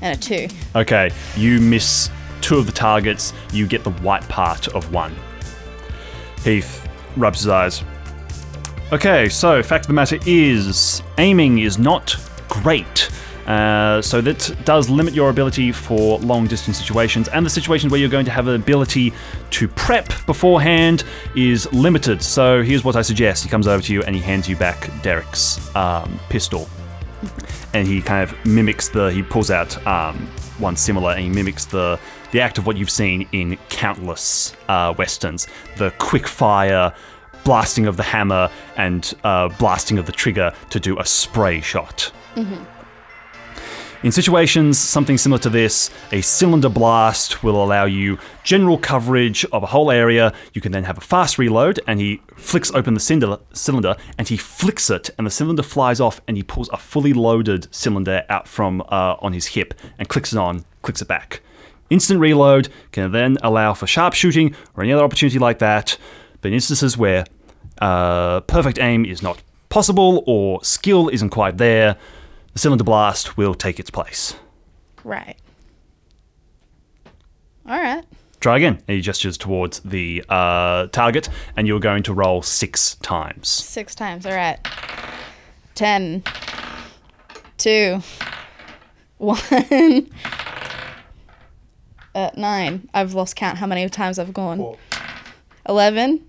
[0.00, 0.48] and a two.
[0.74, 2.08] Okay, you miss
[2.40, 5.14] two of the targets, you get the white part of one.
[6.44, 7.82] Heath rubs his eyes.
[8.92, 12.16] Okay, so fact of the matter is, aiming is not
[12.48, 13.10] great.
[13.46, 17.98] Uh, so that does limit your ability for long distance situations, and the situations where
[17.98, 19.12] you're going to have an ability
[19.50, 21.02] to prep beforehand
[21.34, 22.22] is limited.
[22.22, 24.90] So here's what I suggest: he comes over to you and he hands you back
[25.02, 26.68] Derek's um, pistol
[27.78, 30.16] and he kind of mimics the he pulls out um,
[30.58, 31.98] one similar and he mimics the
[32.32, 35.46] the act of what you've seen in countless uh, westerns.
[35.76, 36.92] The quick fire
[37.44, 42.12] blasting of the hammer and uh, blasting of the trigger to do a spray shot
[44.02, 49.62] in situations something similar to this, a cylinder blast will allow you general coverage of
[49.62, 50.32] a whole area.
[50.52, 54.28] You can then have a fast reload, and he flicks open the cylinder, cylinder and
[54.28, 58.24] he flicks it, and the cylinder flies off, and he pulls a fully loaded cylinder
[58.28, 61.40] out from uh, on his hip and clicks it on, clicks it back.
[61.90, 65.96] Instant reload can then allow for sharpshooting or any other opportunity like that.
[66.40, 67.24] But in instances where
[67.80, 71.96] uh, perfect aim is not possible or skill isn't quite there,
[72.58, 74.34] the cylinder blast will take its place.
[75.04, 75.36] Right.
[77.64, 78.04] All right.
[78.40, 78.82] Try again.
[78.88, 83.46] And he gestures towards the uh, target, and you're going to roll six times.
[83.46, 84.26] Six times.
[84.26, 84.58] All right.
[85.76, 86.24] Ten.
[87.56, 88.02] Two.
[89.18, 89.38] One.
[92.14, 92.88] Uh, nine.
[92.92, 94.58] I've lost count how many times I've gone.
[94.58, 94.76] Four.
[95.68, 96.26] Eleven.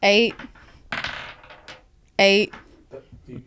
[0.00, 0.34] Eight.
[2.20, 2.54] Eight.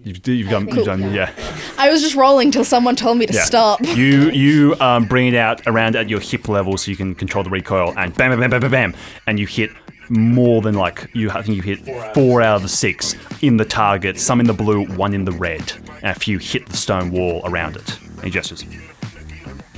[0.04, 1.32] You've, you've done, you've done, yeah.
[1.78, 3.44] I was just rolling till someone told me to yeah.
[3.44, 3.82] stop.
[3.82, 7.44] You you um, bring it out around at your hip level so you can control
[7.44, 8.96] the recoil, and bam, bam, bam, bam, bam, bam,
[9.28, 9.72] and you hit
[10.10, 11.30] more than like you.
[11.32, 14.20] I think you hit four out of the six in the target.
[14.20, 17.42] Some in the blue, one in the red, and a few hit the stone wall
[17.46, 18.00] around it.
[18.00, 18.66] And he gestures.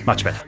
[0.05, 0.45] Much better.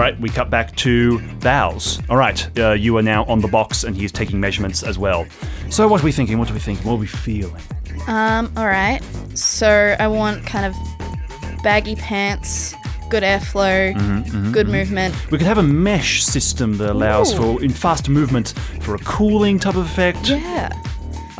[0.00, 2.00] All right, we cut back to Val's.
[2.08, 5.26] All right, uh, you are now on the box, and he's taking measurements as well.
[5.68, 6.38] So, what are we thinking?
[6.38, 6.86] What are we thinking?
[6.86, 7.60] What are we feeling?
[8.06, 9.02] Um, all right.
[9.34, 10.74] So I want kind of
[11.62, 12.74] baggy pants,
[13.10, 15.14] good airflow, Mm-hmm, good movement.
[15.30, 17.58] We could have a mesh system that allows Ooh.
[17.58, 20.30] for in fast movement for a cooling type of effect.
[20.30, 20.72] Yeah.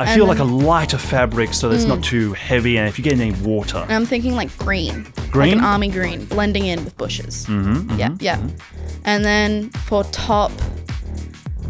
[0.01, 0.63] I feel like a Mm.
[0.63, 3.93] lighter fabric so that it's not too heavy, and if you get any water, And
[3.93, 5.05] I'm thinking like green.
[5.17, 5.57] Like Green?
[5.59, 7.45] an army green, blending in with bushes.
[7.47, 8.37] Mm-hmm, yeah, yeah.
[9.05, 10.51] And then for top,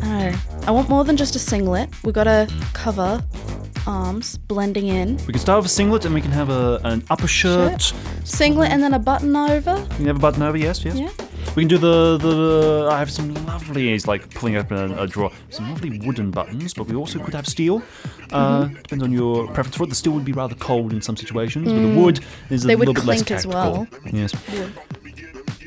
[0.02, 0.38] I don't know.
[0.68, 1.90] I want more than just a singlet.
[2.04, 3.24] We've gotta cover
[3.88, 5.18] arms, blending in.
[5.28, 7.94] we can start with a singlet, and we can have a an upper shirt.
[8.24, 9.76] Singlet and then a button over.
[9.78, 10.58] You can have a button over.
[10.58, 10.96] Yes, yes.
[10.96, 11.10] Yeah.
[11.56, 13.90] We can do the, the I have some lovely.
[13.92, 15.32] He's like pulling open a, a drawer.
[15.50, 17.82] Some lovely wooden buttons, but we also could have steel.
[18.32, 18.74] Uh, Mm-hmm.
[18.76, 19.90] depends on your preference for it.
[19.90, 22.20] The steel would be rather cold in some situations, but the wood
[22.50, 22.68] is a Mm.
[22.70, 23.62] They would little bit less clink as tactical.
[23.62, 23.88] well.
[24.14, 24.34] Yes.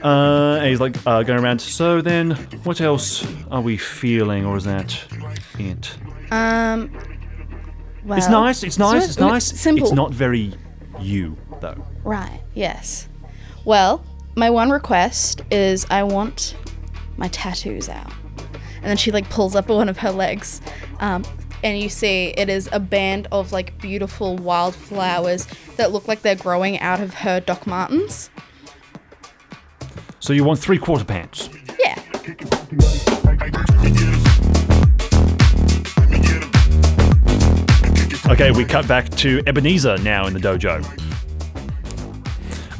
[0.03, 1.61] Uh, and he's like uh, going around.
[1.61, 2.33] So then,
[2.65, 4.99] what else are we feeling, or is that
[5.59, 5.95] it?
[6.31, 6.91] Um.
[8.05, 8.63] Well, It's nice.
[8.63, 9.05] It's nice.
[9.07, 9.45] It's nice.
[9.45, 9.85] Simple.
[9.87, 10.55] It's not very
[11.01, 11.87] you though.
[12.03, 12.41] Right.
[12.55, 13.09] Yes.
[13.65, 14.05] Well,
[14.37, 16.57] my one request is I want
[17.17, 18.13] my tattoos out.
[18.77, 20.61] And then she like pulls up one of her legs,
[21.01, 21.25] um,
[21.63, 25.47] and you see it is a band of like beautiful wildflowers
[25.77, 28.29] that look like they're growing out of her Doc Martens.
[30.21, 31.49] So you want three quarter pants?
[31.79, 32.01] Yeah.
[38.31, 41.04] Okay, we cut back to Ebenezer now in the dojo.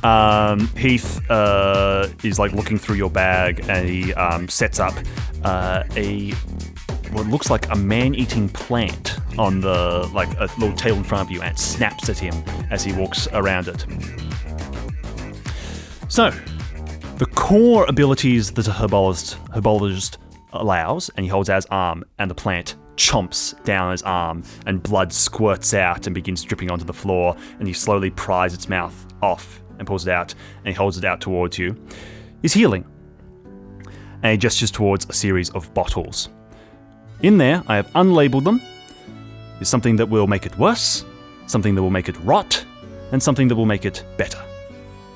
[0.05, 4.93] Um, Heath uh, is like looking through your bag and he um, sets up
[5.45, 6.33] uh, a
[7.13, 11.31] what looks like a man-eating plant on the like a little table in front of
[11.33, 12.35] you and snaps at him
[12.71, 13.87] as he walks around it.
[16.09, 16.31] So,
[17.17, 20.19] the core abilities that a herbologist, herbologist
[20.53, 24.83] allows, and he holds out his arm, and the plant chomps down his arm, and
[24.83, 29.07] blood squirts out and begins dripping onto the floor, and he slowly pries its mouth
[29.23, 31.77] off and pulls it out, and he holds it out towards you.
[32.43, 32.85] He's healing,
[34.23, 36.29] and he gestures towards a series of bottles.
[37.23, 38.61] In there, I have unlabeled them.
[39.55, 41.05] There's something that will make it worse,
[41.47, 42.65] something that will make it rot,
[43.13, 44.43] and something that will make it better.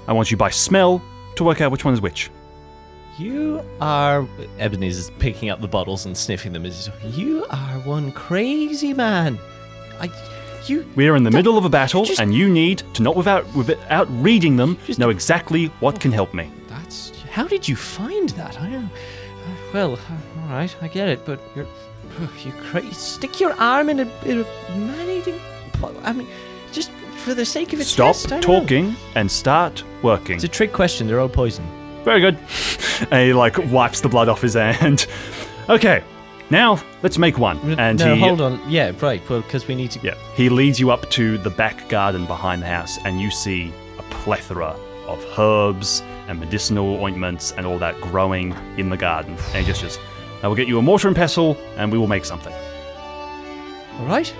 [0.06, 1.02] I want you by smell
[1.36, 2.30] to work out which one is which.
[3.18, 4.26] You are.
[4.58, 6.64] Ebenezer's picking up the bottles and sniffing them.
[6.64, 9.38] As you are one crazy man.
[10.00, 10.08] I.
[10.68, 10.84] You.
[10.96, 13.44] We are in the middle of a battle, just- and you need to not without
[13.54, 16.50] without reading them Just- know exactly what can help me.
[16.68, 17.12] That's.
[17.30, 18.60] How did you find that?
[18.60, 18.84] I don't.
[18.84, 18.88] Uh,
[19.72, 21.66] well, uh, all right, I get it, but you're.
[22.44, 22.92] You crazy.
[22.94, 25.38] Stick your arm in a, in a man-eating.
[26.02, 26.26] I mean,
[26.72, 26.90] just
[27.24, 27.84] for the sake of it.
[27.84, 28.30] Stop test.
[28.30, 28.40] Know.
[28.40, 30.34] talking and start working.
[30.36, 31.06] It's a trick question.
[31.06, 31.64] They're all poison.
[32.04, 32.36] Very good.
[33.12, 35.06] and he like wipes the blood off his hand.
[35.68, 36.02] okay,
[36.50, 37.58] now let's make one.
[37.78, 38.60] And no, he, hold on.
[38.70, 39.20] Yeah, right.
[39.28, 40.00] Well, because we need to.
[40.00, 43.72] Yeah, he leads you up to the back garden behind the house, and you see
[43.98, 44.76] a plethora
[45.06, 49.32] of herbs and medicinal ointments and all that growing in the garden.
[49.54, 49.98] And he just says,
[50.42, 52.52] I will get you a mortar and pestle, and we will make something.
[52.52, 54.32] All right.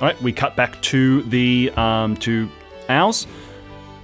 [0.00, 2.48] All right, we cut back to the um, to
[2.88, 3.24] ours.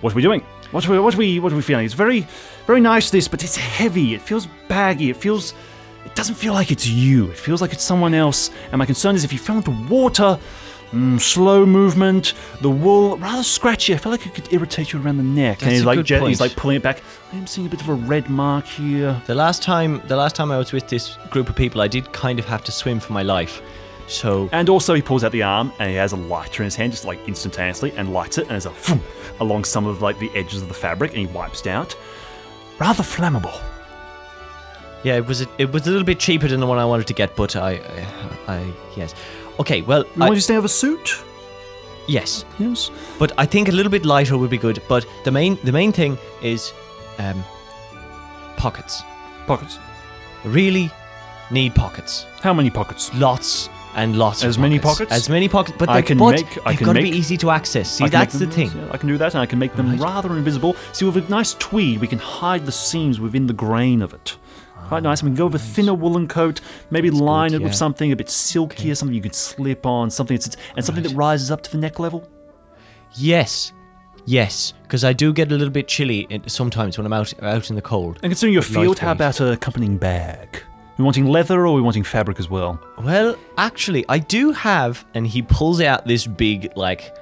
[0.03, 0.45] What are we doing?
[0.73, 1.85] What are we, what are we what are we feeling?
[1.85, 2.27] It's very
[2.67, 4.15] very nice this, but it's heavy.
[4.15, 5.11] It feels baggy.
[5.11, 5.55] It feels
[6.05, 7.31] it doesn't feel like it's you.
[7.31, 8.51] It feels like it's someone else.
[8.71, 10.39] And my concern is if you fell into water,
[10.93, 13.95] mm, slow movement, the wool rather scratchy.
[13.95, 15.63] I feel like it could irritate you around the neck.
[15.63, 17.03] and That's he's a like jet- he's like pulling it back.
[17.33, 19.21] I am seeing a bit of a red mark here.
[19.27, 22.13] The last time, the last time I was with this group of people, I did
[22.13, 23.61] kind of have to swim for my life.
[24.09, 26.77] So And also, he pulls out the arm and he has a lighter in his
[26.77, 29.01] hand, just like instantaneously, and lights it, and there's a phoom
[29.41, 31.97] along some of like the edges of the fabric, and he wipes it out.
[32.79, 33.59] Rather flammable.
[35.03, 37.07] yeah, it was a, it was a little bit cheaper than the one I wanted
[37.09, 37.73] to get, but I,
[38.47, 39.15] I, I yes.
[39.59, 41.23] Okay, well, You I, want to stay with a suit?
[42.07, 42.91] yes, Yes.
[43.19, 44.81] but I think a little bit lighter would be good.
[44.89, 46.73] But the main the main thing is
[47.19, 47.43] um,
[48.57, 49.03] pockets.
[49.47, 49.79] Pockets.
[50.45, 50.91] Really
[51.51, 52.27] need pockets.
[52.43, 53.13] How many pockets?
[53.15, 54.45] Lots and lots.
[54.45, 55.11] As of many pockets.
[55.11, 55.77] As many pockets.
[55.79, 57.91] But I can but make- I they've can got to make- be easy to access.
[57.91, 58.71] See, I can make that's the them- thing.
[58.77, 60.77] yeah, I can do that, and I can make them rather invisible.
[60.93, 64.37] See, with a nice tweed, we can hide the seams within the grain of it.
[64.89, 65.21] Quite nice.
[65.21, 66.61] We can go with a ah, thinner woolen coat,
[66.91, 67.77] maybe line good, it with yeah.
[67.77, 71.51] something a bit silkier, something you could slip on, something that's and something that rises
[71.51, 72.29] up to the neck level.
[73.17, 73.73] Yes,
[74.27, 77.69] yes, because I do get a little bit chilly in- sometimes when I'm out out
[77.71, 78.19] in the cold.
[78.23, 79.17] And considering your Light field, how weight.
[79.17, 80.63] about a accompanying bag?
[80.99, 82.81] We wanting leather or we wanting fabric as well?
[82.99, 87.15] Well, actually, I do have, and he pulls out this big, like,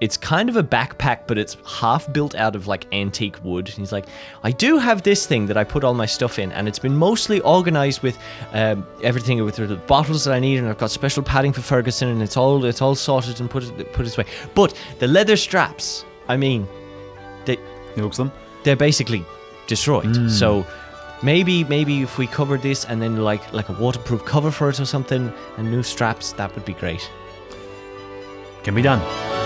[0.00, 3.68] it's kind of a backpack, but it's half built out of like antique wood.
[3.68, 4.06] And he's like,
[4.42, 6.96] I do have this thing that I put all my stuff in, and it's been
[6.96, 8.18] mostly organized with
[8.52, 12.08] um, everything with the bottles that I need, and I've got special padding for Ferguson,
[12.08, 14.26] and it's all it's all sorted and put it put its way.
[14.54, 16.66] But the leather straps, I mean,
[17.44, 17.56] they
[17.94, 18.32] He looks them.
[18.64, 19.24] they're basically
[19.68, 20.16] destroyed.
[20.16, 20.28] Hmm.
[20.28, 20.66] So
[21.24, 24.78] maybe maybe if we covered this and then like like a waterproof cover for it
[24.78, 27.10] or something and new straps, that would be great.
[28.62, 29.43] Can be done.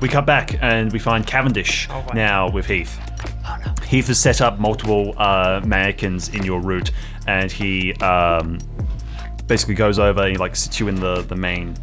[0.00, 2.06] We cut back and we find Cavendish Oh, wow.
[2.14, 2.98] now with Heath.
[3.86, 6.90] Heath has set up multiple uh, mannequins in your route,
[7.26, 8.58] and he um,
[9.46, 11.74] basically goes over and he like sits you in the the main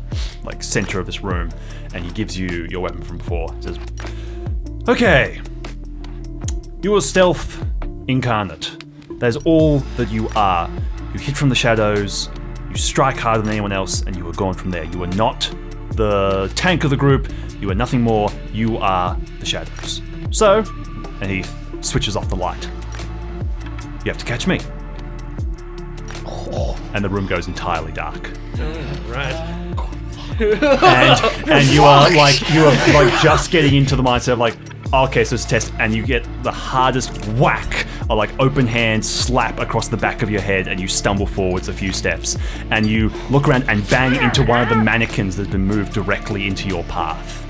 [0.44, 1.50] like center of this room,
[1.94, 3.54] and he gives you your weapon from before.
[3.56, 3.80] He says,
[4.88, 5.42] "Okay,
[6.82, 7.62] you are stealth
[8.08, 8.72] incarnate.
[9.20, 10.70] That is all that you are.
[11.14, 12.30] You hit from the shadows.
[12.70, 14.86] You strike harder than anyone else, and you are gone from there.
[14.86, 15.54] You are not
[15.98, 17.32] the tank of the group.
[17.60, 18.30] You are nothing more.
[18.54, 20.02] You are the shadows.
[20.32, 20.64] So,
[21.22, 21.44] and he
[21.82, 22.70] switches off the light.
[24.06, 24.60] You have to catch me.
[26.94, 28.30] And the room goes entirely dark.
[28.54, 29.58] Mm, right.
[30.40, 34.56] And and you are like you are like just getting into the mindset of like,
[34.94, 39.06] okay, so it's a test, and you get the hardest whack or like open hand
[39.06, 42.38] slap across the back of your head, and you stumble forwards a few steps,
[42.72, 46.48] and you look around and bang into one of the mannequins that's been moved directly
[46.48, 47.44] into your path.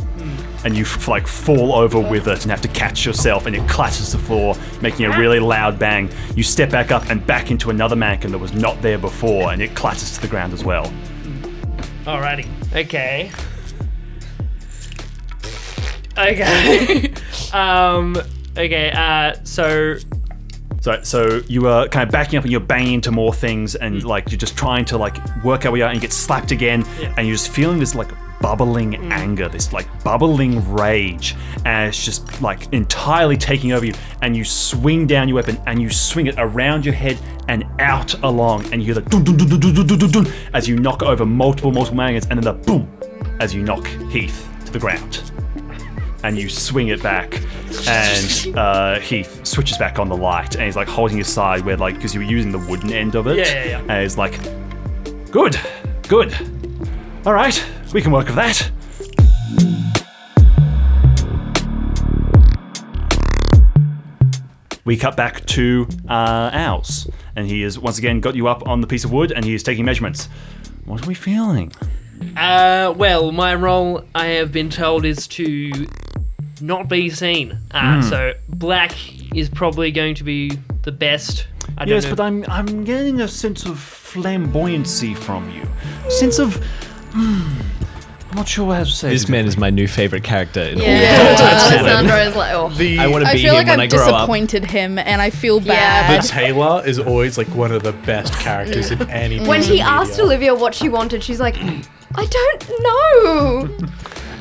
[0.65, 3.69] And you f- like fall over with it and have to catch yourself, and it
[3.69, 6.09] clatters to the floor, making a really loud bang.
[6.35, 9.61] You step back up and back into another mannequin that was not there before, and
[9.61, 10.91] it clatters to the ground as well.
[12.05, 12.47] Alrighty.
[12.73, 13.31] Okay.
[16.17, 17.13] Okay.
[17.53, 18.17] um.
[18.57, 18.91] Okay.
[18.91, 19.35] Uh.
[19.43, 19.97] So.
[20.87, 24.03] So, so you are kind of backing up and you're banging into more things, and
[24.03, 24.05] mm.
[24.05, 26.51] like you're just trying to like work out where you are, and you get slapped
[26.51, 27.13] again, yeah.
[27.17, 28.07] and you're just feeling this like
[28.39, 29.11] bubbling mm.
[29.11, 31.35] anger, this like bubbling rage,
[31.65, 33.93] and it's just like entirely taking over you.
[34.21, 37.19] And you swing down your weapon and you swing it around your head
[37.49, 41.73] and out along, and you hear the dun, dun, dun, as you knock over multiple,
[41.73, 42.89] multiple magnets, and then the boom
[43.41, 45.21] as you knock Heath to the ground
[46.23, 47.41] and you swing it back,
[47.87, 51.77] and uh, Heath switches back on the light, and he's like holding his side where
[51.77, 53.79] like because you were using the wooden end of it, Yeah, yeah, yeah.
[53.81, 54.39] and he's like,
[55.31, 55.59] "Good,
[56.07, 56.35] good,
[57.25, 57.63] all right,
[57.93, 58.71] we can work with that."
[64.85, 68.79] We cut back to uh, Owls, and he has once again got you up on
[68.79, 70.29] the piece of wood, and he is taking measurements.
[70.85, 71.73] What are we feeling?
[72.37, 72.93] Uh.
[72.95, 75.87] Well, my role, I have been told, is to
[76.61, 77.57] not be seen.
[77.71, 78.01] Uh.
[78.01, 78.09] Hmm.
[78.09, 78.93] So black
[79.35, 80.51] is probably going to be
[80.83, 81.47] the best.
[81.77, 82.15] I don't Yes, know.
[82.15, 85.63] but I'm I'm getting a sense of flamboyancy from you.
[86.09, 86.55] Sense of
[87.11, 87.59] hmm,
[88.29, 90.81] I'm not sure how to say This man is my new favorite character in all
[90.83, 91.77] of Yeah, World War II.
[91.79, 92.69] Alessandro is like, oh.
[92.69, 94.15] The I want to I be feel him like when I've I grow up.
[94.21, 95.67] disappointed him, and I feel bad.
[95.67, 96.07] Yeah.
[96.07, 96.23] bad.
[96.23, 99.39] the tailor is always like one of the best characters in any.
[99.45, 100.19] When he of asked.
[100.19, 101.55] Olivia what she wanted, she's like,
[102.15, 103.87] I don't know.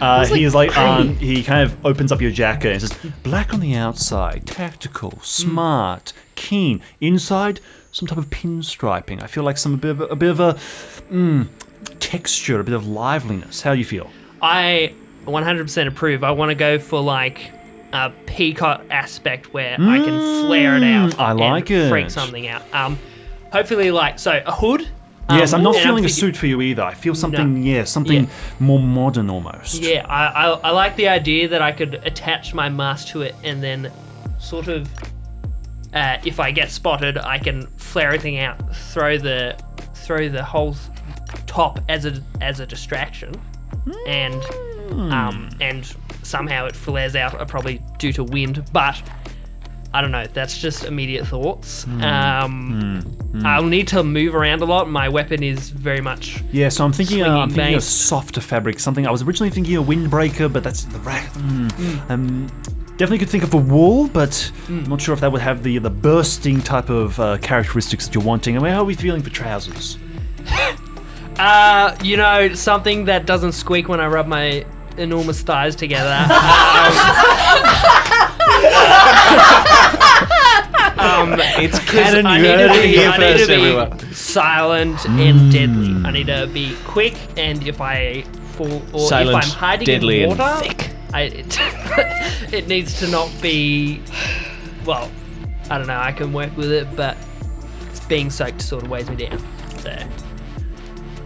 [0.01, 3.55] Uh, he is like um, he kind of opens up your jacket and says, "Black
[3.55, 6.83] on the outside, tactical, smart, keen.
[7.01, 7.61] Inside,
[7.93, 9.23] some type of pinstriping.
[9.23, 10.55] I feel like some a bit of a, a bit of a
[11.11, 11.49] mm,
[11.99, 13.63] texture, a bit of liveliness.
[13.63, 14.11] How do you feel?
[14.43, 14.95] I
[15.25, 16.23] 100% approve.
[16.23, 17.53] I want to go for like
[17.93, 21.13] a peacock aspect where I can flare it out.
[21.13, 21.89] Mm, I like and it.
[21.89, 22.63] Freak something out.
[22.75, 22.99] Um,
[23.53, 24.89] hopefully like so a hood.
[25.31, 26.83] Yes, um, I'm not feeling a thinking- suit for you either.
[26.83, 28.31] I feel something, yeah, something Yeah.
[28.61, 29.83] more modern almost.
[29.83, 33.35] Yeah, I, I I like the idea that I could attach my mask to it
[33.45, 33.91] and then
[34.39, 34.89] sort of.
[35.95, 39.57] Uh, if I get spotted, I can flare everything out, throw the
[39.95, 40.77] throw the whole
[41.47, 43.33] top as a as a distraction,
[44.07, 44.35] and
[45.11, 45.91] um, and
[46.23, 48.65] somehow it flares out, uh, probably due to wind.
[48.73, 49.01] But
[49.97, 50.27] I don't know.
[50.27, 51.87] That's just immediate thoughts.
[51.87, 53.03] Um,
[53.47, 54.91] I'll need to move around a lot.
[54.91, 58.79] My weapon is very much Yeah, so I'm thinking, uh, I'm thinking a softer fabric,
[58.79, 59.07] something.
[59.07, 61.33] I was originally thinking a windbreaker, but that's the rack.
[61.33, 62.11] Mm.
[62.11, 62.47] Um,
[62.99, 65.79] definitely could think of a wool, but I'm not sure if that would have the
[65.79, 68.59] the bursting type of uh, characteristics that you're wanting.
[68.59, 69.97] I mean, how are we feeling for trousers?
[71.39, 74.65] Uh, you know, something that doesn't squeak when I rub my
[74.97, 76.09] enormous thighs together.
[76.33, 76.33] um,
[81.07, 82.27] Um, It's 'cause canon.
[82.27, 84.13] I You need heard to it be, here I need first, to be everyone.
[84.13, 85.95] silent and deadly.
[86.05, 88.23] I need to be quick, and if I
[88.57, 90.91] fall or Silent, if I'm hiding deadly, in and water, thick.
[91.13, 91.59] I, it,
[92.53, 94.01] it needs to not be.
[94.85, 95.11] Well,
[95.71, 95.99] I don't know.
[95.99, 97.17] I can work with it, but
[98.09, 99.39] being soaked sort of weighs me down.
[99.79, 99.97] So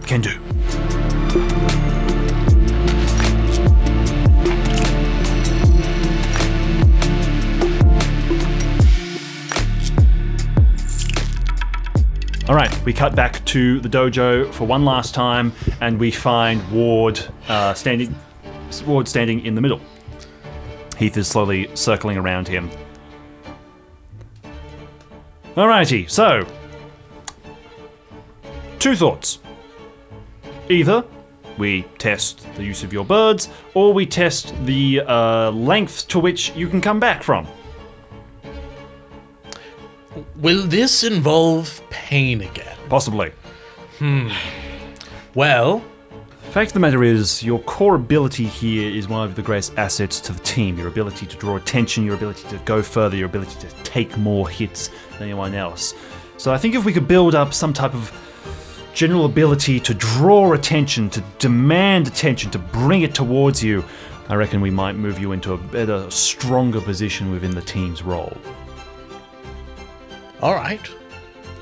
[0.07, 0.39] Can do.
[12.51, 16.61] All right, we cut back to the dojo for one last time, and we find
[16.69, 17.17] Ward
[17.47, 18.13] uh, standing.
[18.85, 19.79] Ward standing in the middle.
[20.97, 22.69] Heath is slowly circling around him.
[25.55, 26.45] Alrighty, so
[28.79, 29.39] two thoughts.
[30.67, 31.05] Either
[31.57, 36.53] we test the use of your birds, or we test the uh, length to which
[36.53, 37.47] you can come back from.
[40.37, 42.75] Will this involve pain again?
[42.89, 43.31] Possibly.
[43.99, 44.29] Hmm.
[45.35, 45.81] Well,
[46.45, 49.77] The fact of the matter is, your core ability here is one of the greatest
[49.77, 50.77] assets to the team.
[50.77, 54.49] Your ability to draw attention, your ability to go further, your ability to take more
[54.49, 55.93] hits than anyone else.
[56.35, 58.11] So I think if we could build up some type of
[58.93, 63.85] general ability to draw attention, to demand attention, to bring it towards you,
[64.27, 68.35] I reckon we might move you into a better, stronger position within the team's role.
[70.41, 70.81] All right.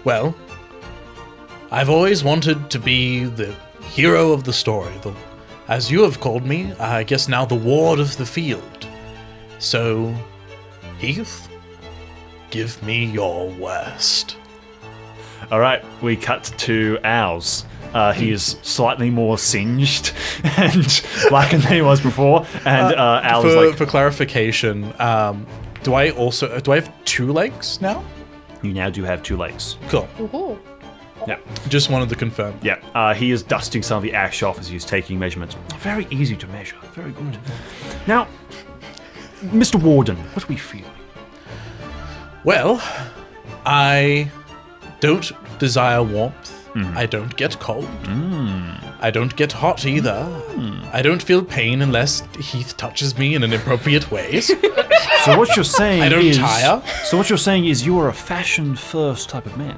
[0.04, 0.36] Well,
[1.72, 5.14] I've always wanted to be the hero of the story, the,
[5.68, 8.88] as you have called me, I guess now the ward of the field.
[9.60, 10.16] So,
[10.98, 11.50] Heath,
[12.50, 14.38] give me your worst.
[15.52, 17.66] All right, we cut to Owls.
[17.94, 23.46] Uh, he is slightly more singed and blackened than he was before, and uh, Owl
[23.46, 25.46] is for, like, for clarification, um,
[25.84, 28.04] do I also do I have two legs now?
[28.62, 30.08] "You now do have two legs." Cool.
[30.20, 30.60] Ooh.
[31.28, 31.38] Yeah,
[31.68, 32.58] Just wanted to confirm.
[32.64, 32.80] yeah.
[32.96, 35.56] Uh, he is dusting some of the ash off as he's taking measurements.
[35.80, 36.78] Very easy to measure.
[36.94, 37.38] Very good.
[38.08, 38.26] Now,
[39.44, 39.76] Mr.
[39.82, 40.90] Warden, what are we feeling?
[42.46, 42.82] Well,
[43.66, 44.32] I
[45.02, 45.30] don't
[45.60, 46.56] desire warmth.
[46.96, 47.90] I don't get cold.
[49.02, 50.28] I don't get hot either.
[50.92, 54.52] I don't feel pain unless Heath touches me in an inappropriate ways.
[55.26, 56.82] So what you're saying I don't is, tire.
[57.04, 59.76] So what you're saying is you are a fashion-first type of man.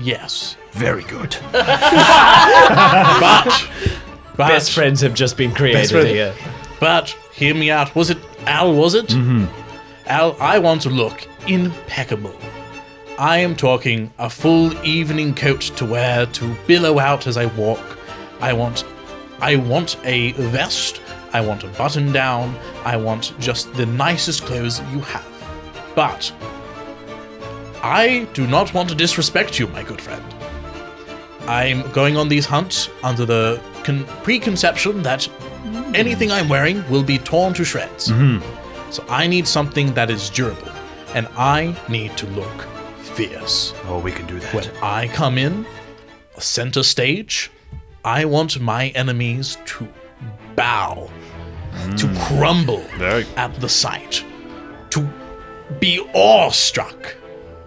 [0.00, 0.56] yes.
[0.72, 1.36] Very good.
[1.52, 1.68] But,
[4.36, 6.06] but Best friends have just been created friend.
[6.08, 6.32] here.
[6.78, 7.92] But hear me out.
[7.96, 8.72] Was it Al?
[8.72, 9.08] Was it?
[9.08, 9.46] Mm-hmm.
[10.06, 12.34] Al, I want to look impeccable.
[13.18, 17.97] I am talking a full evening coat to wear to billow out as I walk.
[18.40, 18.84] I want,
[19.40, 21.00] I want a vest.
[21.32, 22.56] I want a button down.
[22.84, 25.26] I want just the nicest clothes you have.
[25.94, 26.32] But
[27.82, 30.24] I do not want to disrespect you, my good friend.
[31.42, 35.28] I'm going on these hunts under the con- preconception that
[35.94, 38.08] anything I'm wearing will be torn to shreds.
[38.08, 38.90] Mm-hmm.
[38.90, 40.70] So I need something that is durable,
[41.14, 42.66] and I need to look
[43.14, 43.74] fierce.
[43.84, 44.54] Oh, we can do that.
[44.54, 45.66] When I come in,
[46.38, 47.50] center stage,
[48.08, 49.86] I want my enemies to
[50.56, 51.10] bow,
[51.98, 54.24] to crumble Very- at the sight,
[54.90, 55.06] to
[55.78, 57.14] be awestruck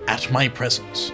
[0.08, 1.12] at my presence.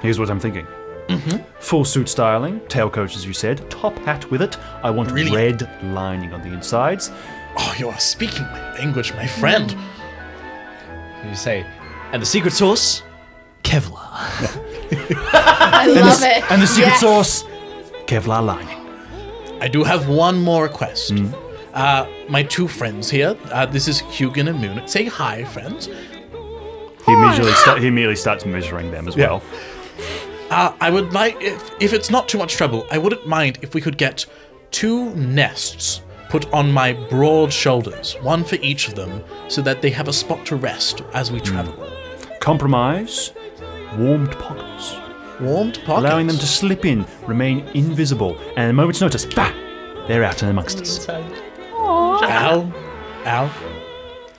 [0.00, 0.64] Here's what I'm thinking.
[1.08, 1.38] Mm-hmm.
[1.58, 4.56] Full suit styling, tailcoat as you said, top hat with it.
[4.84, 5.34] I want Really?
[5.34, 7.10] red lining on the insides.
[7.58, 9.74] Oh, you are speaking my language, my friend.
[11.26, 11.66] You say,
[12.12, 13.02] and the secret sauce,
[13.64, 13.98] Kevlar.
[15.32, 16.48] I love it.
[16.50, 17.00] And the secret Yes.
[17.00, 17.44] sauce,
[18.08, 18.78] Kevlar lining.
[19.60, 21.12] I do have one more request.
[21.74, 24.86] Uh, my two friends here, uh, this is Hugin and Moon.
[24.88, 25.86] Say hi, friends.
[25.86, 29.26] He immediately, sta- he immediately starts measuring them as Yeah.
[29.28, 29.42] well.
[30.50, 33.74] Uh, I would like, if, if it's not too much trouble, I wouldn't mind if
[33.74, 34.24] we could get
[34.70, 39.90] two nests put on my broad shoulders, one for each of them, so that they
[39.90, 41.74] have a spot to rest as we travel.
[42.40, 43.32] Compromise,
[43.98, 44.96] warmed pockets,
[45.40, 45.88] Warmed pockets.
[46.06, 49.52] allowing them to slip in, remain invisible, and at a moment's notice, bah,
[50.08, 51.08] they're out and amongst us.
[51.08, 52.72] Al,
[53.24, 53.50] Al,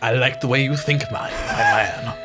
[0.01, 2.17] I like the way you think, my, my man.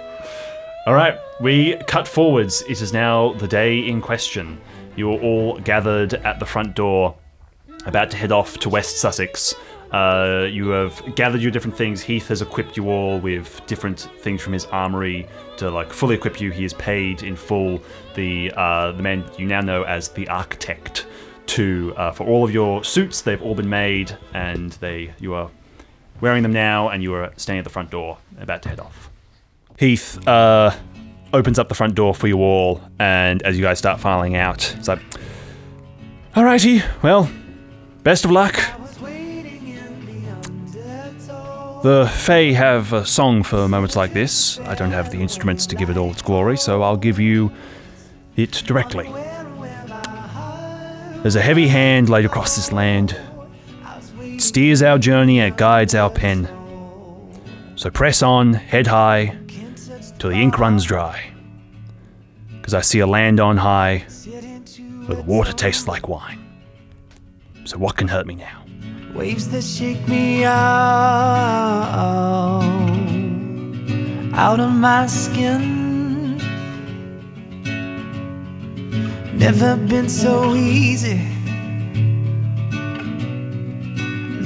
[0.86, 2.62] All right, we cut forwards.
[2.68, 4.60] It is now the day in question.
[4.96, 7.16] You are all gathered at the front door,
[7.86, 9.54] about to head off to West Sussex.
[9.90, 12.02] Uh, you have gathered your different things.
[12.02, 15.26] Heath has equipped you all with different things from his armory
[15.58, 16.50] to like fully equip you.
[16.50, 17.80] He has paid in full
[18.14, 21.06] the uh, the man you now know as the architect
[21.46, 23.22] to uh, for all of your suits.
[23.22, 25.50] They've all been made, and they you are
[26.20, 29.10] wearing them now, and you are standing at the front door, about to head off.
[29.78, 30.74] Heath uh,
[31.32, 34.74] opens up the front door for you all, and as you guys start filing out,
[34.76, 35.00] it's like,
[36.34, 37.30] "Alrighty, well,
[38.02, 38.58] best of luck."
[41.84, 44.58] The Fae have a song for moments like this.
[44.60, 47.52] I don't have the instruments to give it all its glory, so I'll give you
[48.36, 49.04] it directly.
[51.20, 53.20] There's a heavy hand laid across this land.
[54.18, 56.48] It steers our journey and guides our pen.
[57.76, 59.36] So press on, head high,
[60.18, 61.34] till the ink runs dry.
[62.56, 64.06] Because I see a land on high
[65.04, 66.42] where the water tastes like wine.
[67.64, 68.63] So what can hurt me now?
[69.14, 70.60] Waves that shake me out,
[74.34, 76.38] out of my skin.
[79.38, 81.20] Never been so easy.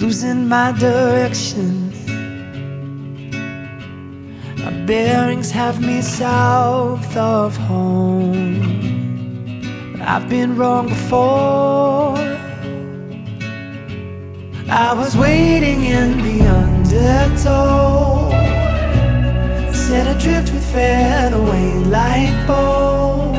[0.02, 1.88] Losing my direction.
[4.58, 8.60] My bearings have me south of home.
[10.02, 12.27] I've been wrong before.
[14.70, 18.30] I was waiting in the undertow,
[19.72, 23.38] set adrift with fairway like bows,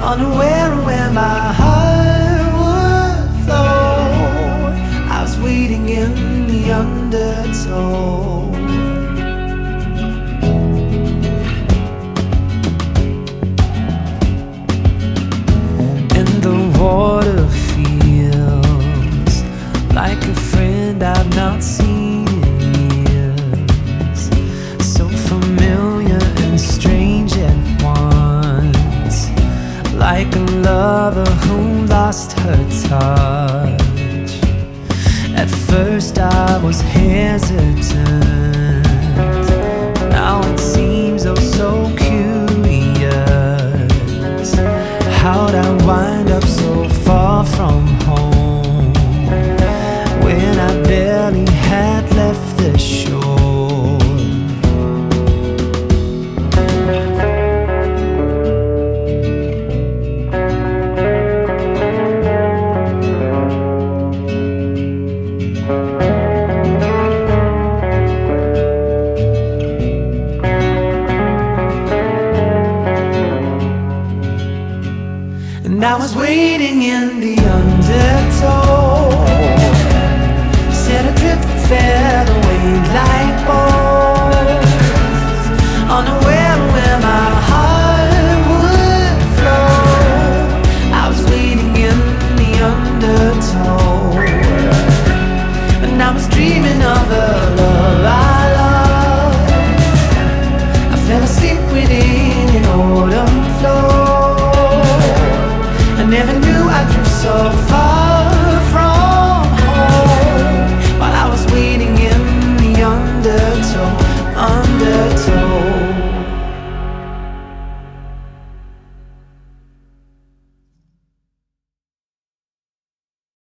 [0.00, 4.72] unaware of where my heart would flow.
[5.12, 8.44] I was waiting in the undertow.
[16.46, 17.45] The water
[20.08, 22.28] like a friend I've not seen
[22.62, 22.74] in
[23.08, 24.20] years.
[24.94, 29.18] So familiar and strange at once.
[29.94, 34.32] Like a lover who lost her touch.
[35.42, 37.86] At first I was hesitant.
[40.18, 41.68] Now it seems oh so
[42.06, 43.10] curious.
[45.22, 48.35] How'd I wind up so far from home
[52.16, 53.25] left the shore?